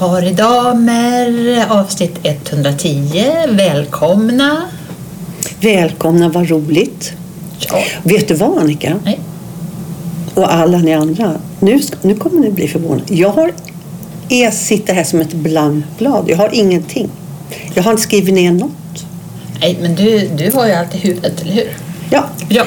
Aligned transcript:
Par 0.00 0.26
i 0.26 0.32
damer, 0.32 1.64
avsnitt 1.68 2.18
110. 2.22 3.24
Välkomna! 3.48 4.62
Välkomna, 5.60 6.28
vad 6.28 6.50
roligt. 6.50 7.12
Ja. 7.58 7.82
Vet 8.02 8.28
du 8.28 8.34
vad 8.34 8.58
Annika? 8.58 8.98
Nej. 9.04 9.20
Och 10.34 10.54
alla 10.54 10.78
ni 10.78 10.94
andra. 10.94 11.34
Nu, 11.60 11.80
nu 12.02 12.14
kommer 12.14 12.40
ni 12.40 12.50
bli 12.50 12.68
förvånade. 12.68 13.14
Jag, 13.14 13.30
har, 13.30 13.52
jag 14.28 14.54
sitter 14.54 14.94
här 14.94 15.04
som 15.04 15.20
ett 15.20 15.32
blankt 15.32 15.88
blad. 15.98 16.24
Jag 16.28 16.36
har 16.36 16.50
ingenting. 16.52 17.08
Jag 17.74 17.82
har 17.82 17.90
inte 17.90 18.02
skrivit 18.02 18.34
ner 18.34 18.52
något. 18.52 19.06
Nej, 19.60 19.78
men 19.82 19.94
du, 19.94 20.28
du 20.28 20.50
har 20.54 20.66
ju 20.66 20.72
allt 20.72 20.94
i 20.94 20.98
huvudet, 20.98 21.42
eller 21.42 21.52
hur? 21.52 21.76
Ja, 22.10 22.24
Ja. 22.48 22.64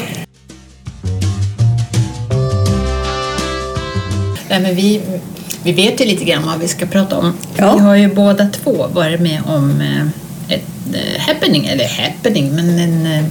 Nej, 4.50 4.62
men 4.62 4.76
vi, 4.76 5.02
vi 5.64 5.72
vet 5.72 6.02
ju 6.02 6.06
lite 6.06 6.24
grann 6.24 6.46
vad 6.46 6.60
vi 6.60 6.68
ska 6.68 6.86
prata 6.86 7.18
om. 7.18 7.34
Ja. 7.58 7.76
Vi 7.76 7.80
har 7.80 7.96
ju 7.96 8.14
båda 8.14 8.48
två 8.48 8.88
varit 8.88 9.20
med 9.22 9.42
om 9.46 9.82
eh, 9.82 10.56
ett 10.56 10.64
eh, 10.94 11.22
happening, 11.22 11.66
eller 11.66 11.88
happening, 11.88 12.56
men 12.56 12.80
en 12.80 13.06
eh, 13.06 13.24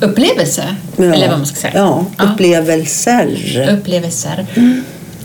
upplevelse. 0.00 0.76
ja. 0.96 1.04
Eller 1.04 1.28
vad 1.28 1.38
man 1.38 1.46
ska 1.46 1.56
säga. 1.56 1.72
Ja, 1.76 2.06
upplevelser. 2.18 3.68
upplevelser. 3.78 4.46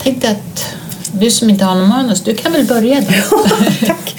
Tänkte 0.02 0.30
att 0.30 0.74
du 1.12 1.30
som 1.30 1.50
inte 1.50 1.64
har 1.64 1.74
någon 1.74 1.88
manus, 1.88 2.20
du 2.20 2.34
kan 2.34 2.52
väl 2.52 2.66
börja 2.66 3.00
då? 3.00 3.38
Tack. 3.86 4.14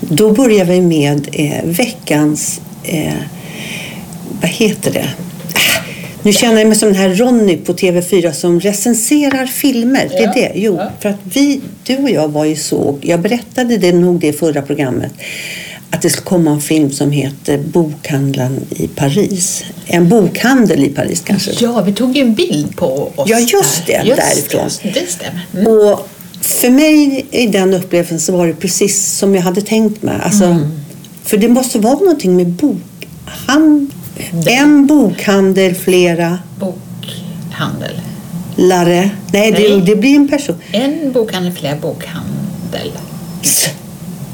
Då 0.00 0.32
börjar 0.32 0.64
vi 0.64 0.80
med 0.80 1.28
eh, 1.32 1.64
veckans... 1.64 2.60
Eh, 2.82 3.14
vad 4.40 4.50
heter 4.50 4.92
det? 4.92 5.08
Nu 6.24 6.32
känner 6.32 6.58
jag 6.58 6.68
mig 6.68 6.78
som 6.78 6.88
den 6.88 6.98
här 6.98 7.14
Ronny 7.14 7.56
på 7.56 7.72
TV4 7.72 8.32
som 8.32 8.60
recenserar 8.60 9.46
filmer. 9.46 10.08
Det 10.10 10.16
är 10.16 10.22
Ja, 10.22 10.32
det. 10.34 10.52
Jo, 10.54 10.76
ja. 10.80 10.90
för 11.00 11.08
att 11.08 11.16
vi, 11.24 11.60
du 11.86 11.96
och 11.96 12.10
jag 12.10 12.28
var 12.28 12.44
ju 12.44 12.56
såg, 12.56 12.98
jag 13.02 13.20
berättade 13.20 13.76
det 13.76 13.92
nog 13.92 14.20
det 14.20 14.26
i 14.26 14.32
förra 14.32 14.62
programmet, 14.62 15.12
att 15.90 16.02
det 16.02 16.10
skulle 16.10 16.24
komma 16.24 16.50
en 16.50 16.60
film 16.60 16.90
som 16.90 17.10
heter 17.10 17.58
Bokhandeln 17.58 18.60
i 18.70 18.88
Paris. 18.88 19.64
En 19.86 20.08
bokhandel 20.08 20.84
i 20.84 20.88
Paris 20.88 21.22
kanske. 21.26 21.50
Ja, 21.60 21.82
vi 21.82 21.92
tog 21.92 22.16
ju 22.16 22.22
en 22.22 22.34
bild 22.34 22.76
på 22.76 23.12
oss 23.16 23.30
Ja, 23.30 23.38
just 23.38 23.86
det, 23.86 24.02
därifrån. 24.16 24.68
Det, 24.82 24.90
det 25.00 25.10
stämmer. 25.10 25.46
Mm. 25.54 25.66
Och 25.66 26.08
för 26.40 26.70
mig 26.70 27.26
i 27.30 27.46
den 27.46 27.74
upplevelsen 27.74 28.20
så 28.20 28.36
var 28.36 28.46
det 28.46 28.54
precis 28.54 29.06
som 29.06 29.34
jag 29.34 29.42
hade 29.42 29.60
tänkt 29.60 30.02
mig. 30.02 30.14
Alltså, 30.22 30.44
Mm. 30.44 30.80
För 31.24 31.36
det 31.36 31.48
måste 31.48 31.78
vara 31.78 31.94
någonting 31.98 32.36
med 32.36 32.46
bokhandel. 32.46 33.86
En 34.46 34.86
bokhandel, 34.86 35.74
flera 35.74 36.38
Bokhandel. 36.58 38.00
lare. 38.56 39.10
Nej, 39.32 39.52
det, 39.52 39.58
Nej. 39.68 39.82
det 39.86 39.96
blir 39.96 40.16
en 40.16 40.28
person. 40.28 40.56
En 40.72 41.12
bokhandel, 41.12 41.52
fler 41.52 41.76
bokhandel. 41.76 42.92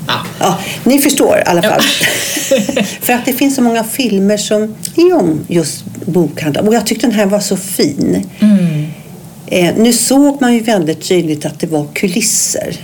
Ja. 0.06 0.14
Ja, 0.38 0.58
ni 0.84 0.98
förstår 0.98 1.38
i 1.38 1.42
alla 1.48 1.62
fall. 1.62 1.80
för 3.00 3.12
att 3.12 3.24
det 3.24 3.32
finns 3.32 3.54
så 3.56 3.62
många 3.62 3.84
filmer 3.84 4.36
som 4.36 4.74
är 4.96 5.16
om 5.16 5.44
just 5.48 5.84
bokhandel. 6.06 6.68
Och 6.68 6.74
jag 6.74 6.86
tyckte 6.86 7.06
den 7.06 7.14
här 7.16 7.26
var 7.26 7.40
så 7.40 7.56
fin. 7.56 8.26
Mm. 8.40 8.86
Eh, 9.46 9.74
nu 9.76 9.92
såg 9.92 10.40
man 10.40 10.54
ju 10.54 10.60
väldigt 10.60 11.08
tydligt 11.08 11.46
att 11.46 11.60
det 11.60 11.66
var 11.66 11.86
kulisser. 11.92 12.76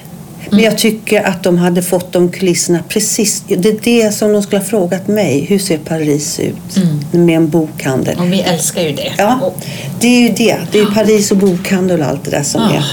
Men 0.51 0.59
Mm. 0.61 0.65
jag 0.71 0.79
tycker 0.79 1.23
att 1.23 1.43
de 1.43 1.59
hade 1.59 1.83
fått 1.83 2.13
de 2.13 2.29
kulisserna 2.29 2.79
precis. 2.89 3.43
Det 3.49 3.69
är 3.69 3.79
det 3.83 4.15
som 4.15 4.33
de 4.33 4.43
skulle 4.43 4.59
ha 4.61 4.67
frågat 4.67 5.09
mig. 5.09 5.45
Hur 5.49 5.59
ser 5.59 5.79
Paris 5.79 6.41
ut 6.41 6.77
med 7.11 7.37
en 7.37 7.49
bokhandel? 7.49 8.19
Och 8.19 8.33
vi 8.33 8.41
älskar 8.41 8.83
ju 8.83 8.93
det. 8.93 9.13
Ja, 9.19 9.53
det 10.01 10.07
är 10.07 10.21
ju 10.21 10.29
det. 10.29 10.57
Det 10.73 10.79
är 10.79 10.83
ju 10.83 10.91
Paris 10.91 11.31
och 11.31 11.37
bokhandel 11.37 12.01
och 12.01 12.07
allt 12.07 12.25
det 12.25 12.31
där 12.31 12.43
som 12.43 12.63
ja. 12.63 12.77
är. 12.77 12.85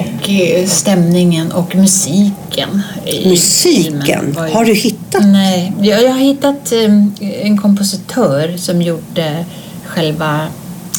och 0.00 0.30
eh, 0.30 0.66
stämningen 0.66 1.52
och 1.52 1.76
musiken. 1.76 2.82
Musiken, 3.24 4.36
har 4.52 4.64
du 4.64 4.74
hittat? 4.74 5.22
Nej, 5.26 5.72
jag, 5.80 6.02
jag 6.02 6.10
har 6.12 6.18
hittat 6.20 6.72
eh, 6.72 7.46
en 7.46 7.58
kompositör 7.58 8.56
som 8.56 8.82
gjorde 8.82 9.44
själva 9.86 10.46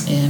eh, 0.07 0.29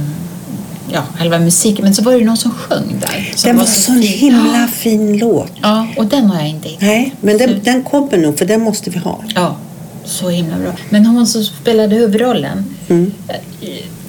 Ja, 0.92 1.02
själva 1.18 1.38
musiken. 1.38 1.84
Men 1.84 1.94
så 1.94 2.02
var 2.02 2.12
det 2.12 2.24
någon 2.24 2.36
som 2.36 2.50
sjöng 2.50 3.00
där. 3.00 3.32
som 3.36 3.48
Den 3.48 3.56
var 3.58 3.64
så 3.64 3.92
en 3.92 4.02
fin. 4.02 4.12
himla 4.18 4.68
fin 4.68 5.18
låt. 5.18 5.52
Ja, 5.62 5.86
och 5.96 6.06
den 6.06 6.24
har 6.30 6.38
jag 6.40 6.48
inte 6.48 6.68
hittat. 6.68 6.82
Nej, 6.82 7.14
men 7.20 7.38
den, 7.38 7.48
Så- 7.50 7.56
den 7.64 7.82
kommer 7.82 8.16
nog 8.18 8.38
för 8.38 8.44
den 8.46 8.60
måste 8.60 8.90
vi 8.90 8.98
ha. 8.98 9.24
Ja, 9.34 9.56
så 10.04 10.28
himla 10.28 10.56
bra. 10.58 10.72
Men 10.90 11.06
hon 11.06 11.26
som 11.26 11.44
spelade 11.44 11.96
huvudrollen, 11.96 12.64
Mm. 12.88 13.12
jag 13.28 13.40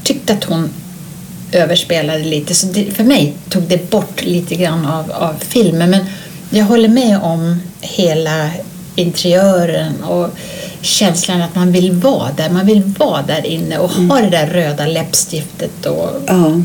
tyckte 0.04 0.34
att 0.34 0.44
hon 0.44 0.70
överspelade 1.52 2.24
lite. 2.24 2.56
Så 2.56 2.68
det, 2.68 2.86
för 2.92 3.04
mig 3.04 3.34
tog 3.50 3.64
det 3.64 3.90
bort 3.90 4.24
lite 4.26 4.56
grann 4.56 4.86
av, 4.86 5.12
av 5.12 5.34
filmen. 5.40 5.90
Men 5.90 6.06
jag 6.50 6.66
håller 6.66 6.90
med 6.90 7.20
om 7.22 7.60
hela 7.82 8.50
interiören 8.96 10.04
och 10.04 10.30
känslan 10.82 11.42
att 11.42 11.56
man 11.56 11.72
vill 11.72 11.92
vara 11.92 12.28
där. 12.38 12.50
Man 12.50 12.66
vill 12.66 12.82
vara 12.98 13.22
där 13.22 13.46
inne 13.46 13.78
och 13.78 13.92
Mm. 13.98 14.10
ha 14.10 14.22
det 14.22 14.30
där 14.30 14.48
röda 14.48 14.86
läppstiftet 14.86 15.86
och, 15.86 16.10
Ja. 16.28 16.62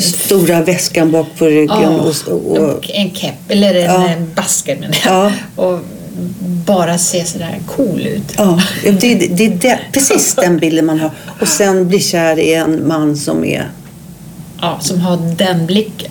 Stora 0.00 0.62
väskan 0.62 1.10
bak 1.10 1.26
på 1.38 1.46
ryggen. 1.46 1.76
Ja, 1.82 1.88
Och, 1.90 2.32
och, 2.32 2.56
och 2.58 2.90
en 2.90 3.10
kepp, 3.14 3.34
eller 3.48 3.74
en 3.74 3.84
Ja. 3.84 4.08
ja. 4.10 4.16
basker 4.34 4.76
menar 4.76 4.96
jag. 5.04 5.14
Ja. 5.14 5.32
Och 5.64 5.78
bara 6.66 6.98
se 6.98 7.24
sådär 7.24 7.58
cool 7.66 8.00
ut. 8.06 8.34
Ja, 8.36 8.62
det, 8.82 8.90
det, 8.90 9.14
det 9.36 9.46
är 9.46 9.50
det, 9.50 9.78
precis 9.92 10.34
den 10.34 10.58
bilden 10.58 10.86
man 10.86 11.00
har. 11.00 11.10
Och 11.40 11.48
sen 11.48 11.88
bli 11.88 12.00
kär 12.00 12.38
i 12.38 12.54
en 12.54 12.88
man 12.88 13.16
som 13.16 13.44
är... 13.44 13.70
Ja, 14.60 14.78
som 14.80 15.00
har 15.00 15.16
den 15.36 15.66
blicken. 15.66 16.10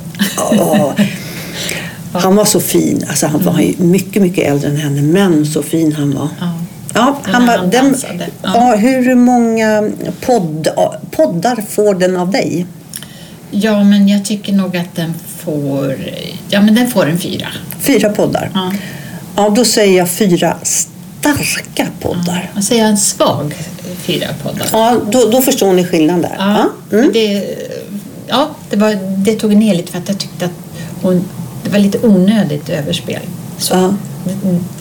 Ja, 0.51 0.94
han 2.12 2.35
var 2.35 2.46
så 2.46 2.59
fin. 2.59 3.06
Alltså, 3.09 3.28
han 3.28 3.44
var 3.44 3.59
ju 3.59 3.73
mycket, 3.78 4.22
mycket 4.22 4.47
äldre 4.51 4.69
än 4.69 4.78
henne, 4.78 5.01
men 5.01 5.46
så 5.46 5.63
fin 5.63 5.94
han 5.94 6.13
var. 6.16 6.28
Ja. 6.40 6.51
Ja, 6.97 7.18
han 7.24 7.47
var, 7.47 7.58
han 7.58 7.69
den, 7.69 7.96
ja. 8.18 8.25
ja. 8.44 8.75
hur 8.75 9.16
många 9.16 9.91
podd, 10.22 10.68
poddar 11.12 11.63
får 11.69 11.96
den 11.96 12.18
av 12.18 12.31
dig? 12.31 12.66
Ja, 13.52 13.84
men 13.84 14.08
jag 14.08 14.25
tycker 14.25 14.53
nog 14.53 14.78
att 14.78 14.96
den 14.96 15.13
får... 15.38 15.96
Ja, 16.50 16.62
men 16.62 16.75
den 16.75 16.91
får 16.91 17.09
en 17.09 17.19
fyra. 17.19 17.47
Fyra 17.80 18.09
poddar. 18.09 18.52
Ja. 18.53 18.74
Ja, 19.35 19.50
då 19.50 19.66
säger 19.66 19.97
jag 19.97 20.09
fyra 20.09 20.58
starka 20.63 21.88
poddar. 22.00 22.52
Och 22.56 22.63
säger 22.63 22.81
jag 22.81 22.90
en 22.90 22.97
svag 22.97 23.56
fyra 24.08 24.28
poddar. 24.44 24.68
Ja, 24.72 24.97
då, 25.12 25.29
då 25.31 25.41
förstår 25.41 25.74
ni 25.74 25.85
skillnaden 25.85 26.22
där. 26.22 26.35
Ja, 26.38 26.69
Ja. 26.90 26.97
Mm. 26.97 27.12
det, 27.14 27.46
ja 28.28 28.50
det, 28.69 28.78
var, 28.78 28.96
det 29.18 29.35
tog 29.35 29.56
ner 29.56 29.75
lite 29.75 29.91
för 29.91 30.00
att 30.00 30.09
jag 30.09 30.18
tyckte 30.19 30.46
att 30.46 30.52
hon, 31.02 31.25
det 31.64 31.69
var 31.69 31.79
lite 31.79 32.00
onödigt 32.08 32.69
överspel. 32.69 33.22
Så, 33.58 33.74
Ja. 33.74 33.94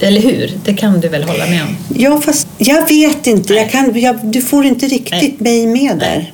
Eller 0.01 0.21
hur? 0.21 0.53
Det 0.65 0.75
kan 0.75 1.01
du 1.01 1.09
väl 1.09 1.23
hålla 1.23 1.47
med 1.47 1.63
om? 1.63 1.77
Ja, 1.97 2.21
fast 2.21 2.49
jag 2.59 2.89
vet 2.89 3.27
inte. 3.27 3.55
Jag 3.55 3.71
kan, 3.71 4.01
jag, 4.01 4.17
du 4.23 4.41
får 4.43 4.65
inte 4.67 4.87
riktigt 4.87 5.41
mig 5.41 5.67
med 5.67 5.99
där. 5.99 6.33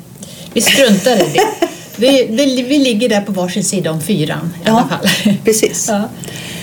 Vi 0.55 0.61
struntar 0.61 1.13
i 1.17 1.25
det. 1.35 1.67
Vi, 1.97 2.27
vi, 2.31 2.63
vi 2.63 2.79
ligger 2.79 3.09
där 3.09 3.21
på 3.21 3.33
varsin 3.33 3.65
sida 3.65 3.91
om 3.91 4.01
fyran 4.01 4.53
i 4.57 4.61
Ja, 4.65 4.73
alla 4.73 4.89
fall. 4.89 5.35
precis. 5.45 5.87
Ja. 5.89 6.03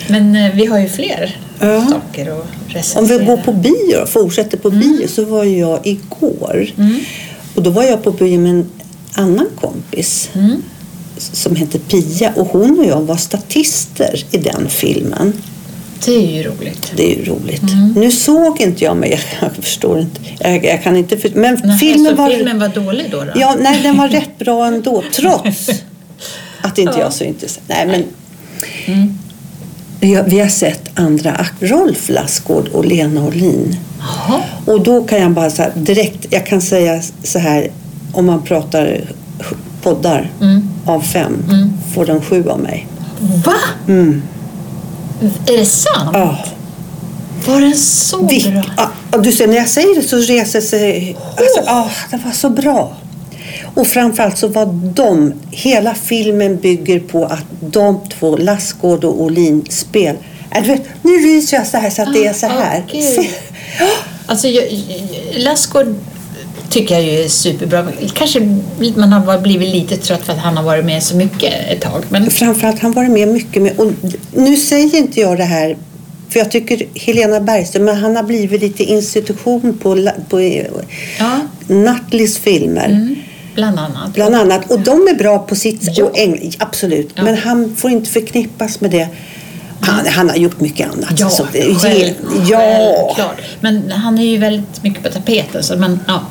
Men 0.07 0.35
eh, 0.35 0.53
vi 0.55 0.65
har 0.65 0.79
ju 0.79 0.89
fler 0.89 1.37
Ja. 1.59 1.85
saker 1.89 2.31
att 2.39 2.45
recensera. 2.67 2.99
Om 3.01 3.07
vi 3.07 3.25
går 3.25 3.37
på 3.37 3.51
bio, 3.53 4.05
fortsätter 4.05 4.57
på 4.57 4.69
bio, 4.69 5.07
så 5.07 5.25
var 5.25 5.43
jag 5.43 5.87
igår. 5.87 6.67
Och 7.55 7.63
då 7.63 7.69
var 7.69 7.83
jag 7.83 8.03
på 8.03 8.11
bio 8.11 8.39
med 8.39 8.51
en 8.51 8.69
annan 9.13 9.47
kompis 9.61 10.29
Mm. 10.35 10.63
som 11.17 11.55
heter 11.55 11.79
Pia. 11.79 12.33
Och 12.35 12.47
hon 12.47 12.79
och 12.79 12.85
jag 12.85 13.01
var 13.01 13.17
statister 13.17 14.25
i 14.31 14.37
den 14.37 14.69
filmen. 14.69 15.33
Det 16.05 16.11
är 16.15 16.37
ju 16.37 16.43
roligt. 16.43 16.91
Det 16.95 17.11
är 17.13 17.17
ju 17.17 17.25
roligt. 17.25 17.61
Mm. 17.61 17.91
Nu 17.95 18.11
såg 18.11 18.61
inte 18.61 18.83
jag 18.83 18.97
mig, 18.97 19.19
jag 19.41 19.51
förstår 19.55 19.99
inte. 19.99 20.21
Jag, 20.39 20.65
jag 20.65 20.83
kan 20.83 20.95
inte 20.97 21.17
för, 21.17 21.29
men 21.35 21.61
Nej, 21.63 21.77
filmen 21.77 22.15
var... 22.15 22.29
filmen 22.29 22.59
var 22.59 22.67
dålig 22.67 23.11
då? 23.11 23.17
då? 23.23 23.31
Ja, 23.35 23.55
nej, 23.59 23.79
den 23.83 23.97
var 23.97 24.07
rätt 24.07 24.37
bra 24.39 24.65
ändå, 24.67 25.03
trots 25.15 25.69
att 26.61 26.77
inte 26.77 26.93
Ja. 26.97 26.99
jag 27.03 27.13
så 27.13 27.23
intresserad. 27.23 27.63
Nej, 27.67 27.87
men 27.87 28.03
Mm. 28.85 29.17
vi, 29.99 30.13
har, 30.15 30.23
vi 30.23 30.39
har 30.39 30.47
sett 30.47 30.89
andra 30.99 31.31
akt. 31.31 31.53
Rolf 31.59 32.09
Lassgård 32.09 32.67
och 32.67 32.85
Lena 32.85 33.25
Olin. 33.25 33.75
Och 34.65 34.83
då 34.83 35.03
kan 35.03 35.21
jag 35.21 35.31
bara 35.31 35.49
så 35.49 35.61
här, 35.61 35.71
direkt, 35.75 36.25
jag 36.29 36.45
kan 36.45 36.61
säga 36.61 37.01
så 37.23 37.39
här, 37.39 37.67
om 38.13 38.25
man 38.25 38.41
pratar 38.41 39.01
poddar 39.81 40.31
Mm. 40.41 40.69
av 40.85 41.01
fem, 41.01 41.43
får 41.93 42.05
den 42.05 42.21
sju 42.21 42.49
av 42.49 42.59
mig. 42.59 42.87
Va? 43.45 43.53
Är 45.47 45.57
det 45.57 45.65
sant? 45.65 46.09
Ja. 46.13 46.37
Var 47.47 47.61
den 47.61 47.75
så 47.77 48.27
Vilk, 48.27 48.47
bra? 48.53 48.63
ja, 49.11 49.17
du 49.17 49.31
ser, 49.31 49.47
när 49.47 49.55
jag 49.57 49.67
säger 49.69 49.95
det 49.95 50.01
så 50.07 50.17
reser 50.17 50.61
sig... 50.61 51.17
Alltså, 51.37 51.61
ja, 51.65 51.89
det 52.11 52.17
var 52.25 52.31
så 52.31 52.49
bra. 52.49 52.93
Och 53.75 53.87
framförallt 53.87 54.37
så 54.37 54.47
var 54.47 54.65
de... 54.95 55.33
Hela 55.51 55.95
filmen 55.95 56.57
bygger 56.57 56.99
på 56.99 57.25
att 57.25 57.43
de 57.61 57.99
två, 58.19 58.37
Lassgård 58.37 59.03
och 59.03 59.21
Olin, 59.21 59.65
spel... 59.69 60.15
Äh, 60.51 60.63
vet, 60.63 60.81
nu 61.03 61.11
ryser 61.11 61.57
jag 61.57 61.67
så 61.67 61.77
här 61.77 61.89
så 61.89 62.01
att 62.01 62.13
det 62.13 62.25
är 62.27 62.33
så 62.33 62.45
Ah, 62.45 62.49
här. 62.49 62.83
okej. 62.87 63.01
Se- 63.01 63.29
Alltså, 64.25 64.47
jag- 64.47 64.71
jag- 64.71 65.41
Lassgård 65.43 65.95
tycker 66.69 66.95
jag 66.95 67.03
ju 67.03 67.11
är 67.23 67.27
superbra. 67.27 67.87
Kanske 68.13 68.39
man 68.95 69.13
har 69.13 69.39
blivit 69.39 69.69
lite 69.69 69.97
trött 69.97 70.21
för 70.25 70.33
att 70.33 70.39
han 70.39 70.57
har 70.57 70.63
varit 70.63 70.85
med 70.85 71.03
så 71.03 71.15
mycket 71.15 71.53
ett 71.69 71.81
tag. 71.81 72.03
Men 72.09 72.31
Framförallt 72.31 72.79
han 72.79 72.91
varit 72.91 73.11
med 73.11 73.27
mycket 73.27 73.61
med. 73.61 73.79
Och 73.79 73.91
nu 74.33 74.57
säger 74.57 74.95
inte 74.95 75.19
jag 75.19 75.37
det 75.37 75.43
här 75.43 75.77
för 76.29 76.39
jag 76.39 76.51
tycker 76.51 76.85
Helena 76.95 77.39
Bergström, 77.39 77.85
men 77.85 77.95
han 77.97 78.15
har 78.15 78.23
blivit 78.23 78.61
lite 78.61 78.83
institution 78.83 79.77
på, 79.77 80.09
på 80.29 80.41
ja, 81.19 81.39
Nattlis 81.67 82.37
filmer. 82.37 82.85
mm, 82.85 83.15
bland 83.55 83.79
annat. 83.79 84.13
Bland 84.13 84.35
annat. 84.35 84.71
Och 84.71 84.79
de 84.79 84.91
är 85.07 85.13
bra 85.15 85.39
på 85.39 85.55
sitt 85.55 85.97
Ja. 85.97 86.05
och 86.05 86.17
äng, 86.19 86.51
Absolut. 86.59 87.09
Ja. 87.15 87.23
Men 87.23 87.37
han 87.37 87.75
får 87.75 87.91
inte 87.91 88.09
förknippas 88.09 88.81
med 88.81 88.91
det. 88.91 89.07
Han, 89.81 90.05
han 90.07 90.29
har 90.29 90.35
gjort 90.35 90.59
mycket 90.59 90.91
annat. 90.93 91.13
Ja, 91.19 91.29
Så 91.29 91.45
det- 91.51 91.75
själv, 91.75 92.13
ja. 92.49 92.59
självklart. 92.59 93.41
Men 93.59 93.91
han 93.91 94.17
är 94.17 94.23
ju 94.25 94.37
väldigt 94.37 94.83
mycket 94.83 95.03
på 95.03 95.09
tapeten. 95.09 95.63
Så, 95.63 95.77
men, 95.77 95.99
ja. 96.07 96.21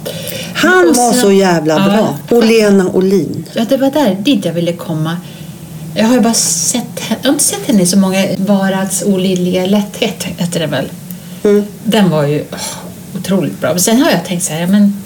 Han 0.54 0.88
Och 0.88 0.96
var 0.96 1.12
sen- 1.12 1.20
så 1.20 1.32
jävla 1.32 1.74
ja, 1.74 1.84
bra. 2.28 2.38
Och 2.38 2.44
Lena 2.44 2.88
Olin. 2.88 3.44
Ja, 3.52 3.64
det 3.68 3.76
var 3.76 3.90
där 3.90 4.14
dit 4.14 4.44
jag 4.44 4.52
ville 4.52 4.72
komma. 4.72 5.16
Jag 5.94 6.04
har 6.04 6.14
ju 6.14 6.20
bara 6.20 6.34
sett 6.34 6.84
jag 7.08 7.16
har 7.28 7.32
inte 7.32 7.44
sett 7.44 7.66
henne 7.66 7.82
i 7.82 7.86
så 7.86 7.98
många 7.98 8.26
Varads 8.38 9.02
olidliga 9.02 9.66
lätthet, 9.66 10.24
heter 10.24 10.60
det 10.60 10.66
väl. 10.66 10.88
Mm. 11.44 11.64
Den 11.84 12.10
var 12.10 12.26
ju 12.26 12.44
åh, 12.52 12.58
otroligt 13.18 13.60
bra. 13.60 13.70
Men 13.70 13.80
sen 13.80 14.02
har 14.02 14.10
jag 14.10 14.24
tänkt 14.24 14.44
så 14.44 14.52
här, 14.52 14.60
ja, 14.60 14.66
men 14.66 15.02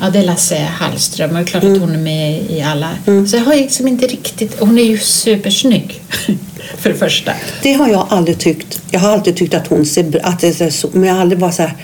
ja, 0.00 0.10
det 0.10 0.18
är 0.18 0.22
Lasse 0.22 0.56
Hallström 0.78 1.30
och 1.30 1.36
det 1.36 1.42
är 1.42 1.44
klart 1.44 1.62
Mm. 1.62 1.74
att 1.74 1.80
hon 1.80 1.94
är 1.94 1.98
med 1.98 2.42
i 2.50 2.62
alla. 2.62 2.88
Så 3.30 3.36
jag 3.36 3.44
har 3.44 3.54
liksom 3.56 3.88
inte 3.88 4.06
riktigt, 4.06 4.60
hon 4.60 4.78
är 4.78 4.82
ju 4.84 4.98
supersnygg 4.98 6.02
för 6.78 6.90
det 6.90 6.96
första. 6.96 7.32
Det 7.62 7.72
har 7.72 7.88
jag 7.88 8.06
aldrig 8.10 8.38
tyckt. 8.38 8.82
Jag 8.90 9.00
har 9.00 9.10
alltid 9.10 9.36
tyckt 9.36 9.54
att 9.54 9.66
hon 9.66 9.86
ser 9.86 10.02
bra 10.02 10.20
att 10.22 10.40
det 10.40 10.60
är 10.60 10.70
så, 10.70 10.88
men 10.92 11.04
jag 11.04 11.14
har 11.14 11.20
aldrig 11.20 11.38
varit 11.38 11.54
så 11.54 11.62
här, 11.62 11.74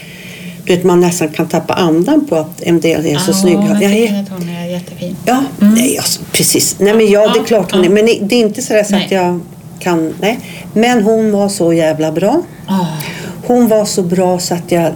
du 0.65 0.77
vet, 0.77 0.85
man 0.85 1.01
nästan 1.01 1.29
kan 1.29 1.49
tappa 1.49 1.75
andan 1.75 2.27
på 2.27 2.37
att 2.37 2.63
en 2.63 2.81
del 2.81 3.07
är 3.07 3.19
så 3.19 3.31
ja, 3.31 3.35
snygg. 3.35 3.57
Jag 3.57 3.79
tycker 3.79 4.21
att 4.21 4.29
hon 4.29 4.49
är 4.49 4.67
jättefin. 4.67 5.17
ja, 5.27 5.45
nej, 5.59 5.99
alltså, 5.99 6.21
precis. 6.33 6.77
Nej, 6.79 6.95
men 6.95 7.11
ja, 7.11 7.33
det 7.35 7.41
är 7.41 7.45
klart 7.45 7.73
hon 7.73 7.81
ja. 7.85 7.91
är. 7.91 7.95
Men 7.95 8.07
det 8.07 8.35
är 8.35 8.41
inte 8.41 8.63
så, 8.63 8.73
där 8.73 8.85
så 8.85 8.97
att 8.97 9.11
jag 9.11 9.41
kan, 9.79 10.15
nej. 10.21 10.39
Men 10.73 11.03
hon 11.03 11.33
var 11.33 11.49
så 11.49 11.73
jävla 11.73 12.13
bra. 12.13 12.43
Oh, 12.69 12.87
Hon 13.47 13.69
var 13.69 13.85
så 13.85 14.03
bra 14.03 14.39
så 14.39 14.55
att 14.55 14.73
jag, 14.73 14.93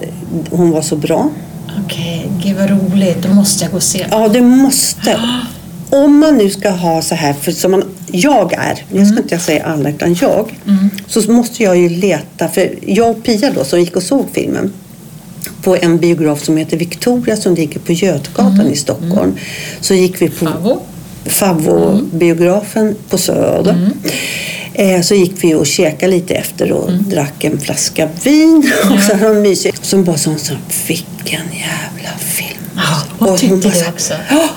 hon 0.51 0.71
var 0.71 0.83
så 0.83 0.97
bra. 0.97 1.31
Okej, 1.85 2.31
gud 2.43 2.57
vad 2.57 2.71
roligt. 2.71 3.23
Då 3.23 3.29
måste 3.29 3.65
jag 3.65 3.71
gå 3.71 3.77
och 3.77 3.83
se. 3.83 4.07
Ja, 4.11 4.29
det 4.29 4.41
måste. 4.41 5.21
Om 5.91 6.19
man 6.19 6.37
nu 6.37 6.51
ska 6.51 6.71
ha 6.71 7.03
så 7.03 7.15
här, 7.15 7.33
för 7.33 7.53
som 7.53 7.71
man, 7.71 7.94
jag 8.17 8.53
är, 8.53 8.85
jag 8.89 8.97
Mm. 9.01 9.07
ska 9.13 9.23
inte 9.23 9.39
säga 9.39 9.65
alla 9.65 9.89
utan 9.91 10.15
jag, 10.21 10.51
så 11.07 11.33
måste 11.33 11.63
jag 11.63 11.77
ju 11.77 11.89
leta, 11.89 12.49
för 12.49 12.75
jag 12.87 13.11
och 13.11 13.23
Pia 13.25 13.51
då 13.55 13.65
som 13.65 13.81
gick 13.81 13.97
och 13.97 14.03
såg 14.03 14.27
filmen 14.33 14.73
på 15.63 15.77
en 15.77 15.99
biograf 15.99 16.45
som 16.45 16.57
heter 16.57 16.77
Victoria 16.77 17.37
som 17.37 17.55
ligger 17.55 17.81
på 17.81 17.93
Götgatan 17.93 18.61
Mm. 18.61 18.73
i 18.73 18.77
Stockholm. 18.77 19.35
Så 19.81 19.95
gick 19.95 20.23
vi 20.23 20.29
på. 20.29 20.81
Favvo-biografen 21.27 22.95
på 23.11 23.19
Söder. 23.19 23.91
Eh, 24.75 25.01
så 25.01 25.15
gick 25.15 25.45
vi 25.45 25.55
och 25.55 25.67
käkade 25.67 26.13
lite 26.13 26.35
efter 26.35 26.73
och 26.73 26.93
drack 26.93 27.45
en 27.45 27.61
flaska 27.61 28.09
vin. 28.25 28.73
Och 28.95 29.01
så 29.03 29.13
hade 29.17 29.35
de 29.35 29.41
mysigt. 29.43 29.85
Som 29.85 30.05
bara 30.05 30.17
sa 30.17 30.37
så 30.37 30.55
vilken 30.87 31.41
jävla 31.53 32.19
film. 32.19 32.59
Ja, 32.77 32.83
hon 33.19 33.29
Och 33.29 33.39
tyckte 33.39 33.57
bara 33.57 33.69
det 33.71 33.77
så 33.85 33.89
också. 33.91 34.15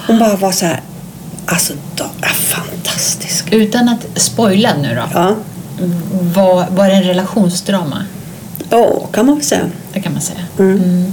Hon 0.07 0.19
bara 0.19 0.36
var 0.36 0.51
så 0.51 0.65
här, 0.65 0.81
alltså, 1.45 1.74
då, 1.95 2.04
ja, 2.21 2.27
fantastisk. 2.97 3.53
Utan 3.53 3.89
att 3.89 4.07
spoila 4.21 4.73
nu 4.81 4.95
då. 4.95 5.03
Ja, 5.13 5.35
Var, 6.35 6.65
var 6.69 6.88
det 6.88 6.94
en 6.94 7.03
relationsdrama? 7.03 8.05
ja 8.69 9.07
kan 9.11 9.25
man 9.25 9.35
väl 9.35 9.44
säga. 9.44 9.61
Det 9.94 10.01
kan 10.01 10.13
man 10.13 10.21
säga. 10.21 10.39
Mm. 10.59 11.05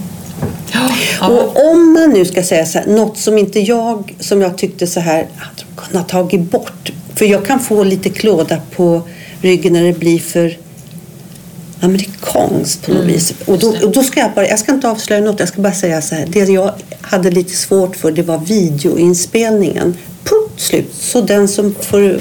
Ja, 0.72 0.90
ja. 1.20 1.26
Och 1.28 1.70
om 1.72 1.92
man 1.92 2.10
nu 2.10 2.24
ska 2.24 2.42
säga 2.42 2.66
så 2.66 2.78
här, 2.78 2.86
något 2.86 3.18
som 3.18 3.38
inte 3.38 3.60
jag, 3.60 4.14
som 4.20 4.42
jag 4.42 4.58
tyckte 4.58 4.86
så 4.86 5.00
här, 5.00 5.26
hade 5.36 5.62
kunnat 5.76 6.08
tagit 6.08 6.50
bort. 6.50 6.92
För 7.14 7.24
jag 7.24 7.46
kan 7.46 7.60
få 7.60 7.84
lite 7.84 8.08
klåda 8.08 8.60
på 8.76 9.02
ryggen 9.40 9.72
när 9.72 9.82
det 9.82 9.92
blir 9.98 10.18
för 10.18 10.58
amerikanskt 11.80 12.86
på 12.86 12.92
något 12.92 13.04
vis. 13.04 13.34
Och 13.46 13.58
då, 13.58 13.68
och 13.82 13.92
då 13.92 14.02
ska 14.02 14.20
jag 14.20 14.32
bara, 14.34 14.48
jag 14.48 14.58
ska 14.58 14.72
inte 14.72 14.88
avslöja 14.90 15.20
något, 15.20 15.40
jag 15.40 15.48
ska 15.48 15.62
bara 15.62 15.72
säga 15.72 16.02
så 16.02 16.14
här. 16.14 16.26
Det 16.28 16.38
jag 16.38 16.72
hade 17.00 17.30
lite 17.30 17.54
svårt 17.54 17.96
för 17.96 18.12
det 18.12 18.22
var 18.22 18.38
videoinspelningen. 18.38 19.94
Punkt 20.24 20.52
slut. 20.60 20.94
Så 21.00 21.20
den 21.20 21.48
som 21.48 21.74
får 21.80 22.20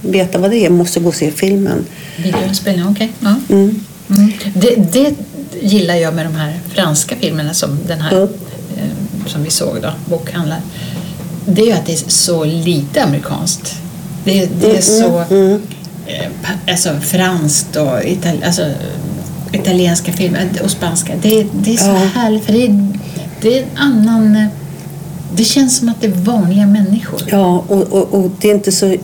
veta 0.00 0.38
vad 0.38 0.50
det 0.50 0.66
är 0.66 0.70
måste 0.70 1.00
gå 1.00 1.08
och 1.08 1.14
se 1.14 1.30
filmen. 1.30 1.84
Videoinspelning, 2.16 2.86
okej. 2.88 3.12
Ja. 3.20 3.34
Mm. 3.48 3.80
Mm. 4.10 4.32
Det, 4.54 4.92
det 4.92 5.14
gillar 5.60 5.94
jag 5.94 6.14
med 6.14 6.26
de 6.26 6.34
här 6.34 6.60
franska 6.74 7.16
filmerna 7.20 7.54
som 7.54 7.78
den 7.86 8.00
här 8.00 8.12
Mm. 8.16 8.28
eh, 8.76 9.26
som 9.26 9.42
vi 9.44 9.50
såg 9.50 9.78
då, 9.82 9.90
bokhandlar. 10.06 10.60
Det 11.46 11.62
är 11.62 11.66
ju 11.66 11.72
att 11.72 11.86
det 11.86 11.92
är 11.92 12.10
så 12.10 12.44
lite 12.44 13.02
amerikanskt. 13.04 13.74
Det, 14.24 14.46
det 14.60 14.76
är 14.76 14.80
så 14.82 15.18
eh, 15.20 15.58
pa- 16.42 16.72
alltså, 16.72 17.00
franskt 17.02 17.76
och 17.76 18.00
itali- 18.02 18.46
alltså, 18.46 18.70
italienska 19.52 20.12
filmer 20.12 20.48
och 20.64 20.70
spanska. 20.70 21.12
Det, 21.22 21.46
det 21.52 21.72
är 21.72 21.76
så 21.76 21.84
Ja. 21.86 21.94
härligt 22.14 22.44
för 22.44 22.52
det 22.52 22.64
är, 22.66 22.88
det 23.40 23.58
är 23.58 23.62
en 23.62 23.78
annan... 23.78 24.48
Det 25.36 25.44
känns 25.44 25.76
som 25.76 25.88
att 25.88 26.00
det 26.00 26.06
är 26.06 26.10
vanliga 26.10 26.66
människor. 26.66 27.20
Ja, 27.26 27.64
och, 27.68 27.82
och, 27.82 28.14
och 28.14 28.30
det 28.40 28.50
är 28.50 28.54
inte 28.54 28.72
så... 28.72 28.96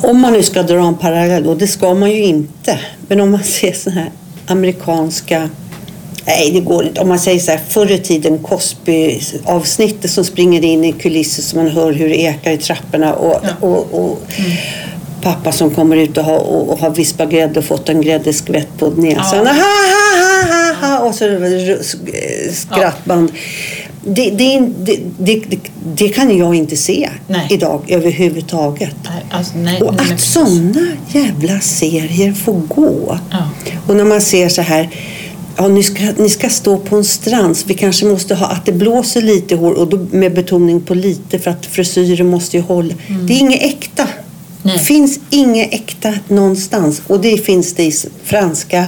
Om 0.00 0.20
man 0.20 0.32
nu 0.32 0.42
ska 0.42 0.62
dra 0.62 0.86
en 0.86 0.96
parallell, 0.96 1.46
och 1.46 1.56
det 1.56 1.66
ska 1.66 1.94
man 1.94 2.10
ju 2.10 2.24
inte. 2.24 2.78
Men 3.08 3.20
om 3.20 3.30
man 3.30 3.42
ser 3.42 3.72
såna 3.72 3.96
här 3.96 4.10
amerikanska... 4.46 5.48
Nej, 6.26 6.50
det 6.52 6.60
går 6.60 6.84
inte. 6.86 7.00
Om 7.00 7.08
man 7.08 7.18
säger 7.18 7.40
så 7.40 7.50
här, 7.50 7.60
förr 7.68 7.92
i 7.92 7.98
tiden 7.98 8.38
Cosby-avsnittet 8.38 10.10
som 10.10 10.24
springer 10.24 10.64
in 10.64 10.84
i 10.84 10.92
kulisser 10.92 11.42
så 11.42 11.56
man 11.56 11.68
hör 11.68 11.92
hur 11.92 12.08
det 12.08 12.20
ekar 12.20 12.50
i 12.50 12.58
trapporna 12.58 13.14
och, 13.14 13.40
Ja. 13.42 13.66
och, 13.68 13.94
och 13.94 14.22
pappa 15.22 15.52
som 15.52 15.70
kommer 15.70 15.96
ut 15.96 16.18
och 16.18 16.24
har, 16.24 16.38
och, 16.38 16.68
och 16.72 16.78
har 16.78 16.90
vispat 16.90 17.30
grädde 17.30 17.58
och 17.58 17.64
fått 17.64 17.88
en 17.88 18.00
gräddeskvätt 18.00 18.68
på 18.78 18.90
näsan. 18.90 19.46
Ja. 19.46 19.52
Ha, 19.52 19.52
ha, 19.52 20.52
ha, 20.52 20.88
ha, 20.88 20.98
ha, 20.98 21.08
och 21.08 21.14
så 21.14 21.24
skrattband. 22.52 23.32
Det, 23.32 23.38
det, 24.06 24.30
det, 24.30 24.70
det, 25.18 25.42
det, 25.96 26.08
kan 26.08 26.38
jag 26.38 26.54
inte 26.54 26.76
se 26.76 27.10
Nej. 27.28 27.46
idag 27.50 27.82
överhuvudtaget. 27.88 28.96
Nej, 29.04 29.24
Alltså, 29.30 29.52
nej, 29.56 29.82
Och 29.82 30.00
att 30.00 30.20
sådana 30.20 30.86
jävla 31.12 31.60
serier 31.60 32.32
får 32.32 32.60
gå. 32.68 33.18
Ja. 33.30 33.48
Och 33.86 33.96
när 33.96 34.04
man 34.04 34.20
ser 34.20 34.48
så 34.48 34.62
här, 34.62 34.90
ja, 35.56 35.68
ni, 35.68 35.82
ska, 35.82 36.02
ni 36.16 36.28
ska 36.28 36.48
stå 36.48 36.78
på 36.78 36.96
en 36.96 37.04
strand, 37.04 37.56
så 37.56 37.66
vi 37.66 37.74
kanske 37.74 38.06
måste 38.06 38.34
ha 38.34 38.46
att 38.46 38.66
det 38.66 38.72
blåser 38.72 39.22
lite 39.22 39.56
hår 39.56 39.72
och 39.72 39.88
då 39.88 40.06
med 40.10 40.34
betoning 40.34 40.80
på 40.80 40.94
lite 40.94 41.38
för 41.38 41.50
att 41.50 41.66
frisyren 41.66 42.26
måste 42.26 42.56
ju 42.56 42.62
hålla. 42.62 42.94
Det 43.28 43.32
är 43.34 43.38
inget 43.38 43.62
äkta. 43.62 44.02
Mm. 44.02 44.76
Det 44.76 44.84
finns 44.84 45.20
inget 45.30 45.74
äkta 45.74 46.14
någonstans. 46.28 47.02
Och 47.06 47.20
det 47.20 47.36
finns 47.36 47.74
det 47.74 47.84
i 47.84 47.92
franska, 48.24 48.86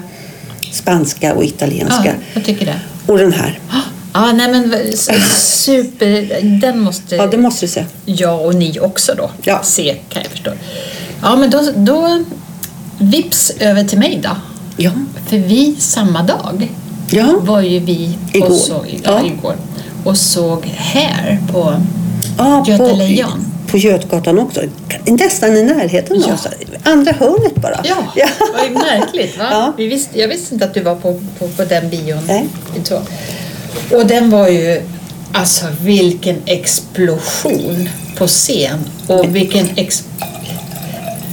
spanska 0.73 1.35
och 1.35 1.45
italienska. 1.45 2.05
Ja, 2.05 2.13
jag 2.35 2.45
tycker 2.45 2.67
det. 2.67 2.81
Och 3.07 3.19
den 3.19 3.33
här. 3.33 3.59
Ja, 4.17 4.33
nej 4.33 4.49
men 4.53 4.73
super. 5.37 6.41
Den 6.61 6.81
måste 6.81 7.17
Ja, 7.17 7.27
det 7.27 7.37
måste 7.39 7.67
du 7.67 7.71
säga. 7.71 7.87
jag 8.05 8.47
och 8.47 8.55
ni 8.55 8.81
också 8.81 9.15
då 9.17 9.31
Ja. 9.43 9.61
se, 9.63 9.97
kan 10.09 10.23
jag 10.23 10.31
förstå. 10.31 10.51
Ja, 11.23 11.37
men 11.37 11.51
då, 11.51 11.63
då 11.77 12.25
vips 12.99 13.51
över 13.61 13.85
till 13.85 13.99
mig 13.99 14.21
då. 14.23 14.31
Ja. 14.77 14.91
För 15.29 15.37
vi 15.37 15.77
samma 15.79 16.23
dag 16.23 16.69
Ja. 17.11 17.35
var 17.41 17.61
ju 17.61 17.79
vi 17.79 18.19
Igår. 18.33 18.47
och 18.49 18.55
såg, 18.57 19.01
ja, 19.05 19.21
Ja. 19.23 19.27
igår, 19.27 19.55
och 20.05 20.17
såg 20.17 20.67
här 20.77 21.39
på 21.53 21.75
Ja, 22.39 22.65
Göta 22.69 22.89
på, 22.89 22.97
Lejon. 22.97 23.53
På 23.71 23.79
Götgatan 23.79 24.39
också. 24.39 24.61
Nästan 25.07 25.57
i 25.57 25.63
närheten 25.63 26.23
Ja. 26.29 26.35
oss. 26.35 26.47
Andra 26.83 27.13
hörnet 27.13 27.55
bara. 27.55 27.81
Ja, 27.85 27.97
vad 28.57 28.65
ju 28.69 28.71
märkligt 28.75 29.39
va? 29.39 29.45
Ja. 29.51 29.73
Vi 29.77 29.87
visste, 29.87 30.21
jag 30.21 30.29
visste 30.29 30.55
inte 30.55 30.67
att 30.67 30.75
du 30.75 30.83
var 30.83 30.95
på, 30.95 31.21
på, 31.39 31.49
på 31.49 31.65
den 31.65 31.91
bion. 31.91 32.19
Nej. 32.27 32.47
Så. 32.85 33.01
Och 33.91 34.07
den 34.07 34.31
var 34.31 34.49
ju, 34.49 34.83
alltså 35.33 35.65
vilken 35.81 36.37
explosion 36.47 37.89
på 38.17 38.27
scen 38.27 38.79
och 39.07 39.37
vilken 39.37 39.69
ex... 39.77 40.05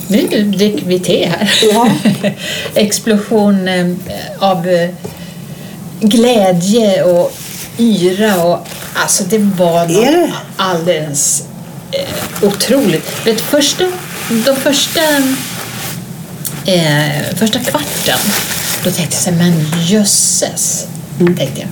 Nu 0.08 0.28
dricker 0.44 0.86
vi 0.86 1.00
te 1.00 1.26
här. 1.26 1.54
Ja. 1.74 1.90
explosion 2.76 3.68
eh, 3.68 3.88
av 4.40 4.68
eh, 4.68 4.90
glädje 6.02 7.04
och 7.04 7.34
yra 7.78 8.44
och 8.44 8.68
alltså 8.94 9.24
det 9.24 9.38
var 9.38 9.88
något 9.88 10.30
alldeles 10.58 11.44
eh, 11.92 12.48
otroligt. 12.48 13.28
Vet, 13.28 13.42
första, 13.42 13.84
de 14.46 14.56
första 14.56 15.02
eh, 16.66 17.36
första 17.36 17.60
kvarten, 17.60 18.20
då 18.84 18.92
tänkte 18.92 19.16
jag 19.16 19.24
så 19.24 19.30
här, 19.30 19.38
men 19.38 19.66
jösses, 19.88 20.88
Mm. 21.20 21.38
tänkte 21.38 21.62
jag. 21.62 21.70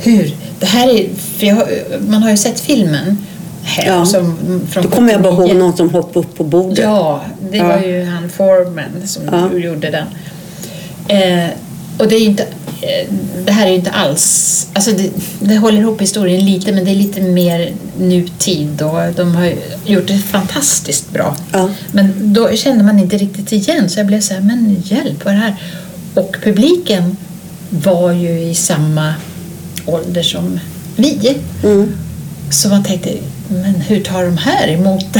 Hur? 0.00 0.34
Det 0.60 0.66
här 0.66 0.88
är, 0.88 1.06
jag, 1.40 1.62
man 2.08 2.22
har 2.22 2.30
ju 2.30 2.36
sett 2.36 2.60
filmen 2.60 3.18
här. 3.62 3.86
Ja. 3.86 4.06
Som, 4.06 4.36
från 4.70 4.82
Då 4.84 4.90
kommer 4.90 5.12
jag 5.12 5.22
bara 5.22 5.32
ihåg 5.32 5.42
79. 5.42 5.58
någon 5.62 5.76
som 5.76 5.90
hoppade 5.90 6.18
upp 6.26 6.36
på 6.36 6.44
bordet. 6.44 6.78
Ja, 6.78 7.20
det 7.50 7.56
Ja. 7.56 7.68
var 7.68 7.78
ju 7.82 8.04
han 8.04 8.30
Foreman 8.30 9.06
som 9.06 9.22
Ja. 9.32 9.58
gjorde 9.58 9.90
den. 9.90 10.06
Eh, 11.08 11.50
och 11.98 12.08
det 12.08 12.16
är 12.16 12.20
inte 12.24 12.42
eh, 12.82 13.12
det 13.44 13.52
här 13.52 13.66
är 13.66 13.70
ju 13.70 13.76
inte 13.76 13.90
alls... 13.90 14.66
Alltså 14.72 14.90
det, 14.90 15.10
det 15.40 15.56
håller 15.56 15.78
ihop 15.78 16.00
historien 16.02 16.44
lite, 16.44 16.72
men 16.72 16.84
det 16.84 16.90
är 16.90 16.94
lite 16.94 17.20
mer 17.20 17.72
nutid 17.98 18.82
och 18.82 19.12
de 19.16 19.34
har 19.34 19.52
gjort 19.86 20.06
det 20.06 20.18
fantastiskt 20.18 21.10
bra. 21.12 21.36
Ja. 21.52 21.70
Men 21.92 22.32
då 22.32 22.52
kände 22.56 22.84
man 22.84 22.98
inte 22.98 23.16
riktigt 23.18 23.52
igen, 23.52 23.90
så 23.90 24.00
jag 24.00 24.06
blev 24.06 24.20
så 24.20 24.34
här, 24.34 24.40
men 24.40 24.82
hjälp, 24.84 25.24
vad 25.24 25.34
är 25.34 25.38
det 25.38 25.42
här? 25.44 25.56
Och 26.14 26.36
publiken 26.42 27.16
var 27.70 28.12
ju 28.12 28.40
i 28.40 28.54
samma 28.54 29.14
ålder 29.88 30.22
som 30.22 30.60
vi. 30.96 31.36
Mm. 31.64 31.96
Så 32.50 32.68
man 32.68 32.84
tänkte, 32.84 33.10
men 33.48 33.74
hur 33.74 34.00
tar 34.00 34.24
de 34.24 34.36
här 34.36 34.68
emot 34.68 35.04
det 35.12 35.18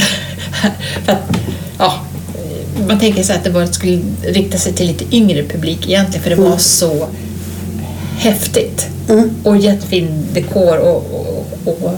här? 0.53 0.73
För 1.05 1.13
att, 1.13 1.19
ja, 1.79 2.01
man 2.89 2.99
tänker 2.99 3.23
sig 3.23 3.37
att 3.37 3.45
det 3.45 3.51
var, 3.51 3.67
skulle 3.67 4.01
rikta 4.23 4.59
sig 4.59 4.73
till 4.73 4.87
lite 4.87 5.17
yngre 5.17 5.43
publik 5.45 5.89
egentligen 5.89 6.23
för 6.23 6.31
det 6.31 6.37
var 6.37 6.59
så 6.59 7.09
häftigt. 8.19 8.89
Mm. 9.09 9.31
Och 9.43 9.57
jättefin 9.57 10.27
dekor 10.35 10.79
och, 10.79 10.97
och, 11.65 11.83
och 11.83 11.95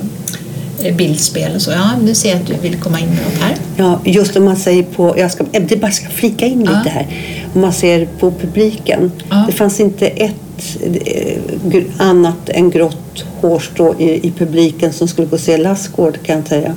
eh, 0.83 0.97
bildspel 0.97 1.55
och 1.55 1.63
så. 1.63 1.71
Ja, 1.71 1.91
nu 2.03 2.15
ser 2.15 2.31
jag 2.31 2.41
att 2.41 2.47
du 2.47 2.55
vill 2.63 2.77
komma 2.77 3.01
in 3.01 3.07
med 3.09 3.17
något 3.25 3.43
här. 3.43 3.57
Ja, 3.77 4.01
just 4.05 4.37
om 4.37 4.45
man 4.45 4.57
säger 4.57 4.83
på, 4.83 5.19
jag 5.19 5.31
ska, 5.31 5.45
det 5.69 5.77
bara 5.77 5.91
ska 5.91 6.09
flika 6.09 6.47
in 6.47 6.65
Ja. 6.65 6.79
lite 6.79 6.91
här. 6.91 7.07
Om 7.55 7.61
man 7.61 7.73
ser 7.73 8.09
på 8.19 8.31
publiken. 8.31 9.13
Ja. 9.31 9.45
Det 9.47 9.53
fanns 9.53 9.81
inte 9.81 10.07
ett 10.07 10.77
eh, 11.05 11.83
annat 11.99 12.49
än 12.49 12.71
grått 12.71 13.25
hårstrå 13.41 13.95
i, 13.99 14.27
i 14.29 14.33
publiken 14.39 14.93
som 14.93 15.09
skulle 15.09 15.27
gå 15.27 15.35
och 15.37 15.41
se 15.41 15.57
Lassgård 15.57 16.19
kan 16.23 16.37
jag 16.37 16.49
säga. 16.49 16.75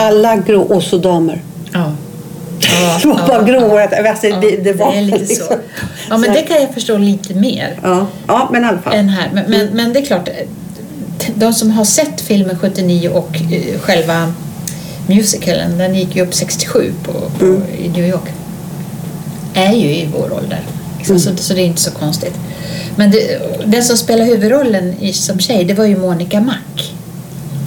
Alla 0.00 0.36
grå, 0.36 0.62
och 0.62 0.82
så 0.82 0.98
damer. 0.98 1.42
Ja. 1.72 1.92
Ja, 2.60 2.98
Det 3.02 3.08
var 3.08 3.28
bara 3.28 3.42
gråhåret. 3.42 4.08
Alltså, 4.08 4.26
ja, 4.26 4.36
det, 4.40 4.56
det 4.56 4.72
var 4.72 4.92
är 4.94 5.02
lite 5.02 5.18
liksom- 5.18 5.46
så. 5.46 5.54
Ja, 6.10 6.18
men 6.18 6.32
det 6.32 6.42
kan 6.42 6.56
jag 6.60 6.74
förstå 6.74 6.98
lite 6.98 7.34
mer. 7.34 7.78
Ja, 7.82 8.06
ja, 8.26 8.48
men 8.52 8.64
i 8.64 8.66
alla 8.66 8.78
fall. 8.78 8.94
än 8.94 9.08
här. 9.08 9.30
Men, 9.34 9.44
men, 9.50 9.66
men 9.66 9.92
det 9.92 9.98
är 9.98 10.04
klart, 10.04 10.28
de 11.34 11.52
som 11.52 11.70
har 11.70 11.84
sett 11.84 12.20
filmen 12.20 12.58
79 12.58 13.08
och 13.08 13.36
eh, 13.52 13.80
själva 13.80 14.32
musicalen, 15.06 15.78
den 15.78 15.94
gick 15.94 16.16
ju 16.16 16.22
upp 16.22 16.34
67 16.34 16.92
på, 17.04 17.12
på, 17.12 17.46
i 17.78 17.88
New 17.88 18.08
York, 18.08 18.32
är 19.54 19.72
ju 19.72 19.94
i 19.96 20.08
vår 20.12 20.32
ålder. 20.32 20.60
Liksom, 20.98 21.20
så, 21.20 21.36
så 21.36 21.54
det 21.54 21.60
är 21.60 21.66
inte 21.66 21.82
så 21.82 21.90
konstigt. 21.90 22.34
Men 22.96 23.10
det, 23.10 23.40
den 23.66 23.84
som 23.84 23.96
spelar 23.96 24.24
huvudrollen 24.24 24.94
i, 25.00 25.12
som 25.12 25.38
tjej, 25.38 25.64
det 25.64 25.74
var 25.74 25.84
ju 25.84 25.96
Monica 25.96 26.40
Mac. 26.40 26.54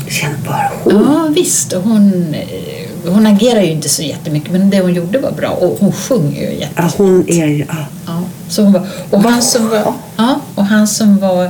Känn 0.10 0.32
bara 0.46 0.72
hon. 0.84 0.94
Ja 0.94 1.28
visst, 1.36 1.74
hon, 1.74 2.34
eh, 2.34 3.12
hon 3.12 3.28
agerar 3.28 3.62
ju 3.62 3.72
inte 3.72 3.90
så 3.90 4.02
jättemycket 4.02 4.52
men 4.52 4.70
det 4.70 4.80
hon 4.80 4.94
gjorde 4.94 5.20
var 5.20 5.32
bra 5.32 5.50
och 5.50 5.78
hon 5.80 5.92
sjunger 5.92 6.52
ju 6.52 6.60
jätte 6.60 6.74
Ja, 6.76 6.92
hon 6.98 7.30
är 7.30 7.46
ju... 7.46 7.66
Ja. 7.70 7.86
Ja, 8.06 8.24
så 8.50 8.64
hon 8.64 8.74
var, 8.74 8.88
och, 9.10 9.22
han 9.22 9.42
som 9.42 9.70
var, 9.70 9.94
ja, 10.18 10.42
och 10.56 10.66
han 10.66 10.88
som 10.88 11.18
var 11.18 11.46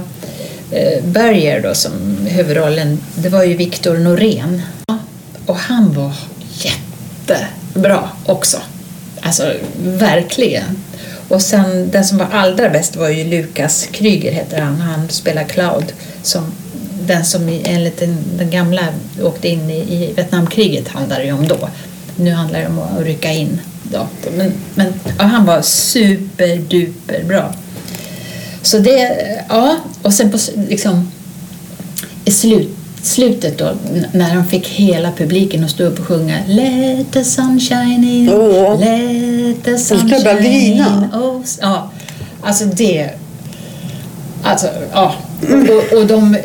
eh, 0.72 1.04
Berger 1.04 1.62
då 1.62 1.74
som 1.74 1.92
huvudrollen, 2.26 3.00
det 3.16 3.30
var 3.30 3.44
ju 3.44 3.56
Viktor 3.56 3.98
Norén. 3.98 4.62
Ja, 4.88 4.98
och 5.46 5.58
han 5.58 5.94
var 5.94 6.12
jättebra 6.52 8.10
också. 8.26 8.58
Alltså 9.28 9.54
verkligen. 9.84 10.84
Och 11.28 11.42
sen 11.42 11.92
den 11.92 12.06
som 12.06 12.18
var 12.18 12.28
allra 12.32 12.70
bäst 12.70 12.96
var 12.96 13.10
ju 13.10 13.24
Lukas 13.24 13.88
Kryger 13.92 14.32
heter 14.32 14.62
han. 14.62 14.82
Han 14.82 15.10
spelar 15.10 15.44
Cloud. 15.44 15.94
Som, 16.22 16.52
den 17.02 17.26
som 17.26 17.62
enligt 17.64 18.00
den, 18.00 18.18
den 18.38 18.50
gamla 18.50 18.82
åkte 19.22 19.48
in 19.48 19.70
i, 19.70 19.80
i 19.80 20.14
Vietnamkriget 20.16 20.88
handlar 20.88 21.20
det 21.20 21.26
ju 21.26 21.32
om 21.32 21.48
då. 21.48 21.70
Nu 22.16 22.32
handlar 22.32 22.60
det 22.60 22.68
om 22.68 22.80
att 22.80 23.04
rycka 23.04 23.32
in. 23.32 23.60
Då. 23.84 24.08
Men, 24.38 24.54
men 24.76 24.94
ja, 25.18 25.24
han 25.24 25.46
var 25.46 25.62
superduper 25.62 27.24
bra. 27.24 27.54
Så 28.62 28.80
det, 28.80 29.18
ja, 29.50 29.78
och 30.02 30.14
sen 30.14 30.32
på 30.32 30.38
liksom 30.70 31.12
i 32.26 32.32
slut, 32.32 32.77
slutet 33.08 33.58
då 33.58 33.74
när 34.12 34.36
de 34.36 34.46
fick 34.46 34.68
hela 34.68 35.12
publiken 35.12 35.64
att 35.64 35.70
stå 35.72 35.84
upp 35.84 36.00
och 36.00 36.06
sjunga 36.06 36.38
Let 36.48 37.12
the 37.12 37.24
sunshine 37.24 38.04
in, 38.04 38.30
Åh. 38.34 38.80
let 38.80 39.64
the 39.64 39.78
sunshine 39.78 40.46
in. 40.46 40.84
Oh, 41.14 41.42
ja, 41.62 41.92
alltså 42.42 42.66
det... 42.66 43.10
Alltså, 44.44 44.68
ja. 44.94 45.14
Och, 45.42 45.98
och 45.98 46.08
de 46.08 46.38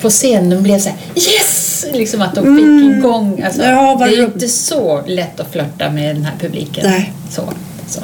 på 0.00 0.10
scenen 0.10 0.50
de 0.50 0.62
blev 0.62 0.78
så 0.78 0.88
här 0.88 0.98
yes! 1.14 1.84
Liksom 1.92 2.22
att 2.22 2.34
de 2.34 2.56
fick 2.56 2.98
igång. 2.98 3.42
Alltså, 3.44 3.62
Mm. 3.62 3.74
Ja, 3.74 3.96
det 3.96 4.04
är 4.04 4.16
ju 4.16 4.24
inte 4.24 4.48
så 4.48 5.02
lätt 5.06 5.40
att 5.40 5.52
flörta 5.52 5.90
med 5.90 6.16
den 6.16 6.24
här 6.24 6.34
publiken. 6.40 6.90
Nej. 6.90 7.12
Så, 7.30 7.42
så. 7.88 8.00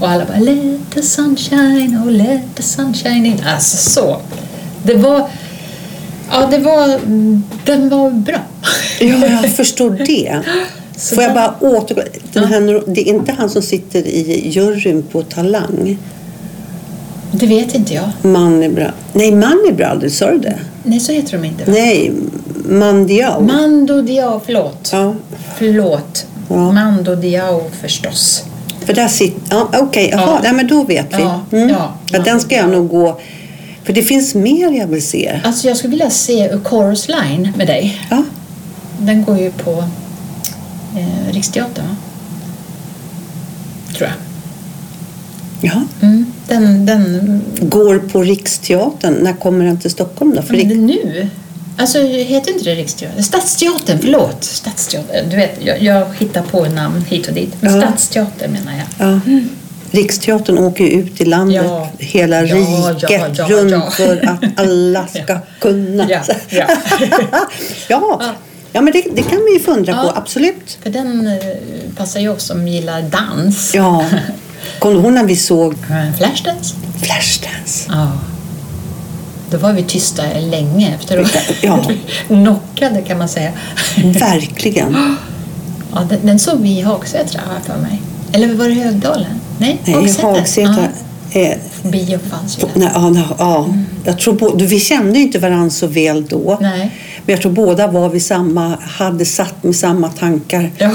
Och 0.00 0.08
alla 0.08 0.24
bara 0.24 0.38
let 0.38 0.80
the 0.94 1.02
sunshine, 1.02 2.00
oh 2.04 2.10
let 2.10 2.40
the 2.54 2.62
sunshine 2.62 3.26
in. 3.26 3.42
Alltså 3.46 3.76
så. 3.90 4.16
Det 4.82 4.94
var... 4.94 5.28
Ja, 6.32 6.46
det 6.50 6.58
var... 6.58 7.00
Den 7.64 7.88
var 7.88 8.10
bra. 8.10 8.38
Ja, 9.00 9.26
jag 9.42 9.50
förstår 9.56 9.90
det. 9.90 10.40
Så 10.96 11.14
Får 11.14 11.24
jag 11.24 11.34
bara 11.34 11.54
återgå? 11.60 12.02
Den 12.32 12.44
här, 12.44 12.82
det 12.86 13.00
är 13.00 13.14
inte 13.14 13.32
han 13.32 13.50
som 13.50 13.62
sitter 13.62 14.06
i 14.06 14.48
juryn 14.48 15.02
på 15.02 15.22
Talang. 15.22 15.98
Det 17.32 17.46
vet 17.46 17.74
inte 17.74 17.94
jag. 17.94 18.08
Man 18.22 18.62
är 18.62 18.68
bra. 18.68 18.90
Nej, 19.12 19.32
man 19.32 19.58
är 19.68 19.72
bra 19.72 19.86
aldrig. 19.86 20.12
Sa 20.12 20.30
du 20.30 20.38
det? 20.38 20.58
Nej, 20.82 21.00
så 21.00 21.12
heter 21.12 21.32
de 21.38 21.44
inte. 21.44 21.64
va? 21.64 21.72
Nej, 21.72 22.12
man 22.68 23.06
Diao. 23.06 23.40
Mando 23.40 24.02
Diao, 24.02 24.40
förlåt. 24.46 24.88
Ja, 24.92 25.14
Förlåt. 25.58 26.26
Ja. 26.48 26.72
Mando 26.72 27.14
Diao 27.14 27.70
förstås. 27.80 28.44
för 28.86 28.92
där 28.94 29.08
sitter... 29.08 29.40
Ja, 29.50 29.68
Okej, 29.80 30.08
jaha. 30.12 30.22
Ja. 30.26 30.40
Nej, 30.42 30.52
men 30.52 30.66
då 30.66 30.82
vet 30.84 31.06
vi. 31.18 31.22
Ja, 31.22 31.40
Mm. 31.52 31.68
ja. 31.68 31.94
ja, 32.12 32.18
den 32.18 32.40
ska 32.40 32.54
jag 32.56 32.68
nog 32.70 32.88
gå... 32.88 33.20
För 33.84 33.92
det 33.92 34.02
finns 34.02 34.34
mer 34.34 34.72
jag 34.78 34.86
vill 34.86 35.02
se. 35.06 35.40
Alltså 35.44 35.68
jag 35.68 35.76
skulle 35.76 35.90
vilja 35.90 36.10
se 36.10 36.50
A 36.50 36.60
Chorus 36.64 37.08
Line 37.08 37.52
med 37.56 37.66
dig. 37.66 38.06
Ja, 38.10 38.22
Den 38.98 39.24
går 39.24 39.38
ju 39.38 39.50
på 39.50 39.84
eh, 40.98 41.32
Riksteatern? 41.32 41.96
Tror 43.96 44.08
jag. 44.08 44.16
ja. 45.72 45.82
Mm. 46.06 46.26
Den, 46.48 46.86
den, 46.86 47.42
Går 47.60 47.98
på 47.98 48.22
Riksteatern. 48.22 49.14
När 49.14 49.32
kommer 49.32 49.64
den 49.64 49.78
till 49.78 49.90
Stockholm 49.90 50.34
då? 50.34 50.42
För 50.42 50.54
Rik- 50.54 50.76
nu? 50.76 51.28
Alltså 51.76 51.98
heter 52.02 52.52
inte 52.52 52.64
det 52.64 52.74
Riksteatern? 52.74 53.22
Stadsteatern, 53.22 53.98
förlåt. 54.00 54.44
Stadsteatern. 54.44 55.28
Du 55.30 55.36
vet, 55.36 55.58
jag, 55.64 55.82
jag 55.82 56.06
hittar 56.18 56.42
på 56.42 56.64
namn 56.64 57.04
hit 57.08 57.28
och 57.28 57.34
dit. 57.34 57.54
Men 57.60 57.74
Ja. 57.74 57.80
Stadsteatern 57.86 58.52
menar 58.52 58.72
jag. 58.72 59.08
Ja. 59.08 59.20
Riksteatern 59.92 60.58
åker 60.58 60.84
ju 60.84 60.90
ut 60.90 61.20
i 61.20 61.24
landet, 61.24 61.64
Ja. 61.66 61.88
hela 61.98 62.42
Ja, 62.42 62.54
riket 62.56 63.38
ja, 63.38 63.46
runt 63.48 63.92
för 63.94 64.28
att 64.28 64.60
alla 64.60 65.06
ska 65.06 65.38
kunna. 65.60 66.10
Ja, 66.10 66.22
ja. 66.48 66.66
ja. 67.88 68.20
ja, 68.72 68.80
men 68.80 68.92
det, 68.92 69.04
det 69.14 69.22
kan 69.22 69.38
vi 69.44 69.52
ju 69.52 69.60
fundra 69.60 70.02
på, 70.02 70.12
absolut. 70.14 70.78
För 70.82 70.90
den 70.90 71.26
eh, 71.26 71.34
passar 71.96 72.20
ju 72.20 72.28
oss 72.28 72.42
som 72.42 72.68
gillar 72.68 73.02
dans. 73.02 73.74
Ja. 73.74 74.04
Kommer 74.78 74.94
du 74.94 75.00
ihåg 75.00 75.12
när 75.12 75.24
vi 75.24 75.36
såg 75.36 75.74
Flashdance. 76.18 76.74
Flashdance? 77.02 77.88
Ja. 77.88 78.12
Då 79.50 79.58
var 79.58 79.72
vi 79.72 79.82
tysta 79.82 80.22
länge 80.50 80.94
efteråt. 80.94 81.36
Ja. 81.62 81.84
Knockade 82.26 83.02
kan 83.02 83.18
man 83.18 83.28
säga. 83.28 83.52
Verkligen. 84.04 85.16
Ja, 85.94 86.00
den, 86.08 86.18
den 86.26 86.38
såg 86.38 86.60
vi 86.60 86.78
i 86.78 86.80
Hagsätra 86.82 87.40
har 87.46 87.54
jag 87.54 87.62
för 87.64 87.82
mig. 87.82 88.02
Eller 88.32 88.54
var 88.54 88.68
det 88.68 88.74
Högdalen? 88.74 89.40
Nej, 89.62 89.78
Nej, 89.84 90.12
Hagsätra. 90.22 90.84
Eh, 91.32 91.40
Ja, 91.84 91.90
bio 91.90 92.18
fanns 92.30 92.58
ju 92.58 92.80
där. 92.80 92.90
ja, 92.94 93.14
ja. 93.38 93.68
Jag 94.04 94.18
tror 94.18 94.34
både, 94.34 94.66
vi 94.66 94.80
kände 94.80 95.18
inte 95.18 95.38
varandra 95.38 95.70
så 95.70 95.86
väl 95.86 96.26
då. 96.26 96.58
Nej. 96.60 96.90
Men 97.26 97.32
jag 97.32 97.42
tror 97.42 97.52
båda 97.52 97.86
var 97.86 98.08
vi 98.08 98.20
samma, 98.20 98.76
hade 98.80 99.24
satt 99.24 99.62
med 99.62 99.76
samma 99.76 100.08
tankar. 100.08 100.70
Ja. 100.78 100.90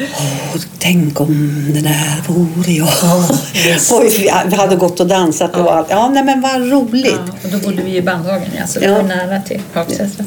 Åh, 0.00 0.60
tänk 0.78 1.20
om 1.20 1.64
det 1.74 1.80
där 1.80 2.22
vore 2.32 2.72
jag. 2.72 2.88
Ja, 3.02 3.28
visst. 3.64 3.92
Oj, 4.00 4.30
vi 4.48 4.56
hade 4.56 4.76
gått 4.76 5.00
och 5.00 5.06
dansat 5.06 5.56
och 5.56 5.74
allt. 5.76 5.86
Ja, 5.90 6.08
nej, 6.08 6.24
men 6.24 6.40
vad 6.40 6.70
roligt. 6.70 7.20
Ja, 7.26 7.32
och 7.44 7.50
då 7.52 7.58
bodde 7.58 7.82
vi 7.82 7.96
i 7.96 8.02
Bandhagen, 8.02 8.48
ja, 8.58 8.66
så 8.66 8.80
det 8.80 8.86
Ja. 8.86 9.02
nära 9.02 9.40
till 9.40 9.60
Hagsätra. 9.74 10.24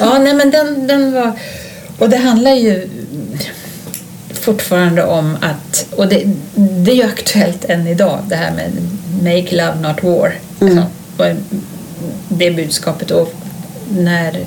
Ja. 0.00 0.18
nej, 0.18 0.34
men 0.34 0.50
den, 0.50 0.86
den 0.86 1.12
var... 1.12 1.32
Och 1.98 2.08
det 2.10 2.16
handlar 2.16 2.50
ju 2.52 2.88
fortfarande 4.46 5.04
om 5.04 5.36
att... 5.40 5.86
Och 5.96 6.08
det, 6.08 6.24
det 6.54 6.90
är 6.90 6.94
ju 6.94 7.02
aktuellt 7.02 7.64
än 7.64 7.86
idag, 7.86 8.18
det 8.28 8.36
här 8.36 8.52
med 8.52 8.72
Make 9.22 9.56
Love 9.56 9.88
Not 9.88 10.02
War. 10.02 10.34
Mm. 10.60 10.78
Alltså, 10.78 11.42
det 12.28 12.50
budskapet. 12.50 13.10
Och 13.10 13.34
när 13.88 14.44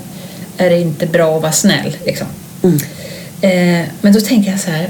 är 0.58 0.70
det 0.70 0.80
inte 0.80 1.06
bra 1.06 1.36
att 1.36 1.42
vara 1.42 1.52
snäll? 1.52 1.98
Liksom. 2.06 2.28
Mm. 2.64 2.78
Eh, 3.42 3.88
men 4.02 4.14
då 4.14 4.20
tänker 4.20 4.52
jag 4.52 4.60
så 4.60 4.72
här, 4.72 4.90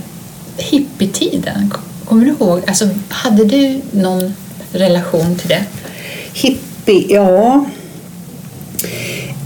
hippietiden, 0.57 1.73
kommer 2.05 2.25
du 2.25 2.31
ihåg? 2.31 2.61
Alltså, 2.67 2.89
hade 3.09 3.45
du 3.45 3.81
någon 3.91 4.33
relation 4.71 5.35
till 5.35 5.49
det? 5.49 5.63
Hippie, 6.33 7.15
ja. 7.15 7.65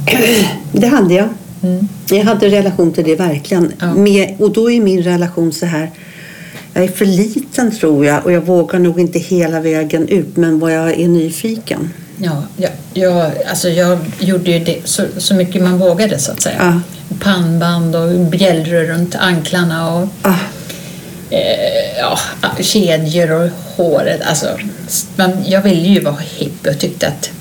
Det 0.72 0.88
hade 0.88 1.14
jag. 1.14 1.30
Mm. 1.64 1.88
Jag 2.10 2.24
hade 2.24 2.50
relation 2.50 2.94
till 2.94 3.04
det 3.04 3.16
verkligen. 3.16 3.74
Ja. 3.80 3.94
Med, 3.94 4.36
och 4.40 4.52
då 4.54 4.72
är 4.72 4.82
min 4.82 5.04
relation 5.04 5.54
så 5.54 5.66
här. 5.66 5.92
Jag 6.74 6.84
är 6.84 6.88
för 6.88 7.06
liten 7.06 7.72
tror 7.72 8.06
jag 8.06 8.26
och 8.26 8.32
jag 8.32 8.42
vågar 8.42 8.80
nog 8.80 9.00
inte 9.00 9.20
hela 9.20 9.60
vägen 9.60 10.08
ut 10.08 10.38
men 10.38 10.60
vad 10.60 10.74
jag 10.74 11.00
är 11.00 11.08
nyfiken. 11.08 11.90
Ja, 12.18 12.44
jag, 12.58 12.72
jag, 12.94 13.32
alltså 13.50 13.70
jag 13.70 14.00
gjorde 14.20 14.52
ju 14.52 14.60
det 14.60 14.78
så, 14.84 15.04
så 15.18 15.34
mycket 15.36 15.62
man 15.64 15.78
vågade 15.80 16.20
så 16.20 16.32
att 16.32 16.42
säga. 16.42 16.56
Ja. 16.60 16.82
Pannband 17.20 17.96
och 17.96 18.10
bjällror 18.20 18.84
runt 18.84 19.16
anklarna 19.16 19.94
och 19.96 20.08
Ah, 20.22 20.36
eh, 21.30 21.98
ja, 22.00 22.18
kedjor 22.60 23.32
och 23.32 23.50
håret. 23.76 24.22
Alltså, 24.26 24.48
man, 25.16 25.32
jag 25.46 25.62
ville 25.62 25.88
ju 25.90 26.00
vara 26.00 26.16
hipp 26.38 26.68
och 26.68 26.80
tyckte 26.80 27.08
att 27.08 27.32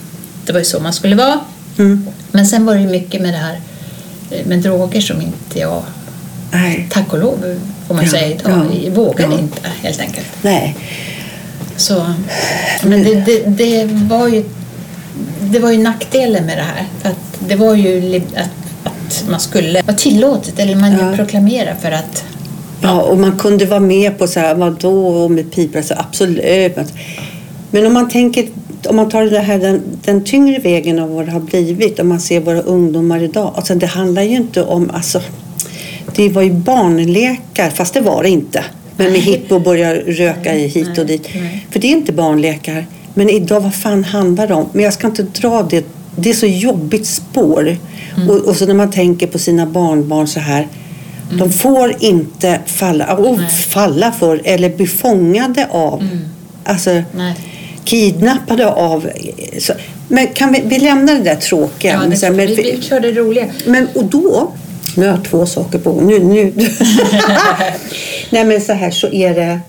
det 0.46 0.52
var 0.52 0.58
ju 0.58 0.64
så 0.64 0.80
man 0.80 0.92
skulle 0.92 1.16
vara. 1.16 1.40
mm, 1.78 2.06
Men 2.30 2.46
sen 2.46 2.66
var 2.66 2.74
det 2.74 2.80
ju 2.80 2.88
mycket 2.88 3.22
med 3.22 3.32
det 3.32 3.38
här 3.38 3.60
med 4.46 4.58
droger 4.58 5.00
som 5.00 5.20
inte 5.20 5.58
jag, 5.58 5.82
nej, 6.52 6.86
tack 6.90 7.12
och 7.12 7.18
lov 7.18 7.58
får 7.88 7.94
man 7.94 8.04
Ja, 8.04 8.10
säga 8.10 8.26
idag, 8.26 8.66
ja, 8.84 8.90
vågade 8.90 9.34
ja. 9.34 9.40
inte 9.40 9.60
helt 9.82 10.00
enkelt. 10.00 10.26
nej. 10.42 10.76
Så, 11.76 12.06
men 12.82 13.02
det, 13.02 13.14
det, 13.14 13.38
det, 13.46 13.84
var 13.84 14.28
ju, 14.28 14.44
det 15.40 15.58
var 15.58 15.70
ju 15.70 15.78
nackdelen 15.78 16.46
med 16.46 16.58
det 16.58 16.62
här. 16.62 16.86
För 17.02 17.08
att 17.08 17.48
det 17.48 17.56
var 17.56 17.74
ju 17.74 18.22
att, 18.36 18.48
att 18.84 19.24
man 19.30 19.40
skulle 19.40 19.82
vara 19.82 19.96
tillåtet, 19.96 20.58
eller 20.58 20.76
man 20.76 20.92
Ja. 20.92 21.16
proklamerar 21.16 21.74
för 21.82 21.92
att 21.92 22.24
Ja, 22.82 23.00
och 23.02 23.18
man 23.18 23.38
kunde 23.38 23.64
vara 23.66 23.80
med 23.80 24.18
på 24.18 24.26
så 24.26 24.40
här, 24.40 24.54
vadå, 24.54 25.28
med 25.28 25.52
pipa, 25.52 25.82
så 25.82 25.94
absolut. 25.96 26.76
Men 27.70 27.86
om 27.86 27.92
man 27.92 28.08
tänker, 28.10 28.48
om 28.86 28.96
man 28.96 29.08
tar 29.08 29.24
det 29.24 29.38
här, 29.38 29.58
den, 29.58 29.82
den 30.04 30.24
tyngre 30.24 30.58
vägen 30.58 30.98
av 30.98 31.14
vad 31.14 31.26
det 31.26 31.32
har 31.32 31.40
blivit, 31.40 32.00
om 32.00 32.08
man 32.08 32.20
ser 32.20 32.40
våra 32.40 32.60
ungdomar 32.60 33.22
idag. 33.22 33.52
Alltså 33.56 33.74
det 33.74 33.86
handlar 33.86 34.22
ju 34.22 34.36
inte 34.36 34.62
om, 34.62 34.90
alltså, 34.90 35.20
det 36.16 36.28
var 36.28 36.42
ju 36.42 36.52
barnlekar, 36.52 37.70
fast 37.70 37.94
det 37.94 38.00
var 38.00 38.22
det 38.22 38.28
inte. 38.28 38.64
Men 38.96 39.12
med 39.12 39.20
hipp 39.20 39.52
och 39.52 39.62
börja 39.62 39.94
röka 39.94 40.54
i 40.54 40.66
hit 40.66 40.98
och 40.98 41.06
dit. 41.06 41.26
För 41.70 41.80
det 41.80 41.86
är 41.86 41.92
inte 41.92 42.12
barnlekar. 42.12 42.86
Men 43.14 43.30
idag, 43.30 43.60
vad 43.60 43.74
fan 43.74 44.04
handlar 44.04 44.46
det 44.46 44.54
om? 44.54 44.68
Men 44.72 44.84
jag 44.84 44.92
ska 44.92 45.06
inte 45.06 45.22
dra 45.22 45.62
det. 45.62 45.84
Det 46.16 46.30
är 46.30 46.34
så 46.34 46.46
jobbigt 46.46 47.06
spår. 47.06 47.76
Och, 48.28 48.36
och 48.36 48.56
så 48.56 48.66
när 48.66 48.74
man 48.74 48.90
tänker 48.90 49.26
på 49.26 49.38
sina 49.38 49.66
barnbarn 49.66 50.26
så 50.26 50.40
här. 50.40 50.68
De 51.38 51.52
får 51.52 51.94
inte 51.98 52.60
falla, 52.66 53.18
Nej. 53.20 53.48
falla 53.48 54.12
för 54.12 54.40
eller 54.44 54.76
bli 54.76 54.86
fångade 54.86 55.66
av. 55.70 56.08
Alltså 56.64 56.90
nej, 57.12 57.34
kidnappade 57.84 58.70
av. 58.70 59.10
Så, 59.58 59.72
men 60.08 60.26
kan 60.26 60.52
vi, 60.52 60.62
vi 60.64 60.78
lämna 60.78 61.14
det 61.14 61.22
där 61.22 61.36
tråkiga. 61.36 61.92
ja, 61.92 62.08
det, 62.08 62.16
så 62.16 62.26
men, 62.26 62.36
vi, 62.36 62.54
vi 62.54 62.82
kör 62.82 63.00
det 63.00 63.12
roliga. 63.12 63.46
men 63.66 63.88
och 63.94 64.04
då, 64.04 64.52
nu 64.96 65.06
har 65.06 65.14
jag 65.14 65.24
två 65.24 65.46
saker 65.46 65.78
på 65.78 66.00
nu, 66.00 66.18
nu. 66.18 66.52
Nej 68.30 68.44
men 68.44 68.60
så 68.60 68.72
här 68.72 68.90
så 68.90 69.08
är 69.12 69.34
det. 69.34 69.60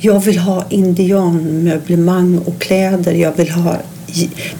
Jag 0.00 0.20
vill 0.20 0.38
ha 0.38 0.64
indianmöblemang 0.68 2.38
och 2.38 2.60
kläder. 2.60 3.12
Jag 3.12 3.32
vill 3.36 3.50
ha 3.50 3.76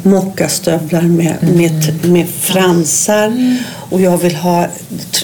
mockastövlar 0.02 1.02
med, 1.02 1.36
med, 1.56 2.04
med 2.04 2.28
fransar. 2.28 3.56
Och 3.90 4.00
jag 4.00 4.18
vill 4.18 4.34
ha, 4.34 4.66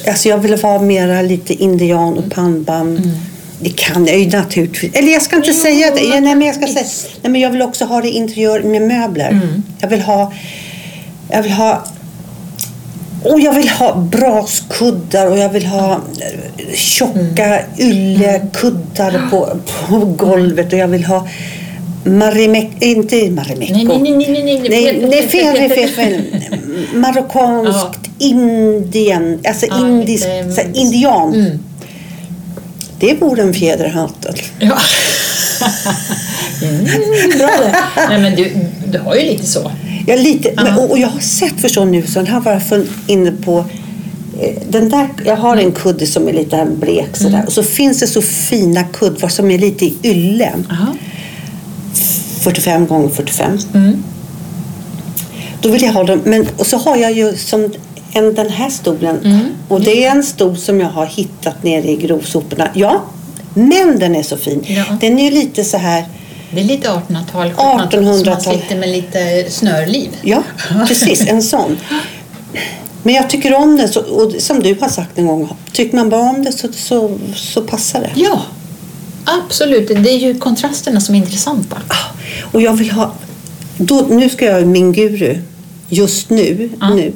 alltså 0.08 0.28
jag 0.28 0.38
vill 0.38 0.62
ha 0.62 0.82
mera 0.82 1.22
lite 1.22 1.54
indian 1.54 2.18
och 2.18 2.30
pannband. 2.30 3.10
Det 3.60 3.70
kan 3.76 4.06
jag 4.06 4.18
ju 4.18 4.30
naturligtvis. 4.30 4.94
Eller 4.94 5.12
jag 5.12 5.22
ska 5.22 5.36
inte 5.36 5.50
Jo, 5.50 5.62
säga 5.62 5.90
det. 5.94 6.00
Ja, 6.00 6.20
nej, 6.20 6.34
men 6.34 6.46
jag 6.46 6.54
ska 6.56 6.66
säga. 6.66 6.86
Nej, 7.22 7.32
men 7.32 7.40
jag 7.40 7.50
vill 7.50 7.62
också 7.62 7.84
ha 7.84 8.00
det 8.00 8.10
interiör 8.10 8.62
med 8.62 8.82
möbler. 8.82 9.40
Jag 9.80 9.88
vill 9.88 10.00
ha, 10.00 10.32
jag 11.30 11.42
vill 11.42 11.52
ha 11.52 11.84
och 13.24 13.40
jag 13.40 13.52
vill 13.52 13.68
ha 13.68 13.94
braskuddar 13.94 15.26
och 15.26 15.38
jag 15.38 15.48
vill 15.48 15.66
ha 15.66 15.92
eh, 15.92 16.74
tjocka 16.74 17.60
yllekuddar 17.78 19.28
på, 19.30 19.48
på 19.88 19.98
golvet 19.98 20.72
och 20.72 20.78
jag 20.78 20.88
vill 20.88 21.04
ha 21.04 21.28
Marimek, 22.04 22.70
inte 22.80 23.30
Marimekko. 23.30 23.74
Nej, 23.74 23.98
nej, 23.98 24.16
nej, 24.16 24.42
nej, 24.42 24.68
nej, 24.70 25.06
nej. 25.10 25.28
Fel, 25.28 25.56
fel, 25.56 25.70
fel, 25.70 25.88
fel. 25.88 26.22
Marockanskt, 26.94 28.00
Indien, 28.18 29.40
alltså 29.48 29.66
Ja, 29.66 29.88
indisk, 29.88 30.26
lite, 30.26 30.52
så 30.52 30.60
här, 30.60 30.70
indian. 30.74 31.58
Mm. 33.00 33.16
Det 33.16 33.26
vore 33.26 33.42
en 33.42 33.54
fjäderhatt. 33.54 34.26
Ja. 34.58 34.78
Mm, 36.62 36.84
bra 37.38 37.50
det. 37.62 37.74
Nej, 38.08 38.20
men 38.20 38.34
du, 38.36 38.52
du 38.86 38.98
har 38.98 39.14
ju 39.14 39.22
lite 39.22 39.46
så. 39.46 39.72
Jag, 40.06 40.20
lite, 40.20 40.52
men, 40.56 40.66
Ja. 40.66 40.76
och, 40.78 40.90
och 40.90 40.98
jag 40.98 41.08
har 41.08 41.20
sett 41.20 41.60
för 41.60 41.68
nu, 41.90 42.06
så 42.06 42.20
bara 42.44 42.60
funnit 42.60 42.90
inne 43.06 43.32
på 43.32 43.64
eh, 44.40 44.54
den 44.68 44.88
där, 44.88 45.08
jag 45.24 45.36
har 45.36 45.56
en 45.56 45.72
kudde 45.72 46.06
som 46.06 46.28
är 46.28 46.32
lite 46.32 46.66
blek 46.80 47.16
sådär. 47.16 47.34
Mm. 47.34 47.46
Och 47.46 47.52
så 47.52 47.62
finns 47.62 48.00
det 48.00 48.06
så 48.06 48.22
fina 48.22 48.84
kuddar 48.84 49.28
som 49.28 49.50
är 49.50 49.58
lite 49.58 49.84
i 49.84 49.94
ylle. 50.02 50.52
Aha. 50.70 50.94
45 52.40 52.86
gånger 52.86 53.08
45. 53.08 53.58
Mm. 53.74 54.02
Då 55.60 55.68
vill 55.68 55.82
jag 55.82 55.92
ha 55.92 56.04
dem. 56.04 56.20
Men, 56.24 56.46
och 56.56 56.66
så 56.66 56.76
har 56.76 56.96
jag 56.96 57.12
ju 57.12 57.36
som 57.36 57.72
en, 58.12 58.34
den 58.34 58.50
här 58.50 58.70
stolen. 58.70 59.20
Mm. 59.24 59.40
Och 59.68 59.80
det 59.80 60.04
är 60.04 60.10
en 60.10 60.22
stol 60.22 60.56
som 60.56 60.80
jag 60.80 60.88
har 60.88 61.06
hittat 61.06 61.62
nere 61.62 61.90
i 61.90 61.96
grovsoporna. 61.96 62.68
Ja, 62.74 63.02
men 63.54 63.98
den 63.98 64.16
är 64.16 64.22
så 64.22 64.36
fin. 64.36 64.64
Ja. 64.66 64.84
Den 65.00 65.18
är 65.18 65.24
ju 65.24 65.30
lite 65.30 65.64
så 65.64 65.76
här. 65.76 66.04
Det 66.50 66.60
är 66.60 66.64
lite 66.64 66.88
1800-tal, 66.88 67.48
1800-tal. 67.50 68.18
som 68.18 68.26
man 68.32 68.40
sitter 68.40 68.76
med 68.76 68.88
lite 68.88 69.46
snörliv. 69.50 70.08
Ja, 70.22 70.42
precis. 70.88 71.28
En 71.28 71.42
sån. 71.42 71.76
Men 73.02 73.14
jag 73.14 73.30
tycker 73.30 73.54
om 73.54 73.76
den. 73.76 73.88
Så, 73.88 74.00
och 74.00 74.32
som 74.38 74.60
du 74.62 74.76
har 74.80 74.88
sagt 74.88 75.18
en 75.18 75.26
gång. 75.26 75.48
Tycker 75.72 75.96
man 75.96 76.10
bara 76.10 76.20
om 76.30 76.44
det 76.44 76.52
så, 76.52 76.68
så, 76.72 77.18
så 77.34 77.62
passar 77.62 78.00
det. 78.00 78.10
Ja, 78.14 78.42
absolut. 79.24 79.88
Det 79.88 80.10
är 80.10 80.18
ju 80.18 80.38
kontrasterna 80.38 81.00
som 81.00 81.14
är 81.14 81.18
intressanta. 81.18 81.76
Ah, 81.88 82.14
Och 82.52 82.62
jag 82.62 82.72
vill 82.72 82.90
ha... 82.90 83.12
Då, 83.76 84.06
nu 84.10 84.28
ska 84.28 84.44
jag 84.44 84.66
min 84.66 84.92
guru. 84.92 85.38
Just 85.88 86.30
nu, 86.30 86.70
Ja. 86.80 86.88
nu 86.94 87.12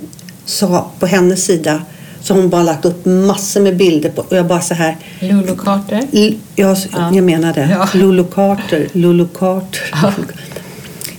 så 0.46 0.84
på 0.98 1.06
hennes 1.06 1.44
sida 1.44 1.82
så 2.22 2.34
har 2.34 2.40
hon 2.40 2.50
bara 2.50 2.62
lagt 2.62 2.84
upp 2.84 3.04
massor 3.04 3.60
med 3.60 3.76
bilder 3.76 4.10
på 4.10 4.22
och 4.22 4.36
jag 4.36 4.46
bara 4.46 4.60
så 4.60 4.74
här 4.74 4.96
Lulu 5.20 5.56
Carter. 5.56 6.02
Jag, 6.10 6.76
Ja. 6.92 7.10
jag 7.14 7.24
menar 7.24 7.52
det. 7.54 7.68
Ja. 7.70 7.88
Lulu 7.94 8.24
Carter, 8.24 8.88
Lulu 8.92 9.26
Carter. 9.38 9.80
Ja. 10.02 10.12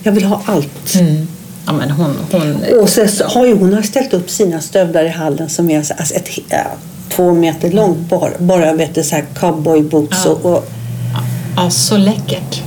Jag 0.02 0.12
vill 0.12 0.24
ha 0.24 0.42
allt. 0.46 0.94
Mm. 0.94 1.28
Ja, 1.66 1.72
men 1.72 1.90
hon, 1.90 2.16
hon, 2.32 2.56
Och 2.80 2.88
så 2.88 3.06
har 3.24 3.46
ju 3.46 3.54
hon 3.58 3.74
har 3.74 3.82
ställt 3.82 4.14
upp 4.14 4.30
sina 4.30 4.60
stövlar 4.60 5.04
i 5.04 5.08
hallen 5.08 5.48
som 5.48 5.70
är 5.70 5.82
så- 5.82 5.94
alltså 5.98 6.14
ett, 6.14 6.28
ja, 6.48 6.58
två 7.08 7.32
meter 7.32 7.70
långt 7.70 7.98
bara, 8.08 8.30
bara 8.38 8.72
vet 8.72 8.94
du, 8.94 9.02
så 9.02 9.14
här 9.14 9.24
cowboyboots 9.40 10.22
Ja. 10.24 10.30
och, 10.30 10.44
och 10.54 10.64
ja, 11.56 11.70
så 11.70 11.96
läckert. 11.96 12.62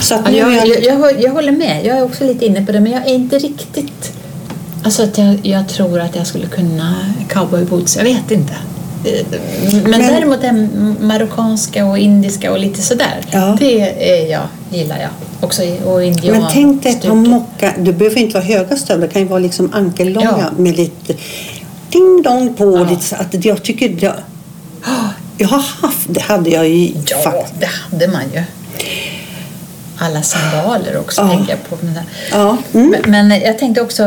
så 0.00 0.14
att 0.14 0.32
Ja, 0.32 0.46
nu 0.48 0.56
är 0.56 0.66
jag, 0.66 0.84
jag, 0.84 1.22
jag 1.22 1.32
håller 1.32 1.52
med. 1.52 1.86
Jag 1.86 1.98
är 1.98 2.02
också 2.04 2.24
lite 2.24 2.46
inne 2.46 2.66
på 2.66 2.72
det, 2.72 2.80
men 2.80 2.92
jag 2.92 3.06
är 3.06 3.14
inte 3.14 3.38
riktigt... 3.38 4.12
Alltså 4.84 5.02
att 5.02 5.18
jag, 5.18 5.38
jag 5.42 5.68
tror 5.68 6.00
att 6.00 6.16
jag 6.16 6.26
skulle 6.26 6.46
kunna 6.46 6.94
cowboyboots. 7.28 7.96
Jag 7.96 8.04
vet 8.04 8.30
inte. 8.30 8.52
Eh, 9.04 9.26
Men, 9.72 9.90
Men- 9.90 10.00
däremot 10.00 10.40
det 10.40 10.68
marockanska 11.00 11.86
och 11.86 11.98
indiska 11.98 12.52
och 12.52 12.58
lite 12.58 12.82
sådär. 12.82 13.20
Ja. 13.30 13.56
Det 13.60 13.80
är 14.20 14.26
jag, 14.30 14.42
gillar 14.70 14.98
jag. 14.98 15.10
Också 15.40 15.62
och 15.84 16.04
indian. 16.04 16.38
Men 16.40 16.50
tänk 16.52 16.82
dig 16.82 16.92
ett 16.92 17.02
par 17.02 17.14
mocka. 17.14 17.72
Du 17.78 17.92
behöver 17.92 18.18
inte 18.18 18.34
vara 18.34 18.44
höga 18.44 18.76
stövlar. 18.76 19.06
Det 19.06 19.12
kan 19.12 19.22
ju 19.22 19.28
vara 19.28 19.38
liksom 19.38 19.70
ankellånga 19.74 20.34
Ja. 20.38 20.50
med 20.62 20.76
lite 20.76 21.14
ding 21.90 22.22
dong 22.22 22.54
på. 22.54 22.78
Ja. 22.78 22.90
Lite 22.90 23.02
så 23.04 23.16
att 23.16 23.44
jag 23.44 23.62
tycker 23.62 23.88
det, 23.88 24.14
jag 25.38 25.48
har 25.48 25.58
haft, 25.82 26.06
det 26.08 26.20
hade 26.20 26.50
jag 26.50 26.68
ju 26.68 26.92
Ja, 27.06 27.16
faktiskt. 27.24 27.60
det 27.60 27.66
hade 27.90 28.08
man 28.08 28.22
ju. 28.34 28.42
Alla 29.98 30.22
sandaler 30.22 30.96
också 30.98 31.20
Ja. 31.22 31.28
tänker 31.28 31.50
jag 31.52 31.68
på. 31.80 31.86
Men, 31.86 32.00
Ja. 32.32 32.56
Mm. 32.74 32.94
men, 33.06 33.28
men 33.28 33.40
jag 33.40 33.58
tänkte 33.58 33.80
också, 33.82 34.02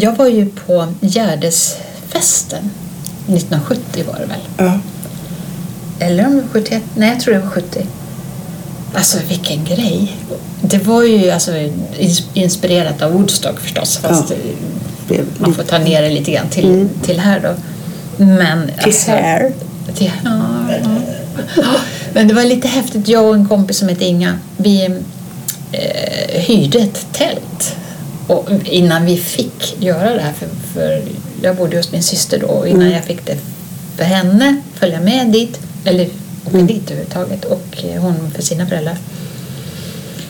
jag 0.00 0.16
var 0.16 0.26
ju 0.28 0.46
på 0.46 0.86
Gärdesfesten 1.00 2.70
1970 3.26 4.04
var 4.06 4.14
det 4.20 4.26
väl? 4.26 4.40
Ja. 4.56 4.78
Eller 6.06 6.26
om 6.26 6.30
det 6.36 6.40
var 6.42 6.48
71? 6.52 6.82
Nej, 6.94 7.08
jag 7.08 7.20
tror 7.20 7.34
det 7.34 7.40
var 7.40 7.50
70. 7.50 7.86
Alltså 8.94 9.18
vilken 9.28 9.64
grej! 9.64 10.16
Det 10.60 10.78
var 10.78 11.02
ju 11.02 11.30
alltså, 11.30 11.50
ins- 11.52 12.22
inspirerat 12.34 13.02
av 13.02 13.12
Woodstock 13.12 13.60
förstås. 13.60 13.96
Fast 13.96 14.32
Ja. 15.08 15.14
eh, 15.16 15.20
man 15.38 15.54
får 15.54 15.62
ta 15.62 15.78
ner 15.78 16.02
det 16.02 16.10
lite 16.10 16.30
grann 16.30 16.48
till, 16.48 16.88
till 17.02 17.20
här 17.20 17.40
då. 17.40 17.54
Men, 18.24 18.70
Till 18.84 18.92
här? 19.06 19.52
Till, 19.94 20.10
ja, 20.24 20.40
ja. 21.56 21.62
Men 22.12 22.28
det 22.28 22.34
var 22.34 22.44
lite 22.44 22.68
häftigt. 22.68 23.08
Jag 23.08 23.24
och 23.24 23.34
en 23.34 23.48
kompis 23.48 23.76
som 23.78 23.88
hette 23.88 24.04
Inga, 24.04 24.38
vi 24.56 24.84
eh, 25.72 26.40
hyrde 26.40 26.78
ett 26.78 27.06
tält. 27.12 27.76
Och 28.26 28.48
innan 28.64 29.04
vi 29.04 29.16
fick 29.16 29.82
göra 29.82 30.14
det 30.14 30.20
här, 30.20 30.32
för, 30.32 30.48
för 30.74 31.02
jag 31.42 31.56
bodde 31.56 31.76
hos 31.76 31.92
min 31.92 32.02
syster 32.02 32.38
då, 32.40 32.46
och 32.46 32.68
innan 32.68 32.82
Mm. 32.82 32.94
jag 32.94 33.04
fick 33.04 33.26
det 33.26 33.36
för 33.96 34.04
henne, 34.04 34.60
följa 34.74 35.00
med 35.00 35.26
dit, 35.26 35.60
eller 35.84 36.08
åka 36.46 36.58
dit 36.58 36.90
överhuvudtaget, 36.90 37.44
och 37.44 37.84
hon 37.98 38.30
för 38.34 38.42
sina 38.42 38.66
föräldrar. 38.66 38.96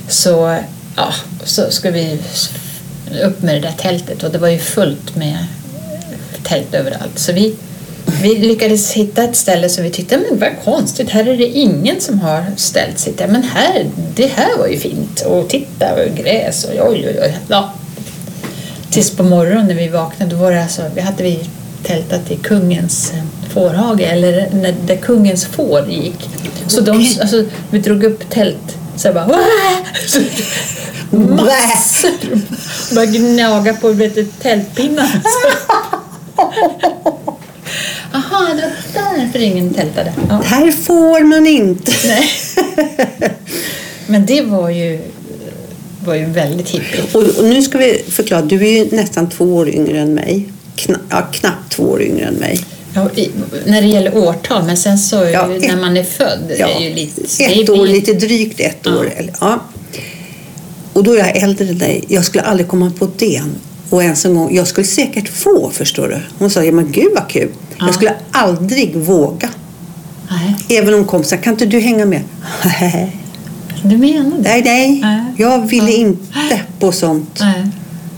Så, 0.09 0.59
ja, 0.97 1.13
så 1.45 1.71
ska 1.71 1.91
vi 1.91 2.19
upp 3.25 3.43
med 3.43 3.55
det 3.55 3.61
där 3.61 3.75
tältet 3.79 4.23
och 4.23 4.31
det 4.31 4.39
var 4.39 4.49
ju 4.49 4.59
fullt 4.59 5.17
med 5.17 5.39
tält 6.43 6.75
överallt. 6.75 7.19
Så 7.19 7.33
vi, 7.33 7.55
vi 8.23 8.35
lyckades 8.35 8.93
hitta 8.93 9.25
ett 9.25 9.37
ställe 9.37 9.69
som 9.69 9.85
vi 9.85 9.91
tyckte, 9.91 10.19
men 10.19 10.39
vad 10.39 10.53
konstigt, 10.65 11.11
här 11.11 11.29
är 11.29 11.37
det 11.37 11.47
ingen 11.47 12.01
som 12.01 12.21
har 12.21 12.45
ställt 12.57 13.19
där. 13.19 13.29
Men 13.29 13.43
här, 13.43 13.91
det 14.15 14.27
här 14.27 14.59
var 14.59 14.67
ju 14.67 14.79
fint. 14.79 15.21
Och 15.21 15.49
titta, 15.49 15.95
och 15.95 16.17
gräs 16.17 16.65
och 16.65 16.71
oj, 16.91 17.05
oj, 17.09 17.19
oj. 17.23 17.39
Ja. 17.49 17.73
Tills 18.91 19.11
på 19.11 19.23
morgonen 19.23 19.67
när 19.67 19.75
vi 19.75 19.89
vaknade, 19.89 20.31
då 20.31 20.37
var 20.37 20.53
det 20.53 20.63
alltså, 20.63 20.83
vi 20.95 21.01
hade 21.01 21.23
vi 21.23 21.51
tältat 21.83 22.31
i 22.31 22.37
kungens 22.37 23.13
eh, 23.13 23.23
fårhage, 23.55 24.01
eller 24.01 24.49
när, 24.53 24.75
där 24.87 24.97
kungens 24.97 25.47
får 25.47 25.89
gick. 25.89 26.31
Så 26.67 26.81
de, 26.81 26.93
alltså, 27.21 27.45
vi 27.71 27.79
drog 27.79 28.05
upp 28.05 28.31
tält, 28.31 28.77
så 28.97 29.09
jag 29.09 29.15
bara 29.15 29.27
massor. 31.11 32.21
Började 32.95 33.19
gnaga 33.19 33.75
på 33.75 33.89
vet 33.89 34.41
tältpinnar. 34.41 35.09
Jaha, 38.13 38.55
det 38.55 39.01
var 39.01 39.19
därför 39.19 39.39
ingen 39.39 39.75
tältade. 39.75 40.13
Ja. 40.29 40.43
Här 40.45 40.71
får 40.71 41.25
man 41.25 41.47
inte. 41.47 41.93
Nej. 42.07 42.31
Men 44.07 44.27
det 44.27 44.43
var 44.43 44.71
ju, 44.71 45.03
var 46.07 46.15
ju 46.15 46.25
väldigt 46.25 46.69
hippie. 46.71 47.01
Och, 47.13 47.23
och 47.23 47.45
nu 47.45 47.63
ska 47.63 47.79
vi 47.79 48.03
förklara, 48.09 48.43
du 48.43 48.67
är 48.67 48.71
ju 48.85 48.97
nästan 48.97 49.31
två 49.31 49.45
år 49.45 49.69
yngre 49.69 49.99
än 50.01 50.15
mig. 50.15 50.49
Kna, 50.77 50.99
ja, 51.11 51.23
knappt 51.33 51.73
två 51.73 51.83
år 51.83 52.03
yngre 52.03 52.25
än 52.25 52.35
mig. 52.35 52.61
Ja, 52.95 53.11
i, 53.17 53.31
när 53.67 53.83
det 53.83 53.89
gäller 53.89 54.17
årtal, 54.17 54.65
men 54.65 54.77
sen 54.77 54.99
så 54.99 55.17
Ja, 55.17 55.51
ju, 55.51 55.57
ett- 55.57 55.69
när 55.69 55.77
man 55.77 55.97
är 55.97 56.05
född, 56.05 56.39
det 56.49 56.61
är 56.61 56.81
ju 56.81 56.95
lite... 56.95 57.21
det 57.39 57.61
ett 57.63 57.71
år, 57.71 57.87
lite 57.87 58.13
drygt 58.13 58.61
ett 58.61 58.77
Ja. 58.83 58.97
år. 58.99 59.13
Ja. 59.41 59.61
Och 60.93 61.03
då 61.05 61.13
är 61.13 61.19
jag 61.19 61.37
äldre 61.37 61.69
än 61.69 61.79
dig. 61.79 62.05
Jag 62.09 62.25
skulle 62.25 62.43
aldrig 62.45 62.69
komma 62.69 62.93
på 62.99 63.09
det. 63.17 63.43
Och 63.91 64.03
ens 64.03 64.25
en 64.25 64.35
gång, 64.35 64.57
jag 64.57 64.67
skulle 64.67 64.87
säkert 64.87 65.29
få, 65.29 65.71
förstår 65.75 66.09
du. 66.09 66.19
Hon 66.39 66.51
sa, 66.51 66.65
ja 66.65 66.73
men 66.73 66.93
gud 66.93 67.13
vad 67.15 67.29
kul. 67.29 67.49
Ja. 67.79 67.87
Jag 67.87 67.95
skulle 67.95 68.15
aldrig 68.31 68.95
våga. 68.97 69.49
Nej, 70.31 70.79
Även 70.79 70.95
om 70.95 71.05
kompisar, 71.05 71.37
kan 71.37 71.53
inte 71.53 71.67
du 71.67 71.81
hänga 71.81 72.07
med? 72.07 72.21
du 73.89 73.97
menar 73.99 74.31
det? 74.39 74.43
nej, 74.43 74.63
nej. 74.65 75.01
Nej. 75.01 75.21
Jag 75.37 75.67
ville 75.69 75.91
Ja. 75.91 75.97
inte 75.99 76.61
på 76.81 76.93
sånt. 76.93 77.39
Nej. 77.41 77.67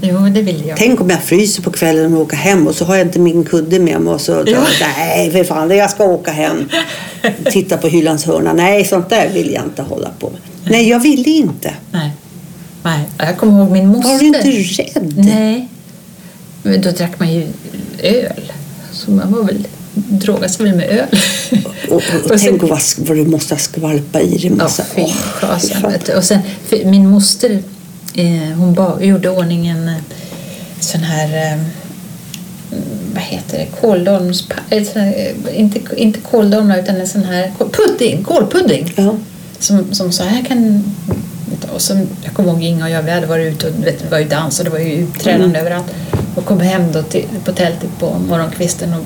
Jo, 0.01 0.19
det 0.29 0.43
vill 0.43 0.67
jag. 0.67 0.77
Tänk 0.79 1.01
om 1.01 1.11
jag 1.11 1.23
fryser 1.23 1.63
på 1.63 1.71
kvällen 1.71 2.15
och 2.15 2.21
åker 2.21 2.37
hem 2.37 2.67
och 2.67 2.75
så 2.75 2.85
har 2.85 2.97
jag 2.97 3.07
inte 3.07 3.19
min 3.19 3.45
kudde 3.45 3.79
med 3.79 4.01
mig 4.01 4.15
och 4.15 4.21
så 4.21 4.45
Ja. 4.47 4.61
nej 4.99 5.31
för 5.31 5.45
fan, 5.45 5.71
jag 5.77 5.91
ska 5.91 6.05
åka 6.05 6.31
hem. 6.31 6.69
Titta 7.53 7.77
på 7.77 7.89
hyllans 7.89 8.25
hörna. 8.25 8.53
Nej, 8.53 8.85
sånt 8.85 9.09
där 9.11 9.29
vill 9.29 9.53
jag 9.53 9.65
inte 9.65 9.83
hålla 9.83 10.11
på 10.19 10.31
med. 10.31 10.41
Nej, 10.71 10.89
jag 10.89 11.01
ville 11.01 11.31
inte. 11.31 11.75
Nej. 11.91 12.11
Nej. 12.83 13.01
Jag 13.19 13.37
kommer 13.39 13.59
ihåg 13.63 13.71
min 13.71 13.87
moster. 13.89 14.13
Var 14.13 14.19
du 14.19 14.27
inte 14.27 14.83
rädd? 14.83 15.15
Nej. 15.17 15.69
Men 16.63 16.81
då 16.81 16.91
drack 16.91 17.19
man 17.19 17.33
ju 17.33 17.47
öl. 18.03 18.53
Så 18.93 19.11
man 19.11 19.33
var 19.33 19.43
väl, 19.45 19.67
drogade 20.09 20.49
sig 20.49 20.67
väl 20.67 20.75
med 20.75 20.89
öl. 20.91 21.07
Och, 21.89 21.95
och, 21.95 22.03
och 22.25 22.31
Och 22.33 22.41
sen- 22.41 22.59
tänk 22.59 22.63
vad, 22.63 22.81
vad 22.99 23.17
du 23.17 23.27
måste 23.27 23.57
skvalpa 23.57 24.21
i 24.21 24.37
dig. 24.39 24.53
Ja, 24.59 24.69
fy 24.95 25.07
fasen. 25.41 26.01
Och 26.17 26.25
sen, 26.25 26.39
min 26.85 27.09
moster 27.11 27.63
eh, 28.15 28.57
hon 28.57 28.75
ba, 28.75 29.01
gjorde 29.03 29.31
ordning 29.31 29.67
en 29.67 29.89
eh, 29.89 29.95
sån 30.81 31.01
här, 31.01 31.53
eh, 31.53 31.59
vad 33.15 33.23
heter 33.23 33.59
det, 33.59 33.67
kåldolms... 33.81 34.45
eh, 34.71 35.09
eh, 35.09 35.35
Inte, 35.53 35.81
inte 35.97 36.21
kåldolmar 36.21 36.79
utan 36.79 36.97
en 36.97 37.09
sån 37.09 37.25
här 37.25 37.53
pudding, 37.59 38.25
kålpudding. 38.25 38.93
Ja. 38.97 39.15
Som, 39.59 39.95
som 39.95 40.13
så 40.13 40.23
här 40.23 40.45
kan... 40.45 40.85
Och 41.75 41.83
som, 41.83 42.07
jag 42.25 42.33
kommer 42.35 42.51
ihåg 42.53 42.63
Inga 42.63 42.85
och 42.85 42.91
jag, 42.91 43.03
vi 43.03 43.11
hade 43.11 43.27
varit 43.27 43.53
ute 43.55 43.67
och 43.69 43.87
vet, 43.87 43.99
det 43.99 44.11
var 44.11 44.19
ju 44.19 44.25
dans 44.29 44.59
och 44.59 44.65
det 44.65 44.71
var 44.71 44.79
ju 44.79 45.05
uppträdande 45.05 45.45
Mm. 45.59 45.61
överallt. 45.61 45.87
Och 46.35 46.45
kom 46.45 46.61
hem 46.61 46.93
då 46.93 47.03
till, 47.03 47.25
på 47.45 47.53
tältet 47.53 47.91
på 47.99 48.19
morgonkvisten 48.29 48.95
och 48.95 49.05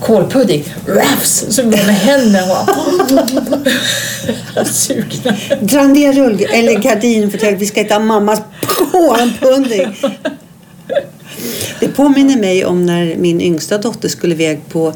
kålpudding, 0.00 0.64
rafs, 0.86 1.46
så 1.48 1.62
med 1.62 1.78
händerna 1.78 2.42
och 4.60 4.66
sugna. 4.66 5.36
Dra 5.60 5.82
ner 5.82 6.12
rull 6.12 6.46
eller 6.52 6.78
gardinen 6.78 7.30
för 7.30 7.52
att 7.52 7.60
vi 7.60 7.66
ska 7.66 7.80
äta 7.80 7.98
mammas 7.98 8.40
kålpudding. 8.66 9.96
Det 11.80 11.88
påminner 11.88 12.36
mig 12.36 12.64
om 12.64 12.86
när 12.86 13.16
min 13.16 13.40
yngsta 13.40 13.78
dotter 13.78 14.08
skulle 14.08 14.34
iväg 14.34 14.60
på, 14.68 14.92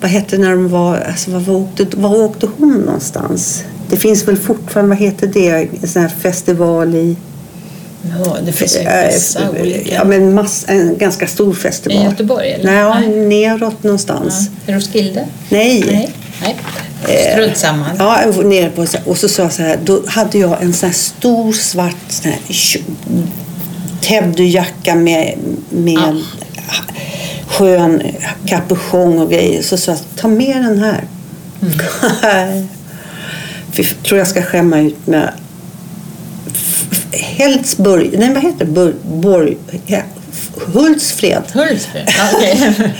vad 0.00 0.10
hette 0.10 0.36
det 0.36 0.42
när 0.42 0.50
de 0.50 0.68
var, 0.68 0.96
alltså 0.96 1.30
var, 1.30 1.40
var, 1.40 1.54
åkte, 1.54 1.86
var 1.96 2.16
åkte 2.16 2.48
hon 2.58 2.74
någonstans? 2.74 3.64
Det 3.90 3.96
finns 3.96 4.28
väl 4.28 4.36
fortfarande, 4.36 4.88
vad 4.88 4.98
heter 4.98 5.26
det, 5.26 5.68
en 5.82 5.88
sån 5.88 6.02
här 6.02 6.08
festival 6.08 6.94
i... 6.94 7.16
Ja, 8.02 8.36
det 8.46 8.52
finns 8.52 8.76
ju 8.76 8.80
eh, 8.80 9.04
massa 9.04 9.50
olika. 9.50 9.94
Ja, 9.94 10.04
men 10.04 10.34
mass, 10.34 10.64
en 10.68 10.98
ganska 10.98 11.26
stor 11.26 11.54
festival. 11.54 12.02
I 12.02 12.04
Göteborg, 12.04 12.52
eller? 12.52 12.64
Nej, 12.64 12.78
ja, 12.78 12.98
Nej. 12.98 13.08
neråt 13.08 13.82
någonstans. 13.82 14.50
Ja. 14.66 14.76
Roskilde? 14.76 15.26
Nej. 15.48 15.84
Nej. 15.86 16.14
Nej. 16.42 17.32
Strunt 17.32 17.56
samma. 17.56 17.86
Ja, 17.98 18.20
nere 18.44 18.70
på, 18.70 18.86
och 19.04 19.16
så 19.18 19.28
sa 19.28 19.42
jag 19.42 19.52
så 19.52 19.62
här, 19.62 19.78
då 19.84 20.02
hade 20.06 20.38
jag 20.38 20.62
en 20.62 20.72
sån 20.72 20.88
här 20.88 20.94
stor 20.94 21.52
svart 21.52 21.96
sån 22.08 22.32
här, 22.32 22.40
teddyjacka 24.00 24.94
med, 24.94 25.34
med 25.70 26.22
skön 27.46 28.02
kapuschong 28.46 29.18
och 29.18 29.30
grejer. 29.30 29.62
Så 29.62 29.76
sa 29.76 29.92
jag, 29.92 30.00
ta 30.16 30.28
med 30.28 30.56
den 30.56 30.78
här. 30.78 31.04
Fy, 33.72 33.84
tror 33.84 34.18
jag 34.18 34.28
ska 34.28 34.42
skämma 34.42 34.80
ut 34.80 35.06
med 35.06 35.32
Heldsburg, 37.12 38.18
nej 38.18 38.34
vad 38.34 38.42
heter 38.42 38.64
det? 38.64 38.72
Bur, 38.72 38.94
Borg, 39.02 39.56
ja, 39.86 40.00
Hultsfred. 40.54 41.42
Hultsfred? 41.52 42.08
Okej. 42.34 42.74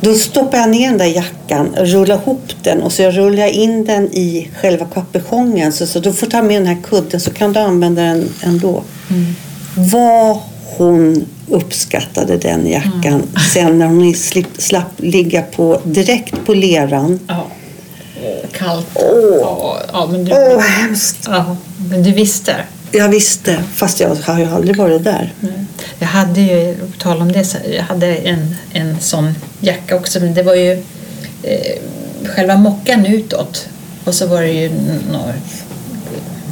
Då 0.00 0.14
stoppar 0.14 0.58
jag 0.58 0.70
ner 0.70 0.88
den 0.88 0.98
där 0.98 1.06
jackan, 1.06 1.74
rullar 1.78 2.16
ihop 2.16 2.52
den 2.62 2.82
och 2.82 2.92
så 2.92 3.02
jag 3.02 3.18
rullar 3.18 3.46
in 3.46 3.84
den 3.84 4.04
i 4.12 4.50
själva 4.60 4.86
kapuschongen. 4.86 5.72
Så, 5.72 5.86
så 5.86 6.00
du 6.00 6.12
får 6.12 6.26
ta 6.26 6.42
med 6.42 6.60
den 6.60 6.66
här 6.66 6.82
kudden 6.82 7.20
så 7.20 7.30
kan 7.30 7.52
du 7.52 7.60
använda 7.60 8.02
den 8.02 8.28
ändå. 8.42 8.82
Vad 9.74 10.38
hon 10.76 11.26
uppskattade 11.48 12.36
den 12.36 12.66
jackan 12.66 13.22
sen 13.52 13.78
när 13.78 13.86
hon 13.86 14.14
slip, 14.14 14.46
slapp 14.58 14.92
ligga 14.96 15.42
på, 15.42 15.80
direkt 15.84 16.34
på 16.46 16.54
leran. 16.54 17.20
ja. 17.28 17.46
Kallt. 18.52 18.86
Åh. 18.94 19.38
Ja, 19.40 19.82
ja, 19.92 20.06
men 20.06 20.24
du, 20.24 20.30
vad 20.30 20.62
hemskt! 20.62 21.18
ja, 21.26 21.56
men 21.90 22.02
du 22.02 22.12
visste. 22.12 22.56
Jag 22.90 23.08
visste, 23.08 23.62
fast 23.74 24.00
jag 24.00 24.14
har 24.14 24.38
ju 24.38 24.44
aldrig 24.44 24.76
varit 24.76 25.04
där. 25.04 25.32
Mm. 25.42 25.66
Jag 25.98 26.06
hade 26.06 26.40
ju, 26.40 26.74
på 26.74 26.98
tal 26.98 27.20
om 27.20 27.32
det, 27.32 27.56
jag 27.76 27.82
hade 27.82 28.06
en, 28.06 28.54
en 28.72 29.00
sån 29.00 29.34
jacka 29.60 29.96
också. 29.96 30.20
Men 30.20 30.34
det 30.34 30.42
var 30.42 30.54
ju 30.54 30.72
eh, 31.42 31.78
själva 32.24 32.56
mockan 32.56 33.06
utåt. 33.06 33.68
Och 34.04 34.14
så 34.14 34.26
var 34.26 34.42
det 34.42 34.52
ju 34.52 34.70
några 35.12 35.34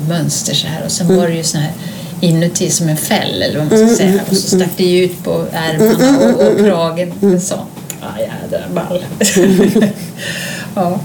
mönster 0.09 0.55
så 0.55 0.67
här. 0.67 0.85
Och 0.85 0.93
sen 0.93 1.17
var 1.17 1.29
det 1.29 1.35
ju 1.35 1.43
så 1.43 1.59
här 1.59 1.73
inuti 2.21 2.71
som 2.71 2.89
en 2.89 2.97
fäll 2.97 3.43
eller 3.43 3.59
vad 3.59 3.69
man 3.69 3.89
ska 3.89 3.97
säga. 3.97 4.21
Och 4.31 4.37
så 4.37 4.57
stack 4.57 4.71
det 4.77 4.85
ju 4.85 5.05
ut 5.05 5.25
på 5.25 5.47
ärmarna 5.53 6.35
och, 6.35 6.53
och 6.53 6.59
kragen. 6.59 7.41
Så. 7.41 7.55
Ja, 8.01 8.09
jädra 8.19 8.69
ball. 8.75 9.05
ja. 10.75 11.01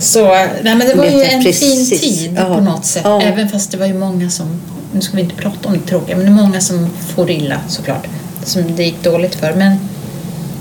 Så 0.00 0.24
nej, 0.28 0.56
men 0.62 0.78
det 0.78 0.94
var 0.94 1.04
ju 1.06 1.22
en 1.22 1.42
precis. 1.42 1.90
fin 1.90 2.00
tid 2.00 2.34
Ja. 2.38 2.54
på 2.54 2.60
något 2.60 2.84
sätt. 2.84 3.02
Ja. 3.04 3.22
Även 3.22 3.48
fast 3.48 3.70
det 3.70 3.76
var 3.76 3.86
ju 3.86 3.94
många 3.94 4.30
som, 4.30 4.60
nu 4.92 5.00
ska 5.00 5.16
vi 5.16 5.22
inte 5.22 5.34
prata 5.34 5.68
om 5.68 5.74
det 5.74 5.90
tråkiga, 5.90 6.16
men 6.16 6.26
det 6.26 6.32
är 6.32 6.44
många 6.46 6.60
som 6.60 6.88
får 7.14 7.30
illa 7.30 7.60
såklart. 7.68 8.06
Som 8.44 8.76
det 8.76 8.84
gick 8.84 9.02
dåligt 9.02 9.34
för. 9.34 9.52
Men 9.54 9.76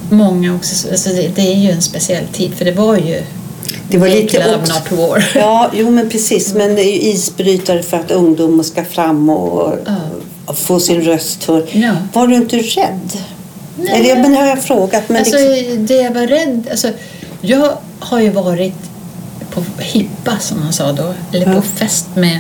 många 0.10 0.56
också, 0.56 0.90
alltså 0.92 1.10
det, 1.10 1.28
det 1.36 1.42
är 1.42 1.56
ju 1.56 1.72
en 1.72 1.82
speciell 1.82 2.28
tid 2.34 2.54
för 2.54 2.66
det 2.66 2.72
var 2.72 2.96
ju 2.98 3.22
Det 3.90 3.98
var 3.98 4.08
Make 4.08 4.22
lite 4.22 4.46
love 4.48 4.58
not 4.58 4.92
war. 5.10 5.32
Ja, 5.36 5.72
jo 5.74 5.90
men 5.90 6.10
precis. 6.10 6.54
Men 6.54 6.76
det 6.76 6.82
är 6.82 6.92
ju 6.94 7.02
isbrytare 7.12 7.84
för 7.84 7.98
att 7.98 8.12
ungdomar 8.12 8.64
ska 8.64 8.86
fram 8.86 9.30
och 9.30 9.74
och 10.46 10.58
få 10.58 10.80
sin 10.80 11.02
röst 11.02 11.44
hörd. 11.44 11.64
Ja. 11.72 11.94
Var 12.14 12.28
du 12.28 12.36
inte 12.36 12.58
rädd? 12.58 13.12
Nej. 13.78 13.90
Eller 14.12 14.22
men 14.22 14.34
har 14.36 14.46
jag 14.46 14.64
frågat. 14.64 15.10
Men 15.10 15.18
alltså, 15.18 15.38
liksom, 15.38 15.86
det 15.86 15.94
jag 15.96 16.12
var 16.12 16.28
rädd, 16.28 16.68
alltså, 16.72 16.90
jag 17.42 17.72
har 18.00 18.20
ju 18.20 18.30
varit 18.30 18.76
på 19.62 19.82
hippa 19.82 20.40
som 20.40 20.60
man 20.60 20.74
sa 20.74 20.92
då, 20.92 21.14
eller 21.32 21.56
på 21.56 21.62
fest 21.62 22.08
med 22.16 22.40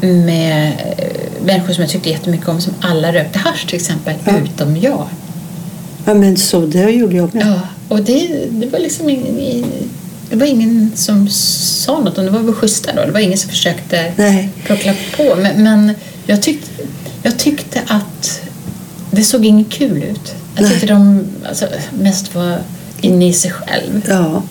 med 0.00 0.72
eh, 0.98 1.44
människor 1.44 1.72
som 1.72 1.82
jag 1.82 1.90
tyckte 1.90 2.10
jättemycket 2.10 2.48
om, 2.48 2.60
som 2.60 2.74
alla 2.80 3.12
rökte 3.12 3.38
hasch 3.38 3.66
till 3.66 3.76
exempel, 3.76 4.14
utom 4.44 4.76
jag. 4.76 5.08
ja, 6.04 6.14
men 6.14 6.36
så 6.36 6.66
det 6.66 6.90
gjorde 6.90 7.16
jag 7.16 7.34
med. 7.34 7.46
Ja, 7.46 7.60
och 7.88 8.02
det, 8.02 8.48
det 8.50 8.66
var 8.66 8.78
liksom 8.78 9.10
ingen, 9.10 9.64
det 10.30 10.36
var 10.36 10.46
ingen 10.46 10.92
som 10.94 11.28
sa 11.28 12.00
något, 12.00 12.14
det 12.14 12.30
var 12.30 12.40
väl 12.40 12.54
schyssta 12.54 12.92
då. 12.94 13.04
Det 13.04 13.12
var 13.12 13.20
ingen 13.20 13.38
som 13.38 13.50
försökte 13.50 14.12
Nej. 14.16 14.50
plockla 14.64 14.94
på. 15.16 15.36
Men, 15.36 15.62
men 15.62 15.94
jag, 16.26 16.42
tyckte, 16.42 16.70
jag 17.22 17.38
tyckte 17.38 17.80
att 17.86 18.40
det 19.10 19.24
såg 19.24 19.44
inget 19.44 19.70
kul 19.70 20.02
ut. 20.02 20.34
Jag 20.54 20.62
Nej. 20.62 20.70
tyckte 20.70 20.86
de 20.86 21.24
alltså, 21.48 21.66
mest 22.00 22.34
var 22.34 22.58
inne 23.00 23.28
i 23.28 23.32
sig 23.32 23.50
själv. 23.50 24.02
Ja. 24.08 24.42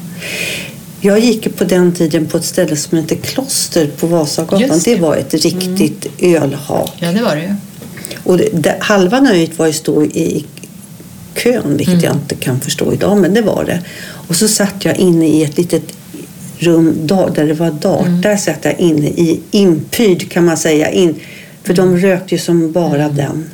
Jag 1.06 1.20
gick 1.20 1.58
på 1.58 1.64
den 1.64 1.94
tiden 1.94 2.26
på 2.26 2.38
ett 2.38 2.46
ställe 2.46 2.76
som 2.76 2.98
hette 2.98 3.16
Kloster 3.16 3.88
på 4.00 4.08
Vasagatan. 4.08 4.60
Det. 4.60 4.84
det. 4.86 4.92
Mm. 4.92 5.02
var 5.02 5.16
ett 5.16 5.34
riktigt 5.34 6.08
ölhak. 6.20 6.94
Ja, 7.00 7.12
det 7.12 7.22
var 7.22 7.36
det 7.36 7.42
ju. 7.42 7.56
Och 8.24 8.38
det, 8.38 8.50
det, 8.54 8.78
halva 8.80 9.20
nöjet 9.20 9.60
var 9.60 9.68
ju 9.68 9.74
stå 9.74 10.04
i 10.04 10.46
kön, 11.36 11.78
vilket 11.78 12.04
jag 12.04 12.16
inte 12.16 12.36
kan 12.36 12.60
förstå 12.60 12.94
idag, 12.94 13.18
men 13.18 13.34
det 13.34 13.42
var 13.42 13.64
det. 13.64 13.82
Och 14.28 14.36
så 14.36 14.48
satt 14.48 14.86
jag 14.86 14.98
inne 14.98 15.28
i 15.28 15.44
ett 15.44 15.58
litet 15.58 15.84
rum 16.58 17.08
där 17.08 17.48
det 17.48 17.54
var 17.54 17.72
dart. 17.72 18.24
Där 18.24 18.38
satt 18.38 18.66
jag 18.66 18.80
inne 18.80 19.08
i 19.08 19.40
inpyd 19.52 20.32
kan 20.32 20.46
man 20.46 20.58
säga. 20.58 20.92
In, 20.92 21.20
för 21.64 21.74
de 21.74 21.98
rökte 21.98 22.36
ju 22.36 22.40
som 22.40 22.72
bara 22.72 23.10
den. 23.10 23.50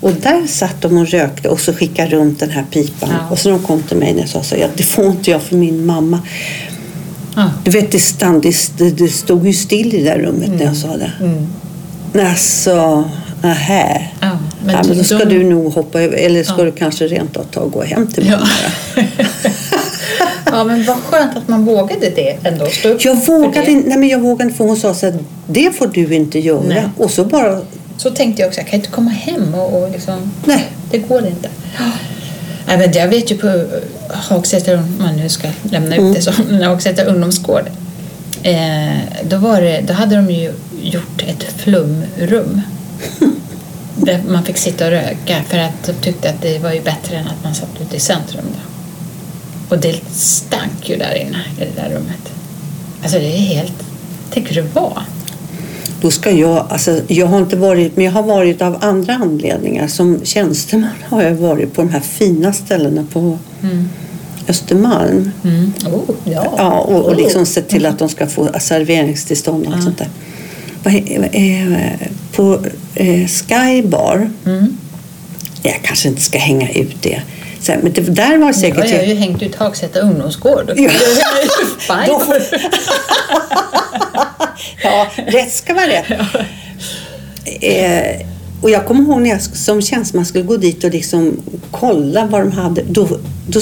Och 0.00 0.12
där 0.12 0.46
satt 0.46 0.82
de 0.82 0.96
och 0.96 1.08
rökte 1.08 1.48
och 1.48 1.60
så 1.60 1.72
skickade 1.72 2.10
runt 2.10 2.40
den 2.40 2.50
här 2.50 2.64
pipan. 2.70 3.10
Ja. 3.12 3.30
Och 3.30 3.38
så 3.38 3.48
de 3.48 3.58
kom 3.58 3.82
till 3.82 3.96
mig 3.96 4.16
jag 4.18 4.28
sa 4.28 4.42
så 4.42 4.56
ja, 4.56 4.66
det 4.76 4.82
får 4.82 5.06
inte 5.06 5.30
jag 5.30 5.42
för 5.42 5.56
min 5.56 5.86
mamma. 5.86 6.20
Ja. 7.38 7.50
Du 7.64 7.70
vet, 7.70 7.92
det, 7.92 7.98
stand, 8.00 8.42
det, 8.42 8.90
det 8.98 9.08
stod 9.08 9.46
ju 9.46 9.52
still 9.52 9.94
i 9.94 9.98
det 10.02 10.10
där 10.10 10.18
rummet 10.18 10.50
när 10.58 10.64
jag 10.64 10.76
sa 10.76 10.88
det. 10.96 11.12
Alltså, 12.28 13.04
nähä. 13.42 14.08
Ja, 14.20 14.38
Men, 14.64 14.74
ja, 14.74 14.82
men 14.88 14.98
då 14.98 15.04
ska 15.04 15.18
de- 15.18 15.24
du 15.24 15.44
nog 15.44 15.72
hoppa 15.72 16.00
över, 16.00 16.16
eller 16.16 16.42
ska 16.44 16.54
Ja. 16.58 16.64
du 16.64 16.72
kanske 16.72 17.06
rent 17.06 17.36
av 17.36 17.42
ta 17.44 17.60
och 17.60 17.72
gå 17.72 17.82
hem 17.82 18.06
till 18.06 18.26
Ja. 18.26 18.36
mamma. 18.38 19.08
ja, 20.44 20.64
men 20.64 20.84
vad 20.84 20.96
skönt 20.96 21.36
att 21.36 21.48
man 21.48 21.64
vågade 21.64 22.10
det 22.10 22.36
ändå. 22.44 22.66
Stå 22.66 22.88
upp 22.88 23.04
Jag 23.04 23.14
vågade, 23.26 23.70
inte- 23.70 23.88
nej 23.88 23.98
men 23.98 24.08
jag 24.08 24.18
vågade 24.20 24.52
för 24.52 24.64
hon 24.64 24.76
sa 24.76 24.94
så 24.94 25.06
att 25.06 25.14
det 25.46 25.76
får 25.76 25.86
du 25.86 26.14
inte 26.14 26.38
göra. 26.38 26.62
Nej. 26.68 26.88
Och 26.96 27.10
så 27.10 27.24
bara, 27.24 27.60
Så 27.96 28.10
tänkte 28.10 28.42
jag 28.42 28.48
också, 28.48 28.60
jag 28.60 28.68
kan 28.68 28.78
inte 28.78 28.90
komma 28.90 29.10
hem 29.10 29.54
och, 29.54 29.82
och 29.82 29.90
liksom, 29.90 30.32
nej. 30.44 30.66
det 30.90 30.98
går 30.98 31.26
inte. 31.26 31.48
Men 32.68 32.92
jag 32.92 33.08
vet 33.08 33.30
ju 33.30 33.38
på 33.38 33.66
Hagsätra, 34.10 34.78
om 34.78 34.96
man 34.98 35.16
nu 35.16 35.28
ska 35.28 35.48
lämna 35.62 35.96
ut 35.96 36.14
det 36.14 36.22
som, 36.22 36.60
Hagsätra 36.62 37.04
ungdomsgård. 37.04 37.64
Eh, 38.42 38.96
då, 39.22 39.36
var 39.36 39.60
det, 39.60 39.80
då 39.86 39.92
hade 39.92 40.16
de 40.16 40.30
ju 40.30 40.52
gjort 40.82 41.22
ett 41.26 41.42
flumrum. 41.56 42.60
där 43.96 44.22
man 44.28 44.44
fick 44.44 44.56
sitta 44.56 44.84
och 44.84 44.90
röka 44.90 45.42
för 45.48 45.58
att 45.58 45.86
de 45.86 45.92
tyckte 45.92 46.30
att 46.30 46.42
det 46.42 46.58
var 46.58 46.72
ju 46.72 46.80
bättre 46.80 47.16
än 47.16 47.26
att 47.26 47.44
man 47.44 47.54
satt 47.54 47.80
ute 47.80 47.96
i 47.96 48.00
centrum. 48.00 48.44
Då. 48.52 49.74
Och 49.74 49.80
det 49.80 50.00
stank 50.10 50.88
ju 50.88 50.96
där 50.96 51.14
inne 51.14 51.42
i 51.58 51.60
det 51.60 51.82
där 51.82 51.88
rummet. 51.88 52.32
Alltså 53.02 53.18
det 53.18 53.26
är 53.26 53.38
helt... 53.38 53.72
Tänk 54.30 54.50
hur 54.50 54.62
det 54.62 54.68
var. 54.74 55.02
Då 56.00 56.10
ska 56.10 56.30
jag, 56.30 56.66
alltså 56.70 57.00
jag 57.08 57.26
har 57.26 57.38
inte 57.38 57.56
varit, 57.56 57.96
men 57.96 58.04
jag 58.04 58.12
har 58.12 58.22
varit 58.22 58.62
av 58.62 58.78
andra 58.80 59.14
anledningar. 59.14 59.88
Som 59.88 60.20
tjänsteman 60.24 60.88
har 61.08 61.22
jag 61.22 61.34
varit 61.34 61.74
på 61.74 61.82
de 61.82 61.90
här 61.90 62.00
fina 62.00 62.52
ställena 62.52 63.06
på 63.12 63.38
Östermalm. 64.48 65.30
Mm. 65.44 65.72
Oh, 65.86 66.14
ja. 66.24 66.54
Ja, 66.56 66.78
och, 66.80 66.94
och 67.04 67.08
Oh. 67.10 67.16
liksom 67.16 67.46
sett 67.46 67.68
till 67.68 67.86
att 67.86 67.98
de 67.98 68.08
ska 68.08 68.26
få 68.26 68.48
serveringstillstånd 68.60 69.66
och 69.66 69.72
allt 69.72 69.82
sånt 69.84 69.98
där. 69.98 70.08
Eh, 71.32 72.08
På 72.36 72.58
eh, 72.94 73.26
Skybar, 73.26 74.30
Mm. 74.46 74.76
jag 75.62 75.80
kanske 75.82 76.08
inte 76.08 76.22
ska 76.22 76.38
hänga 76.38 76.70
ut 76.70 77.02
det. 77.02 77.22
Men 77.82 77.92
det, 77.92 78.00
där 78.00 78.38
var 78.38 78.52
säkert... 78.52 78.78
har 78.78 78.86
jag 78.86 79.08
ju 79.08 79.14
hängt 79.14 79.42
ut 79.42 79.54
Hagsätra 79.54 80.02
ungdomsgård. 80.02 80.72
Ja. 80.76 80.90
Då 82.06 82.18
får- 82.18 82.42
ja, 84.82 85.06
rätt 85.16 85.52
ska 85.52 85.74
vara 85.74 85.86
rätt. 85.86 86.06
Eh, 87.60 88.26
och 88.62 88.70
jag 88.70 88.86
kommer 88.86 89.02
ihåg 89.02 89.20
när 89.22 89.30
jag 89.30 89.42
som 89.42 89.82
tjänsteman 89.82 90.26
skulle 90.26 90.44
gå 90.44 90.56
dit 90.56 90.84
och 90.84 90.90
liksom 90.90 91.36
kolla 91.70 92.26
vad 92.26 92.40
de 92.40 92.52
hade. 92.52 92.82
Då, 92.82 93.08
då, 93.46 93.60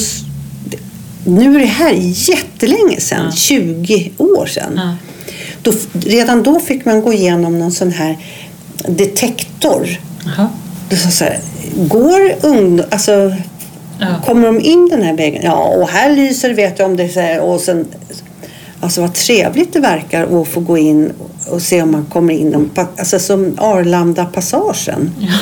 nu 1.25 1.55
är 1.57 1.61
det 1.61 1.67
här 1.67 1.93
jättelänge 1.99 3.01
sedan, 3.01 3.25
Ja. 3.25 3.37
20 3.37 4.11
år 4.19 4.47
sedan. 4.47 4.73
Ja. 4.77 4.95
Då, 5.63 5.73
redan 5.93 6.43
då 6.43 6.61
fick 6.61 6.85
man 6.85 7.03
gå 7.03 7.13
igenom 7.13 7.59
någon 7.59 7.73
sån 7.73 7.93
här 7.93 8.19
detektor. 8.89 9.89
Jaha. 10.25 10.49
Det 10.89 10.97
så 10.97 11.25
här, 11.25 11.39
går 11.77 12.35
ungdom, 12.43 12.87
alltså, 12.91 13.35
Ja. 14.01 14.07
kommer 14.27 14.47
de 14.47 14.61
in 14.61 14.89
den 14.89 15.03
här 15.03 15.17
vägen? 15.17 15.43
Ja, 15.45 15.57
och 15.69 15.89
här 15.89 16.17
lyser 16.17 16.49
det, 16.49 16.55
vet 16.55 16.79
jag 16.79 16.91
om 16.91 16.97
det 16.97 17.09
så 17.09 17.21
här, 17.21 17.41
och 17.41 17.61
sen, 17.61 17.87
Alltså 18.87 19.01
vad 19.01 19.15
trevligt 19.15 19.73
det 19.73 19.81
verkar 19.81 20.41
att 20.41 20.49
få 20.49 20.61
gå 20.61 20.79
in 20.79 21.13
och 21.51 21.63
se 21.63 21.83
om 21.83 21.91
man 21.91 22.05
kommer 22.05 22.35
in. 22.35 22.71
Alltså 22.99 23.19
som 23.19 23.55
Arlanda-passagen. 23.59 25.11
Ja. 25.21 25.39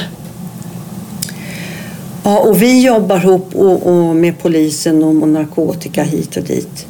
Ja, 2.23 2.39
och 2.39 2.63
vi 2.63 2.81
jobbar 2.81 3.17
ihop 3.17 3.55
och, 3.55 3.87
och 3.87 4.17
med 4.17 4.39
polisen 4.39 5.05
och, 5.05 5.23
och 5.23 5.29
narkotika 5.29 6.03
hit 6.03 6.37
och 6.37 6.43
dit. 6.43 6.87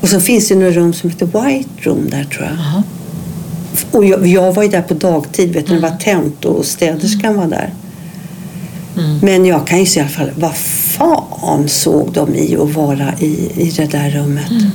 Och 0.00 0.08
så 0.08 0.20
finns 0.20 0.48
det 0.48 0.54
några 0.54 0.70
rum 0.70 0.92
som 0.92 1.10
heter 1.10 1.26
White 1.26 1.70
Room 1.76 2.10
där 2.10 2.24
tror 2.24 2.44
jag. 2.44 2.52
Jaha. 2.52 2.82
Och 3.90 4.04
jag, 4.04 4.26
jag 4.26 4.52
var 4.52 4.62
ju 4.62 4.68
där 4.68 4.82
på 4.82 4.94
dagtid, 4.94 5.52
vet 5.52 5.66
du, 5.66 5.74
det 5.74 5.80
var 5.80 5.96
tänt 5.96 6.44
och 6.44 6.64
städerskan 6.64 7.36
var 7.36 7.46
där. 7.46 7.74
Mm. 8.96 9.18
Men 9.22 9.46
jag 9.46 9.66
kan 9.66 9.78
ju 9.78 9.86
säga 9.86 10.04
i 10.04 10.06
alla 10.06 10.16
fall, 10.16 10.30
vad 10.40 10.56
fan 10.56 11.68
såg 11.68 12.12
de 12.12 12.34
i 12.34 12.56
att 12.56 12.74
vara 12.74 13.14
i, 13.18 13.52
i 13.56 13.72
det 13.76 13.90
där 13.90 14.10
rummet? 14.10 14.50
Mm. 14.50 14.70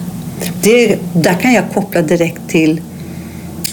Det, 0.61 0.99
där 1.13 1.33
kan 1.33 1.53
jag 1.53 1.63
koppla 1.73 2.01
direkt 2.01 2.41
till 2.47 2.81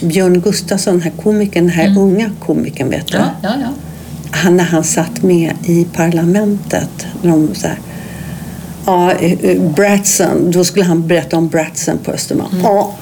Björn 0.03 0.41
Gustafsson, 0.41 0.95
den 0.95 1.03
här 1.03 1.23
komikern, 1.23 1.67
den 1.67 1.75
här 1.75 1.99
unga 1.99 2.31
komikern, 2.41 2.91
vet 2.91 3.07
du. 3.07 3.17
Mm. 3.17 3.29
Ja, 3.43 3.49
ja, 3.49 3.61
ja. 3.61 3.69
Han, 4.31 4.57
när 4.57 4.65
han 4.65 4.85
satt 4.85 5.23
med 5.23 5.53
i 5.65 5.85
parlamentet. 5.85 7.07
när 7.23 7.31
De, 7.33 7.55
så 7.55 7.67
här, 7.67 7.79
ja, 8.87 9.13
eh, 9.13 9.33
eh, 9.33 9.63
Bratsen, 9.63 10.51
då 10.51 10.65
skulle 10.65 10.85
han 10.85 11.07
berätta 11.07 11.37
om 11.37 11.49
Bratsen 11.49 11.99
på 11.99 12.13
Östermalm. 12.13 12.61
Ja, 12.63 12.95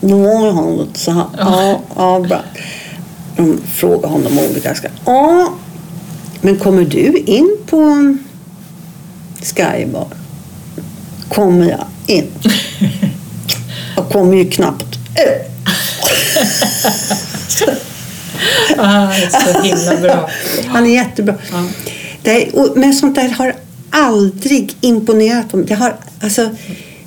då 0.00 0.18
var 0.18 0.52
han 0.52 0.88
så 0.94 1.10
här. 1.10 1.26
Ja, 1.38 1.80
ja, 1.96 2.20
Brat. 2.28 2.44
De 3.36 3.60
frågade 3.74 4.08
honom 4.08 4.38
olika 4.38 4.74
saker. 4.74 4.90
Ja, 5.04 5.52
men 6.40 6.56
kommer 6.56 6.84
du 6.84 7.16
in 7.16 7.56
på 7.66 8.16
Skybar? 9.42 10.08
Kommer 11.28 11.68
jag 11.68 11.84
in? 12.06 12.26
Jag 14.00 14.08
kommer 14.08 14.36
ju 14.36 14.50
knappt 14.50 14.98
ut. 15.14 15.46
Ah, 18.76 19.12
så 19.30 19.62
himla 19.62 19.96
bra. 19.96 20.30
Han 20.66 20.86
är 20.86 20.90
jättebra. 20.90 21.34
Ja. 21.52 21.64
Det 22.22 22.30
är, 22.30 22.58
och, 22.58 22.76
men 22.76 22.94
sånt 22.94 23.14
där 23.14 23.28
har 23.28 23.54
aldrig 23.90 24.76
imponerat 24.80 25.50
på 25.50 25.56
mig. 25.56 25.66
Det 25.66 25.74
har, 25.74 25.96
alltså, 26.20 26.50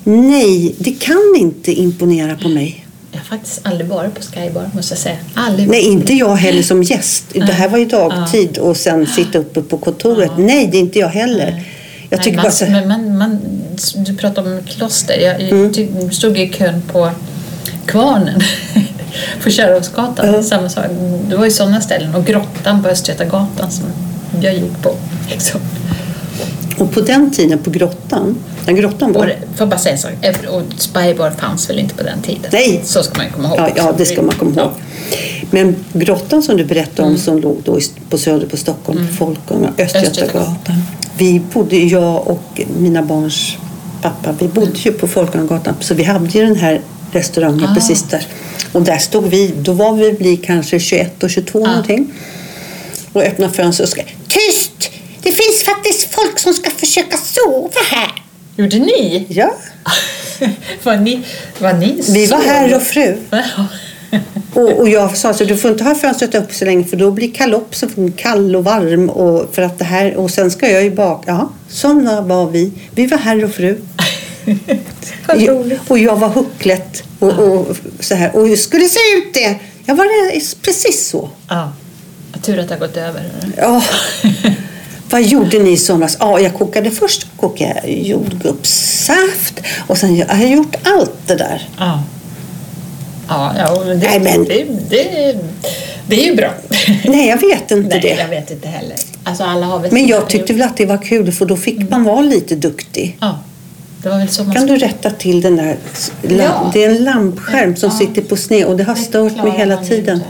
nej, 0.04 0.74
det 0.78 0.92
kan 0.92 1.34
inte 1.38 1.72
imponera 1.72 2.36
på 2.36 2.48
mig. 2.48 2.86
Jag 3.12 3.18
har 3.18 3.24
faktiskt 3.24 3.60
aldrig 3.62 3.88
varit 3.88 4.14
på 4.14 4.22
Skybar, 4.22 4.70
måste 4.74 4.92
jag 4.92 4.98
säga. 4.98 5.16
Aldrig 5.34 5.68
Nej, 5.68 5.82
inte 5.82 6.14
jag 6.14 6.36
heller 6.36 6.62
som 6.62 6.82
gäst. 6.82 7.24
Det 7.32 7.44
här 7.44 7.68
var 7.68 7.78
ju 7.78 7.84
dagtid 7.84 8.58
och 8.58 8.76
sen 8.76 9.06
sitta 9.06 9.38
uppe 9.38 9.62
på 9.62 9.78
kontoret. 9.78 10.30
Nej, 10.38 10.68
det 10.72 10.78
är 10.78 10.80
inte 10.80 10.98
jag 10.98 11.08
heller. 11.08 11.62
Jag 12.10 12.22
tycker 12.22 12.36
Nej, 12.36 12.42
bara 12.42 12.52
så, 12.52 12.64
man, 12.64 12.72
men 12.72 12.88
man, 12.88 13.18
man, 13.18 13.40
du 13.94 14.16
pratar 14.16 14.42
om 14.42 14.60
kloster. 14.66 15.18
Jag, 15.18 15.40
Mm. 15.40 16.12
stod 16.12 16.38
i 16.38 16.48
kön 16.48 16.82
på 16.92 17.10
Kvarnen 17.86 18.40
på 19.42 19.50
Kärrhovsgatan. 19.50 20.34
Ja. 20.34 20.42
Samma 20.42 20.68
sak. 20.68 20.84
Det 21.28 21.36
var 21.36 21.44
ju 21.44 21.50
sådana 21.50 21.80
ställen. 21.80 22.14
Och 22.14 22.24
Grottan 22.24 22.82
på 22.82 22.88
Östgötagatan 22.88 23.70
som 23.70 23.84
jag 24.42 24.54
gick 24.54 24.82
på. 24.82 24.94
Liksom. 25.30 25.60
och 26.78 26.92
på 26.92 27.00
den 27.00 27.30
tiden, 27.30 27.58
på 27.58 27.70
grottan, 27.70 28.36
när 28.66 28.72
grottan 28.72 29.10
Och 29.10 29.16
var... 29.16 29.26
det- 29.26 29.38
får 29.56 29.66
bara 29.66 29.78
säga 29.78 29.92
en 29.92 29.98
sak. 29.98 30.12
Och 30.50 30.62
Spybar 30.76 31.30
fanns 31.30 31.70
väl 31.70 31.78
inte 31.78 31.94
på 31.94 32.02
den 32.02 32.22
tiden? 32.22 32.50
Nej. 32.52 32.80
Så 32.84 33.02
ska 33.02 33.18
man 33.22 33.30
komma 33.30 33.48
ihåg. 33.48 33.58
Ja, 33.58 33.68
ja, 33.76 33.94
det 33.98 34.04
ska 34.04 34.22
man 34.22 34.34
komma 34.34 34.60
ihåg. 34.60 34.70
Men 35.50 35.76
grottan 35.92 36.42
som 36.42 36.56
du 36.56 36.64
berättade 36.64 37.02
Mm. 37.02 37.14
om 37.14 37.20
som 37.20 37.40
låg 37.40 37.56
då 37.64 37.78
på 38.10 38.18
Söder 38.18 38.46
på 38.46 38.56
Stockholm, 38.56 39.06
på 39.08 39.14
Folkunga, 39.14 39.68
Östgötagatan. 39.78 40.06
Östgötagatan. 40.10 40.82
Vi 41.18 41.42
bodde, 41.52 41.76
jag 41.76 42.26
och 42.28 42.60
mina 42.78 43.02
barns 43.02 43.56
pappa, 44.04 44.34
vi 44.40 44.48
bodde 44.48 44.78
ju 44.78 44.92
på 44.92 45.08
Folkungagatan. 45.08 45.74
Så 45.80 45.94
vi 45.94 46.02
hade 46.02 46.28
ju 46.38 46.46
den 46.46 46.56
här 46.56 46.80
restaurangen 47.12 47.64
Ah. 47.70 47.74
precis 47.74 48.02
där. 48.02 48.26
Och 48.72 48.82
där 48.82 48.98
stod 48.98 49.24
vi, 49.30 49.54
då 49.56 49.72
var 49.72 49.92
vi 49.94 50.12
bli 50.12 50.36
kanske 50.36 50.80
21 50.80 51.22
och 51.22 51.30
22 51.30 51.64
Ah. 51.64 51.68
någonting. 51.68 52.12
Och 53.12 53.22
öppnade 53.22 53.52
fönstret 53.52 53.86
och 53.88 53.92
ska 53.92 54.02
Tyst! 54.28 54.90
Det 55.22 55.32
finns 55.32 55.64
faktiskt 55.64 56.14
folk 56.14 56.38
som 56.38 56.54
ska 56.54 56.70
försöka 56.70 57.16
sova 57.16 57.80
här. 57.90 58.10
Gjorde 58.56 58.78
ni? 58.78 59.26
Ja, 59.28 59.54
var 60.82 60.96
ni, 60.96 61.20
var 61.58 61.72
ni 61.72 62.00
vi 62.08 62.26
var 62.26 62.40
herr 62.42 62.74
och 62.76 62.82
fru. 62.82 63.16
Och, 64.54 64.78
och 64.78 64.88
jag 64.88 65.16
sa 65.16 65.34
så 65.34 65.44
du 65.44 65.56
får 65.56 65.70
inte 65.70 65.84
ha 65.84 65.94
fönstret 65.94 66.34
upp 66.34 66.54
så 66.54 66.64
länge 66.64 66.84
för 66.84 66.96
då 66.96 67.10
blir 67.10 67.32
kalopsen 67.32 68.12
kall 68.16 68.56
och 68.56 68.64
varm. 68.64 69.10
Och, 69.10 69.54
för 69.54 69.62
att 69.62 69.78
det 69.78 69.84
här, 69.84 70.16
och 70.16 70.30
sen 70.30 70.50
ska 70.50 70.70
jag 70.70 70.82
ju 70.84 70.90
bak. 70.90 71.24
Ja, 71.26 71.50
sådana 71.68 72.20
var 72.20 72.50
vi. 72.50 72.72
Vi 72.94 73.06
var 73.06 73.18
herr 73.18 73.44
och 73.44 73.50
fru. 73.50 73.78
Jag, 75.38 75.78
och 75.88 75.98
jag 75.98 76.16
var 76.16 76.28
hucklet 76.28 77.02
och, 77.18 77.32
och 77.38 77.76
så 78.00 78.14
här. 78.14 78.36
Och 78.36 78.48
hur 78.48 78.56
skulle 78.56 78.88
se 78.88 78.98
ut 79.16 79.34
det? 79.34 79.58
Jag 79.84 79.94
var 79.94 80.04
det, 80.04 80.40
precis 80.62 81.08
så. 81.08 81.30
Ja. 81.48 81.72
Tur 82.42 82.58
att 82.58 82.68
det 82.68 82.74
har 82.74 82.80
gått 82.80 82.96
över. 82.96 83.30
Ja. 83.56 83.82
Vad 85.10 85.22
gjorde 85.22 85.58
ni 85.58 85.70
i 85.70 85.76
somras? 85.76 86.16
Ja, 86.20 86.40
jag 86.40 86.54
kokade 86.54 86.90
först 86.90 87.26
kokade 87.36 87.80
jag 87.84 87.98
jordgubbssaft 87.98 89.60
och 89.86 89.98
sen 89.98 90.16
jag 90.16 90.26
har 90.26 90.46
gjort 90.46 90.76
allt 90.82 91.26
det 91.26 91.34
där. 91.34 91.68
Ja. 91.78 92.02
Ja, 93.28 93.54
ja 93.58 93.82
men 93.86 94.00
det, 94.00 94.06
Nej, 94.06 94.20
men- 94.20 94.44
det, 94.44 94.64
det, 94.90 95.36
det 96.06 96.20
är 96.22 96.30
ju 96.30 96.36
bra. 96.36 96.50
Nej, 97.04 97.28
jag 97.28 97.36
vet 97.40 97.70
inte 97.70 97.88
Nej, 97.88 98.00
det. 98.00 98.08
jag 98.22 98.28
vet 98.28 98.50
inte 98.50 98.68
heller. 98.68 98.96
Alltså 99.24 99.44
alla 99.44 99.66
har 99.66 99.88
Men 99.90 100.06
jag 100.06 100.28
tyckte 100.28 100.52
väl 100.52 100.62
att 100.62 100.76
det 100.76 100.86
var 100.86 101.02
kul 101.02 101.32
för 101.32 101.46
då 101.46 101.56
fick 101.56 101.90
man 101.90 102.04
vara 102.04 102.20
lite 102.20 102.54
duktig. 102.56 103.16
Ja, 103.20 103.38
det 104.02 104.08
var 104.08 104.18
väl 104.18 104.28
så 104.28 104.44
man 104.44 104.54
Kan 104.54 104.66
du 104.66 104.76
rätta 104.76 105.10
till 105.10 105.40
den 105.40 105.56
där? 105.56 105.76
Ja. 106.22 106.70
Det 106.74 106.84
är 106.84 106.90
en 106.90 107.04
lampskärm 107.04 107.76
som 107.76 107.90
Ja. 107.90 107.98
sitter 107.98 108.22
på 108.22 108.36
sned 108.36 108.64
och 108.66 108.76
det 108.76 108.84
har 108.84 108.94
stört 108.94 109.36
mig 109.36 109.52
hela 109.52 109.76
tiden. 109.76 110.20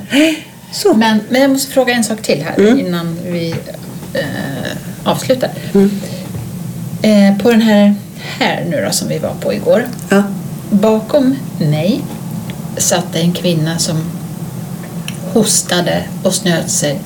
Så. 0.73 0.95
Men, 0.95 1.21
men 1.29 1.43
jag 1.43 1.51
måste 1.51 1.73
fråga 1.73 1.95
en 1.95 2.05
sak 2.05 2.23
till 2.23 2.43
här 2.43 2.55
Mm. 2.59 2.81
innan 2.87 3.19
vi 3.27 3.55
eh, 4.15 4.25
avslutar. 5.05 5.51
Mm. 5.75 5.91
Eh, 7.03 7.43
på 7.43 7.51
den 7.51 7.63
här, 7.63 7.95
här 8.39 8.65
nu 8.71 8.85
då 8.87 8.91
som 8.93 9.09
vi 9.09 9.19
var 9.19 9.35
på 9.41 9.53
igår. 9.53 9.85
Ja. 10.09 10.23
Bakom 10.71 11.37
mig 11.59 12.01
satt 12.77 13.17
en 13.17 13.33
kvinna 13.33 13.79
som 13.79 14.03
hostade 15.33 16.03
och 16.23 16.35
snöt 16.35 16.71
sig 16.71 17.01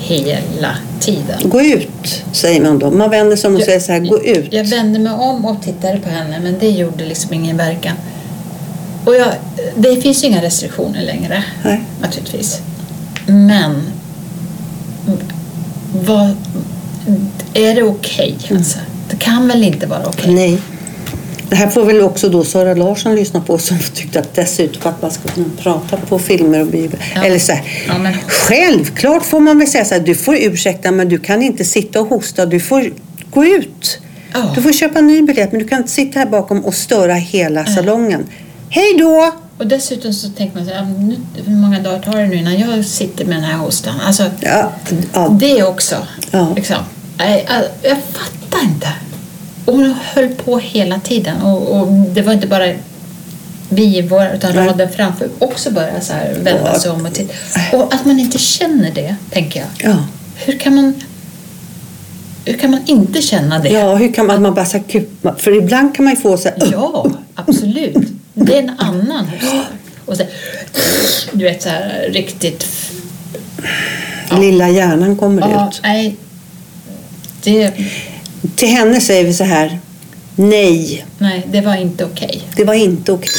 hela 0.00 0.76
tiden. 1.00 1.38
Gå 1.44 1.62
ut, 1.62 2.24
säger 2.32 2.62
man 2.62 2.78
då. 2.78 2.90
Man 2.90 3.10
vänder 3.10 3.36
sig 3.36 3.48
om 3.48 3.56
och 3.56 3.62
säger 3.62 3.80
så 3.80 3.92
här, 3.92 4.00
gå 4.00 4.22
ut. 4.22 4.52
Jag 4.52 4.64
vände 4.64 4.98
mig 4.98 5.12
om 5.12 5.44
och 5.44 5.62
tittade 5.62 5.98
på 5.98 6.08
henne 6.08 6.40
men 6.40 6.58
det 6.58 6.70
gjorde 6.70 7.04
liksom 7.04 7.32
ingen 7.34 7.56
verkan. 7.56 7.96
Och 9.04 9.16
jag, 9.16 9.28
det 9.76 9.96
finns 9.96 10.24
ju 10.24 10.26
inga 10.26 10.42
restriktioner 10.42 11.02
längre 11.02 11.44
Nej. 11.62 11.84
naturligtvis. 12.00 12.60
Men 13.26 13.82
vad, 15.92 16.36
är 17.54 17.74
det 17.74 17.82
okej? 17.82 18.36
Alltså? 18.50 18.78
Det 19.10 19.16
kan 19.16 19.48
väl 19.48 19.64
inte 19.64 19.86
vara 19.86 20.06
okej? 20.06 20.34
Nej. 20.34 20.60
Det 21.48 21.56
här 21.56 21.68
får 21.68 21.84
väl 21.84 22.00
också 22.00 22.28
då 22.28 22.44
Sara 22.44 22.74
Larsson 22.74 23.14
lyssna 23.14 23.40
på 23.40 23.58
som 23.58 23.78
tyckte 23.94 24.20
att 24.20 24.34
dessutom 24.34 24.90
att 24.92 25.02
man 25.02 25.10
ska 25.10 25.28
kunna 25.28 25.46
prata 25.62 25.96
på 25.96 26.18
filmer 26.18 26.60
och 26.60 26.66
bio. 26.66 26.90
Ja. 27.14 27.24
Eller 27.24 27.38
så 27.38 27.52
här. 27.52 27.62
Ja, 27.88 27.98
men- 27.98 28.14
Självklart 28.28 29.24
får 29.24 29.40
man 29.40 29.58
väl 29.58 29.68
säga 29.68 29.84
så 29.84 29.94
här, 29.94 30.00
du 30.00 30.14
får 30.14 30.36
ursäkta 30.36 30.90
men 30.90 31.08
du 31.08 31.18
kan 31.18 31.42
inte 31.42 31.64
sitta 31.64 32.00
och 32.00 32.08
hosta, 32.08 32.46
du 32.46 32.60
får 32.60 32.92
gå 33.30 33.44
ut. 33.44 33.98
Ja. 34.34 34.52
Du 34.54 34.62
får 34.62 34.72
köpa 34.72 34.98
en 34.98 35.06
ny 35.06 35.22
biljett 35.22 35.52
men 35.52 35.62
du 35.62 35.68
kan 35.68 35.78
inte 35.78 35.90
sitta 35.90 36.18
här 36.18 36.26
bakom 36.26 36.64
och 36.64 36.74
störa 36.74 37.14
hela 37.14 37.66
salongen. 37.66 38.26
Hej 38.70 38.96
då! 38.98 39.32
Och 39.58 39.66
dessutom 39.66 40.12
så 40.12 40.28
tänker 40.28 40.56
man 40.56 40.66
så 40.66 40.74
här, 40.74 40.84
nu, 40.84 41.16
hur 41.46 41.52
många 41.56 41.80
dagar 41.80 41.98
tar 41.98 42.16
det 42.18 42.26
nu 42.26 42.34
innan 42.36 42.58
jag 42.58 42.84
sitter 42.84 43.24
med 43.24 43.36
den 43.36 43.44
här 43.44 43.56
hostan? 43.58 43.94
Alltså, 44.06 44.22
Ja, 44.40 44.72
ja. 45.12 45.28
det 45.40 45.62
också. 45.62 45.96
Ja. 46.30 46.52
Liksom. 46.56 46.76
Nej, 47.18 47.46
jag, 47.48 47.62
jag 47.90 47.98
fattar 48.12 48.64
inte. 48.64 48.88
Och 49.66 49.78
höll 50.14 50.28
på 50.28 50.58
hela 50.58 51.00
tiden. 51.00 51.42
Och, 51.42 51.80
och 51.80 51.86
det 51.92 52.22
var 52.22 52.32
inte 52.32 52.46
bara 52.46 52.72
vi 53.68 53.98
i 53.98 54.02
vår, 54.02 54.26
utan 54.34 54.54
Nej. 54.54 54.68
raden 54.68 54.88
framför 54.92 55.28
också 55.38 55.70
började 55.70 56.00
så 56.00 56.12
här 56.12 56.34
vända 56.34 56.70
Ja. 56.72 56.78
sig 56.80 56.90
om 56.90 57.06
och 57.06 57.14
titta. 57.14 57.34
Och 57.72 57.94
att 57.94 58.04
man 58.04 58.18
inte 58.20 58.38
känner 58.38 58.90
det, 58.90 59.16
tänker 59.30 59.60
jag. 59.60 59.68
Ja. 59.90 59.96
Hur 60.36 60.58
kan 60.58 60.74
man, 60.74 60.94
hur 62.44 62.54
kan 62.58 62.70
man 62.70 62.80
inte 62.86 63.22
känna 63.22 63.58
det? 63.58 63.68
ja, 63.68 63.94
hur 63.96 64.12
kan 64.12 64.26
man, 64.26 64.42
man 64.42 64.54
bara 64.54 64.64
så 64.66 64.76
här, 64.78 65.38
för 65.38 65.56
ibland 65.58 65.94
kan 65.94 66.04
man 66.04 66.14
ju 66.14 66.20
få 66.20 66.36
så 66.36 66.48
här, 66.48 66.68
Ja, 66.72 67.06
absolut. 67.34 67.96
Det 68.34 68.54
är 68.54 68.62
en 68.62 68.72
annan 68.78 69.24
hosta. 69.28 69.62
Och 70.06 70.16
så, 70.16 70.22
du 71.32 71.44
vet 71.44 71.62
så 71.62 71.68
här 71.68 72.08
riktigt... 72.12 72.66
lilla 74.40 74.68
hjärnan 74.68 75.16
kommer 75.16 75.42
Ja, 75.42 75.68
ut. 75.68 75.80
nej. 75.82 76.16
Det, 77.42 77.72
Till 78.56 78.68
henne 78.68 79.00
säger 79.00 79.24
vi 79.24 79.34
så 79.34 79.44
här, 79.44 79.78
nej, 80.36 81.06
nej, 81.18 81.46
det 81.52 81.60
var 81.60 81.76
inte 81.76 82.04
okej. 82.04 82.42
det 82.56 82.64
var 82.64 82.74
inte 82.74 83.12
okej. 83.12 83.30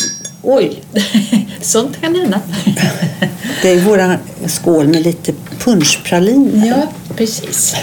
Oj, 0.42 0.82
sånt 1.62 2.02
kan 2.02 2.16
hända. 2.16 2.42
Det 3.62 3.70
är 3.70 3.80
våra 3.80 4.18
skål 4.46 4.88
med 4.88 5.04
lite 5.04 5.34
punschpraliner. 5.60 6.68
Ja, 6.68 6.88
precis. 7.16 7.76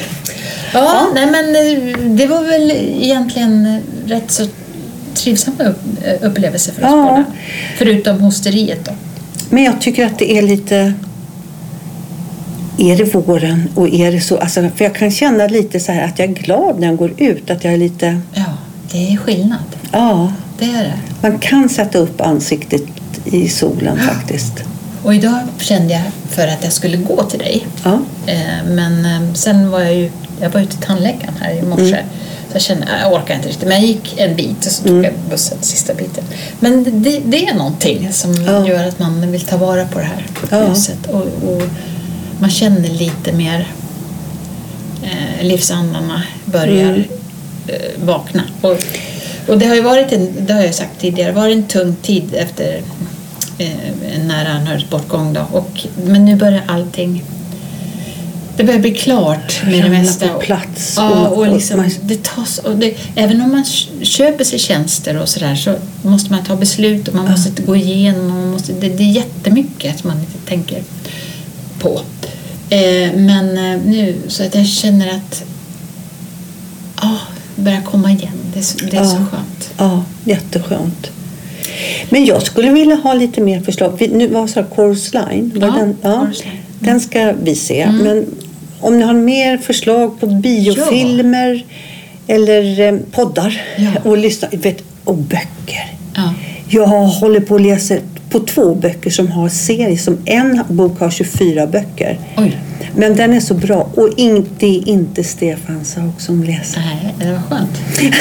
Ja, 0.75 1.07
nej 1.15 1.27
men 1.31 1.57
eh, 1.57 1.99
det 2.17 2.27
var 2.27 2.43
väl 2.43 2.71
egentligen 3.03 3.81
rätt 4.07 4.31
så 4.31 4.47
trivsamma 5.15 5.65
eh, 6.05 6.15
upplevelser 6.29 6.73
för 6.73 6.83
oss 6.83 6.89
Ja. 6.91 7.03
båda. 7.11 7.25
Förutom 7.79 8.21
hosteriet 8.21 8.85
då. 8.85 8.93
Men 9.51 9.65
jag 9.65 9.81
tycker 9.81 10.07
att 10.07 10.19
det 10.19 10.39
är 10.39 10.43
lite... 10.43 10.95
Är 12.79 12.97
det 12.97 13.15
våren 13.15 13.69
och 13.75 13.89
är 13.89 14.13
det 14.13 14.21
så... 14.21 14.39
Alltså, 14.39 14.69
för 14.77 14.85
jag 14.85 14.95
kan 14.95 15.11
känna 15.11 15.47
lite 15.47 15.81
så 15.81 15.93
här 15.93 16.05
att 16.05 16.19
jag 16.19 16.29
är 16.29 16.33
glad 16.35 16.81
när 16.81 16.87
jag 16.87 16.97
går 16.97 17.13
ut. 17.17 17.51
Att 17.51 17.65
jag 17.65 17.73
är 17.73 17.79
lite... 17.79 18.21
Ja, 18.35 18.45
det 18.93 19.13
är 19.13 19.17
skillnad. 19.17 19.59
Ja, 19.93 20.33
Det 20.59 20.65
är 20.65 20.83
det. 20.83 20.93
man 21.29 21.39
kan 21.39 21.69
sätta 21.69 21.99
upp 21.99 22.21
ansiktet 22.21 22.83
i 23.25 23.49
solen 23.49 23.99
faktiskt. 23.99 24.53
Och 25.03 25.15
idag 25.15 25.39
kände 25.59 25.93
jag 25.95 26.03
för 26.31 26.47
att 26.49 26.65
jag 26.65 26.73
skulle 26.73 26.97
gå 26.97 27.23
till 27.23 27.39
dig. 27.39 27.67
Ja. 27.85 27.99
Eh, 28.27 28.39
Men 28.69 29.05
eh, 29.05 29.33
sen 29.35 29.71
var 29.71 29.81
jag 29.81 29.95
ju 29.95 30.11
jag 30.41 30.51
var 30.51 30.61
ute 30.61 30.77
till 30.77 30.87
tandläkaren 30.87 31.35
här 31.41 31.53
i 31.59 31.63
morse. 31.63 31.83
Mm. 31.97 32.05
Så 32.49 32.53
jag 32.53 32.63
kände 32.63 32.87
jag 33.03 33.13
orkar 33.13 33.35
inte 33.35 33.49
riktigt. 33.49 33.69
Men 33.69 33.77
jag 33.81 33.87
gick 33.87 34.15
en 34.21 34.37
bit 34.37 34.67
och 34.67 34.73
så 34.73 34.83
tog 34.83 34.93
Mm. 34.93 35.05
jag 35.05 35.13
bussen 35.31 35.59
sista 35.61 35.95
biten. 35.95 36.25
Men 36.61 37.03
det, 37.03 37.21
det 37.25 37.47
är 37.49 37.55
någonting 37.55 38.09
som 38.13 38.35
Ja. 38.47 38.67
gör 38.69 38.89
att 38.89 38.99
man 38.99 39.31
vill 39.33 39.41
ta 39.41 39.57
vara 39.57 39.85
på 39.87 39.99
det 39.99 40.05
här 40.05 40.27
Ja. 40.51 40.69
huset. 40.69 41.07
Och, 41.07 41.23
och 41.23 41.63
man 42.41 42.51
känner 42.51 42.89
lite 42.89 43.33
mer 43.33 43.67
eh, 45.03 45.47
livsandarna 45.47 46.23
börjar 46.45 46.89
Mm. 46.91 47.05
eh, 47.67 48.05
vakna. 48.05 48.43
Och, 48.61 48.79
och 49.49 49.59
det 49.59 49.67
har 49.67 49.75
ju 49.75 49.83
varit 49.83 50.13
en, 50.13 50.47
det 50.47 50.53
har 50.53 50.63
jag 50.63 50.75
sagt 50.75 51.01
tidigare, 51.01 51.33
varit 51.33 51.57
en 51.57 51.63
tung 51.67 51.97
tid 52.03 52.35
efter 52.35 52.81
eh, 53.59 54.15
en 54.15 54.29
nära 54.29 54.49
anhörigs 54.49 54.91
bortgång. 54.91 55.33
Då. 55.33 55.41
Och, 55.53 55.87
men 56.07 56.25
nu 56.25 56.37
börjar 56.37 56.63
allting 56.69 57.25
det 58.57 58.65
börjar 58.65 58.81
bli 58.81 58.91
klart 58.95 59.63
med 59.65 59.85
det 59.85 59.91
mesta. 59.91 60.29
på 60.29 60.39
plats. 60.41 60.95
Ja, 60.97 61.29
Och- 61.29 61.39
och 61.39 61.53
liksom, 61.55 61.91
det 62.03 62.23
tas, 62.23 62.59
och 62.59 62.77
det, 62.77 62.95
även 63.15 63.41
om 63.43 63.51
man 63.53 63.65
köper 64.03 64.45
sig 64.45 64.59
tjänster 64.59 65.17
och 65.17 65.29
sådär 65.29 65.55
så 65.55 65.75
måste 66.03 66.33
man 66.33 66.45
ta 66.45 66.57
beslut 66.57 67.09
och 67.09 67.15
man 67.15 67.31
måste 67.31 67.63
gå 67.63 67.77
igenom. 67.77 68.27
och 68.27 68.33
Man 68.37 68.51
måste, 68.51 68.73
det, 68.73 68.89
det 68.89 69.03
är 69.03 69.11
jättemycket 69.13 69.99
som 69.99 70.09
man 70.11 70.19
inte 70.21 70.39
tänker 70.49 70.83
på. 71.85 72.01
Eh, 72.71 73.13
men 73.17 73.59
eh, 73.59 73.81
nu 73.87 74.15
så 74.29 74.43
att 74.45 74.55
jag 74.55 74.67
känner 74.67 75.09
att 75.17 75.45
ja, 77.03 77.17
det 77.57 77.63
börjar 77.63 77.81
komma 77.83 78.11
igen. 78.13 78.33
Det 78.53 78.59
är, 78.59 78.63
så, 78.63 78.79
det 78.91 78.97
är 78.97 79.05
så 79.05 79.17
Ja. 79.17 79.27
skönt. 79.31 79.71
Ja, 79.79 80.05
jätteskönt. 80.25 81.11
Men 82.11 82.25
jag 82.25 82.43
skulle 82.43 82.71
vilja 82.73 82.95
ha 82.97 83.15
lite 83.15 83.41
mer 83.41 83.61
förslag. 83.61 83.97
Vi- 83.99 84.09
Nu 84.09 84.29
var 84.29 84.47
så 84.47 84.61
här, 84.61 84.67
Chorus 84.71 85.13
Line. 85.15 85.53
Var 85.55 85.67
Ja, 85.69 85.75
den, 85.75 85.97
ja, 86.03 86.21
Chorus 86.21 86.41
Line. 86.45 86.53
Mm. 86.53 86.65
den 86.81 87.01
ska 87.01 87.33
vi 87.43 87.55
se. 87.55 87.89
Men 88.03 88.27
om 88.81 88.99
ni 88.99 89.05
har 89.05 89.15
mer 89.15 89.59
förslag 89.59 90.21
på 90.21 90.27
biofilmer 90.27 91.65
eller 92.27 92.81
eh, 92.81 92.99
poddar 93.13 93.63
Ja. 93.79 93.91
och, 94.11 94.19
lyssna, 94.19 94.49
vet, 94.53 94.83
och 95.05 95.17
böcker. 95.17 95.93
Ja. 96.15 96.35
Jag 96.69 96.87
håller 96.87 97.41
på 97.41 97.55
att 97.55 97.63
läsa 97.63 97.95
på 98.35 98.41
två 98.41 98.75
böcker 98.75 99.11
som 99.11 99.29
har 99.29 99.49
serie. 99.49 99.99
Som 99.99 100.19
en 100.25 100.63
bok 100.69 101.01
har 101.01 101.11
24 101.11 101.67
böcker. 101.67 102.19
Oj. 102.37 102.59
Men 102.97 103.17
den 103.17 103.33
är 103.33 103.41
så 103.41 103.55
bra. 103.55 103.89
Och 103.95 104.09
in, 104.17 104.47
det 104.59 104.67
är 104.79 104.89
inte 104.89 105.25
Stefan 105.25 105.85
Sauk 105.85 106.21
som 106.21 106.43
läser. 106.45 106.81
Nej, 106.81 107.15
det 107.19 107.33
var 107.33 107.41
skönt. 107.51 107.71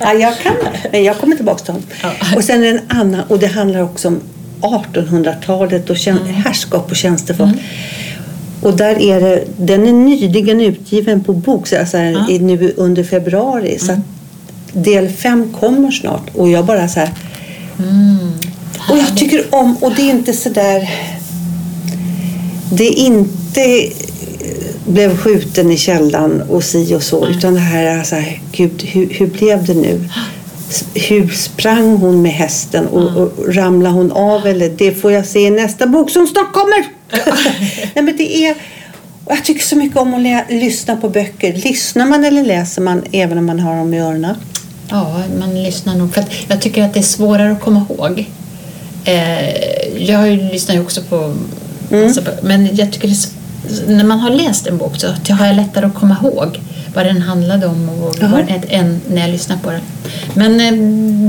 ja, 0.00 0.12
jag 0.12 0.38
kan 0.38 0.52
men 0.92 1.04
jag 1.04 1.18
kommer 1.18 1.36
tillbaka 1.36 1.58
till 1.64 1.72
honom. 1.72 1.86
Ja. 2.02 2.10
Och 2.36 2.44
sen 2.44 2.64
en 2.64 2.80
annan 2.88 3.20
och 3.28 3.38
det 3.38 3.46
handlar 3.46 3.82
också 3.82 4.08
om 4.08 4.20
1800-talet 4.60 5.90
och 5.90 5.96
tjän- 5.96 6.18
Mm. 6.22 6.34
härskap 6.34 6.90
och 6.90 6.96
tjänstefolk. 6.96 7.56
Och 8.62 8.76
där 8.76 9.02
är 9.02 9.20
det, 9.20 9.44
den 9.56 9.86
är 9.86 9.92
nyligen 9.92 10.60
utgiven 10.60 11.24
på 11.24 11.32
bok 11.32 11.66
så 11.66 11.78
alltså 11.78 11.98
Ja. 11.98 12.26
nu 12.40 12.72
under 12.76 13.04
februari. 13.04 13.78
Så 13.78 13.92
att 13.92 13.98
del 14.72 15.08
fem 15.08 15.52
kommer 15.60 15.90
snart 15.90 16.30
och 16.34 16.50
jag 16.50 16.64
bara 16.66 16.88
så 16.88 17.00
här. 17.00 17.10
Mm. 17.78 18.32
Och 18.90 18.98
jag 18.98 19.16
tycker 19.16 19.54
om, 19.54 19.76
och 19.76 19.94
det 19.94 20.02
är 20.02 20.10
inte 20.10 20.32
så 20.32 20.48
där. 20.48 20.90
Det 22.72 22.88
är 22.88 22.94
inte 22.98 23.88
blev 24.86 25.16
skjuten 25.16 25.70
i 25.72 25.76
källan 25.76 26.42
och 26.42 26.64
si 26.64 26.94
och 26.94 27.02
så. 27.02 27.26
Utan 27.26 27.54
det 27.54 27.60
här 27.60 27.84
är 27.84 28.02
så 28.02 28.14
här, 28.14 28.40
gud 28.52 28.82
hur, 28.82 29.08
hur 29.10 29.26
blev 29.26 29.64
det 29.66 29.74
nu? 29.74 30.08
Hur 30.94 31.28
sprang 31.28 31.96
hon 31.96 32.22
med 32.22 32.32
hästen 32.32 32.86
och, 32.86 33.16
och 33.16 33.54
ramlade 33.54 33.94
hon 33.94 34.12
av? 34.12 34.46
Eller 34.46 34.68
det 34.70 34.92
får 34.94 35.12
jag 35.12 35.26
se 35.26 35.40
i 35.46 35.50
nästa 35.50 35.86
bok 35.86 36.10
som 36.10 36.26
snart 36.26 36.52
kommer. 36.52 36.84
Nej, 37.94 38.04
men 38.04 38.16
det 38.16 38.44
är, 38.46 38.54
och 39.24 39.32
jag 39.32 39.44
tycker 39.44 39.64
så 39.64 39.76
mycket 39.76 39.98
om 39.98 40.14
att 40.14 40.20
lä- 40.22 40.44
lyssna 40.48 40.96
på 40.96 41.08
böcker. 41.08 41.52
Lyssnar 41.52 42.06
man 42.06 42.24
eller 42.24 42.44
läser 42.44 42.82
man 42.82 43.02
även 43.12 43.38
om 43.38 43.46
man 43.46 43.60
har 43.60 43.76
dem 43.76 43.94
i 43.94 44.00
öronen? 44.00 44.34
Ja, 44.90 45.22
man 45.40 45.62
lyssnar 45.62 45.94
nog. 45.94 46.14
För 46.14 46.20
att 46.20 46.30
jag 46.48 46.60
tycker 46.62 46.82
att 46.82 46.94
det 46.94 47.00
är 47.00 47.04
svårare 47.04 47.52
att 47.52 47.60
komma 47.60 47.86
ihåg. 47.90 48.30
Eh, 49.04 50.04
jag 50.10 50.38
lyssnar 50.52 50.74
ju 50.74 50.80
också 50.80 51.02
på 51.02 51.34
massa 51.90 52.22
böcker, 52.22 52.42
men 52.42 52.76
jag 52.76 52.92
tycker 52.92 53.08
det 53.08 53.14
när 53.86 54.04
man 54.04 54.20
har 54.20 54.30
läst 54.30 54.66
en 54.66 54.78
bok 54.78 54.96
så 54.96 55.32
har 55.32 55.46
jag 55.46 55.56
lättare 55.56 55.86
att 55.86 55.94
komma 55.94 56.16
ihåg 56.22 56.60
vad 56.94 57.06
den 57.06 57.22
handlade 57.22 57.66
om 57.66 57.88
och 57.88 58.16
vad 58.20 58.40
den 58.40 58.48
hette 58.48 58.68
än 58.68 59.00
när 59.10 59.20
jag 59.20 59.30
lyssnar 59.30 59.56
på 59.56 59.70
den. 59.70 59.80
Men 60.34 60.60
eh, 60.60 60.72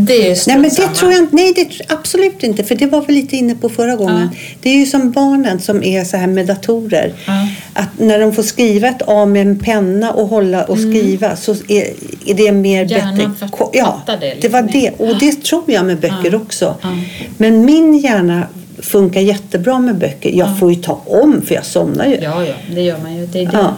det 0.06 0.14
är 0.14 0.30
ju 0.30 0.36
Nej, 0.48 0.56
men 0.56 0.64
det 0.64 0.70
strunt 0.70 0.96
tror 0.96 1.12
samma. 1.12 1.28
jag. 1.32 1.34
Nej, 1.34 1.54
det 1.56 1.94
absolut 1.94 2.44
inte. 2.44 2.64
För 2.64 2.76
det 2.76 2.86
var 2.86 3.06
vi 3.08 3.14
lite 3.14 3.36
inne 3.36 3.56
på 3.56 3.70
förra 3.70 3.96
gången. 3.96 4.30
Ja. 4.32 4.38
Det 4.62 4.70
är 4.70 4.76
ju 4.76 4.86
som 4.86 5.12
barnen 5.12 5.60
som 5.60 5.84
är 5.84 6.04
så 6.04 6.18
här 6.18 6.28
med 6.28 6.46
datorer. 6.48 7.14
Ja. 7.26 7.48
Att 7.74 8.00
när 8.00 8.20
de 8.20 8.34
får 8.34 8.44
skriva 8.44 8.88
ett 8.88 9.02
A 9.08 9.26
med 9.26 9.42
en 9.48 9.60
penna 9.60 10.12
och 10.12 10.28
hålla 10.28 10.64
och 10.64 10.78
skriva 10.80 11.36
så 11.36 11.52
är, 11.68 11.88
är 12.26 12.34
det 12.34 12.52
mer 12.52 12.86
Hjärnan 12.86 13.18
bättre. 13.18 13.48
Ko- 13.52 13.70
Ja, 13.74 14.02
det 14.06 14.36
det 14.42 14.50
var 14.50 14.62
mer. 14.64 14.72
det. 14.72 14.92
Och 14.98 15.20
det 15.20 15.44
tror 15.44 15.64
jag 15.68 15.86
med 15.86 16.00
böcker 16.00 16.30
Ja. 16.32 16.38
också. 16.38 16.76
Ja. 16.82 16.90
Men 17.38 17.66
min 17.66 17.98
hjärna 17.98 18.44
funkar 18.80 19.22
jättebra 19.22 19.80
med 19.80 19.96
böcker. 19.98 20.30
Jag 20.38 20.60
får 20.60 20.70
ju 20.74 20.76
ta 20.82 21.02
om 21.06 21.42
för 21.42 21.56
jag 21.56 21.66
somnar 21.66 22.06
ju. 22.06 22.16
Ja, 22.22 22.46
ja, 22.46 22.54
det 22.76 22.82
gör 22.82 22.98
man 23.04 23.16
ju. 23.16 23.26
Det 23.26 23.40
är 23.40 23.46
det. 23.46 23.52
Ja. 23.54 23.76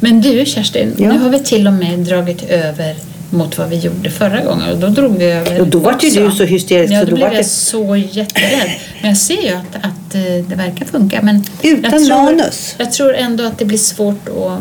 Men 0.00 0.20
du 0.20 0.44
Kerstin, 0.46 0.94
Ja. 0.98 1.12
nu 1.12 1.18
har 1.18 1.30
vi 1.30 1.38
till 1.38 1.66
och 1.66 1.72
med 1.72 1.98
dragit 1.98 2.42
över 2.50 2.94
mot 3.30 3.58
vad 3.58 3.68
vi 3.68 3.76
gjorde 3.76 4.10
förra 4.10 4.40
gången 4.40 4.70
och 4.72 4.78
då 4.78 4.86
drog 4.86 5.18
vi 5.18 5.24
över 5.24 5.60
Och 5.60 5.66
då 5.66 5.78
vart 5.78 6.02
ju 6.04 6.10
du 6.10 6.30
så 6.30 6.44
hysterisk, 6.44 6.92
Ja, 6.92 6.98
så 7.00 7.04
då, 7.04 7.10
då 7.10 7.16
blev 7.16 7.28
jag 7.32 7.36
det- 7.40 7.44
så 7.44 7.96
jätterädd. 7.96 8.70
Men 9.00 9.08
jag 9.10 9.16
ser 9.18 9.42
ju 9.42 9.48
att, 9.48 9.76
att 9.76 10.14
eh, 10.14 10.20
det 10.48 10.54
verkar 10.56 10.86
funka. 10.86 11.22
Men 11.22 11.44
Utan 11.62 11.90
jag 11.92 12.06
tror, 12.06 12.16
manus. 12.22 12.74
Jag 12.78 12.92
tror 12.92 13.14
ändå 13.14 13.44
att 13.44 13.58
det 13.58 13.64
blir 13.64 13.78
svårt 13.78 14.28
att 14.28 14.60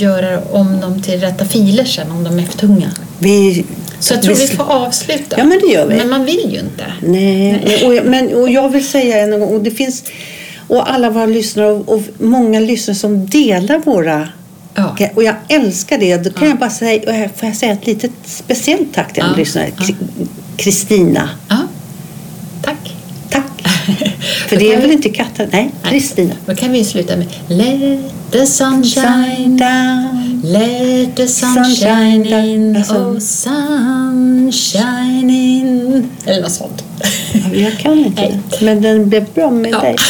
göra 0.00 0.40
om 0.50 0.80
dem 0.80 1.02
till 1.02 1.20
rätta 1.20 1.44
filer 1.44 1.84
sen 1.84 2.10
om 2.10 2.24
de 2.24 2.38
är 2.38 2.42
för 2.42 2.58
tunga. 2.58 2.90
Vi, 3.18 3.64
Så 4.00 4.14
jag 4.14 4.22
tror 4.22 4.34
vi 4.34 4.46
sl- 4.46 4.56
får 4.56 4.64
avsluta. 4.72 5.36
Ja, 5.38 5.44
men 5.44 5.58
det 5.66 5.66
gör 5.72 5.86
vi. 5.86 5.94
Men 5.96 6.10
man 6.10 6.24
vill 6.24 6.50
ju 6.52 6.58
inte. 6.60 6.84
Nej, 7.00 7.82
och, 7.86 7.94
jag- 7.94 8.04
men, 8.06 8.34
och 8.34 8.50
jag 8.50 8.68
vill 8.68 8.88
säga 8.88 9.18
en 9.18 9.30
gång, 9.30 9.42
och 9.42 9.60
det 9.62 9.70
finns 9.70 10.04
och 10.68 10.92
alla 10.92 11.10
våra 11.10 11.26
lyssnare 11.26 11.66
och, 11.72 11.88
och 11.88 12.02
många 12.18 12.60
lyssnare 12.60 12.94
som 12.98 13.26
delar 13.26 13.78
våra 13.78 14.28
Ja. 14.76 14.96
och 15.14 15.22
jag 15.24 15.34
älskar 15.48 15.98
det. 15.98 16.16
Då 16.16 16.30
kan 16.30 16.42
Ja. 16.42 16.48
jag 16.48 16.58
bara 16.58 16.70
säga, 16.70 17.28
får 17.36 17.48
jag 17.48 17.56
säga 17.56 17.72
ett 17.72 17.86
litet 17.86 18.10
speciellt 18.24 18.94
tack 18.94 19.12
till 19.12 19.22
en 19.22 19.28
Ja. 19.30 19.36
lyssnare, 19.36 19.70
Kristina. 20.56 21.28
ja. 21.48 21.56
Tack. 22.62 22.94
Tack! 23.30 23.62
För 24.48 24.56
det 24.56 24.74
är 24.74 24.80
väl 24.80 24.90
inte 24.90 25.08
katten? 25.08 25.48
Nej, 25.52 25.70
Kristina. 25.84 26.34
Då 26.46 26.54
kan 26.54 26.72
vi 26.72 26.84
sluta 26.84 27.16
med 27.16 27.26
Let 27.48 28.00
the 28.32 28.46
sunshine 28.46 29.56
down. 29.56 30.40
Let 30.44 31.16
the 31.16 31.28
sun 31.28 31.54
Sunshine 31.54 32.24
shine 32.24 32.50
in. 32.50 32.76
Alltså- 32.76 32.94
oh 32.94 33.18
sunshine 33.18 35.30
in. 35.30 36.10
Eller 36.24 36.42
något 36.42 36.52
sånt. 36.52 36.84
Jag 37.54 37.78
kan 37.78 37.98
inte 37.98 38.22
Nej. 38.22 38.38
det. 38.50 38.64
Men 38.64 38.82
den 38.82 39.08
blev 39.08 39.24
bra 39.34 39.50
med 39.50 39.72
dig. 39.72 39.96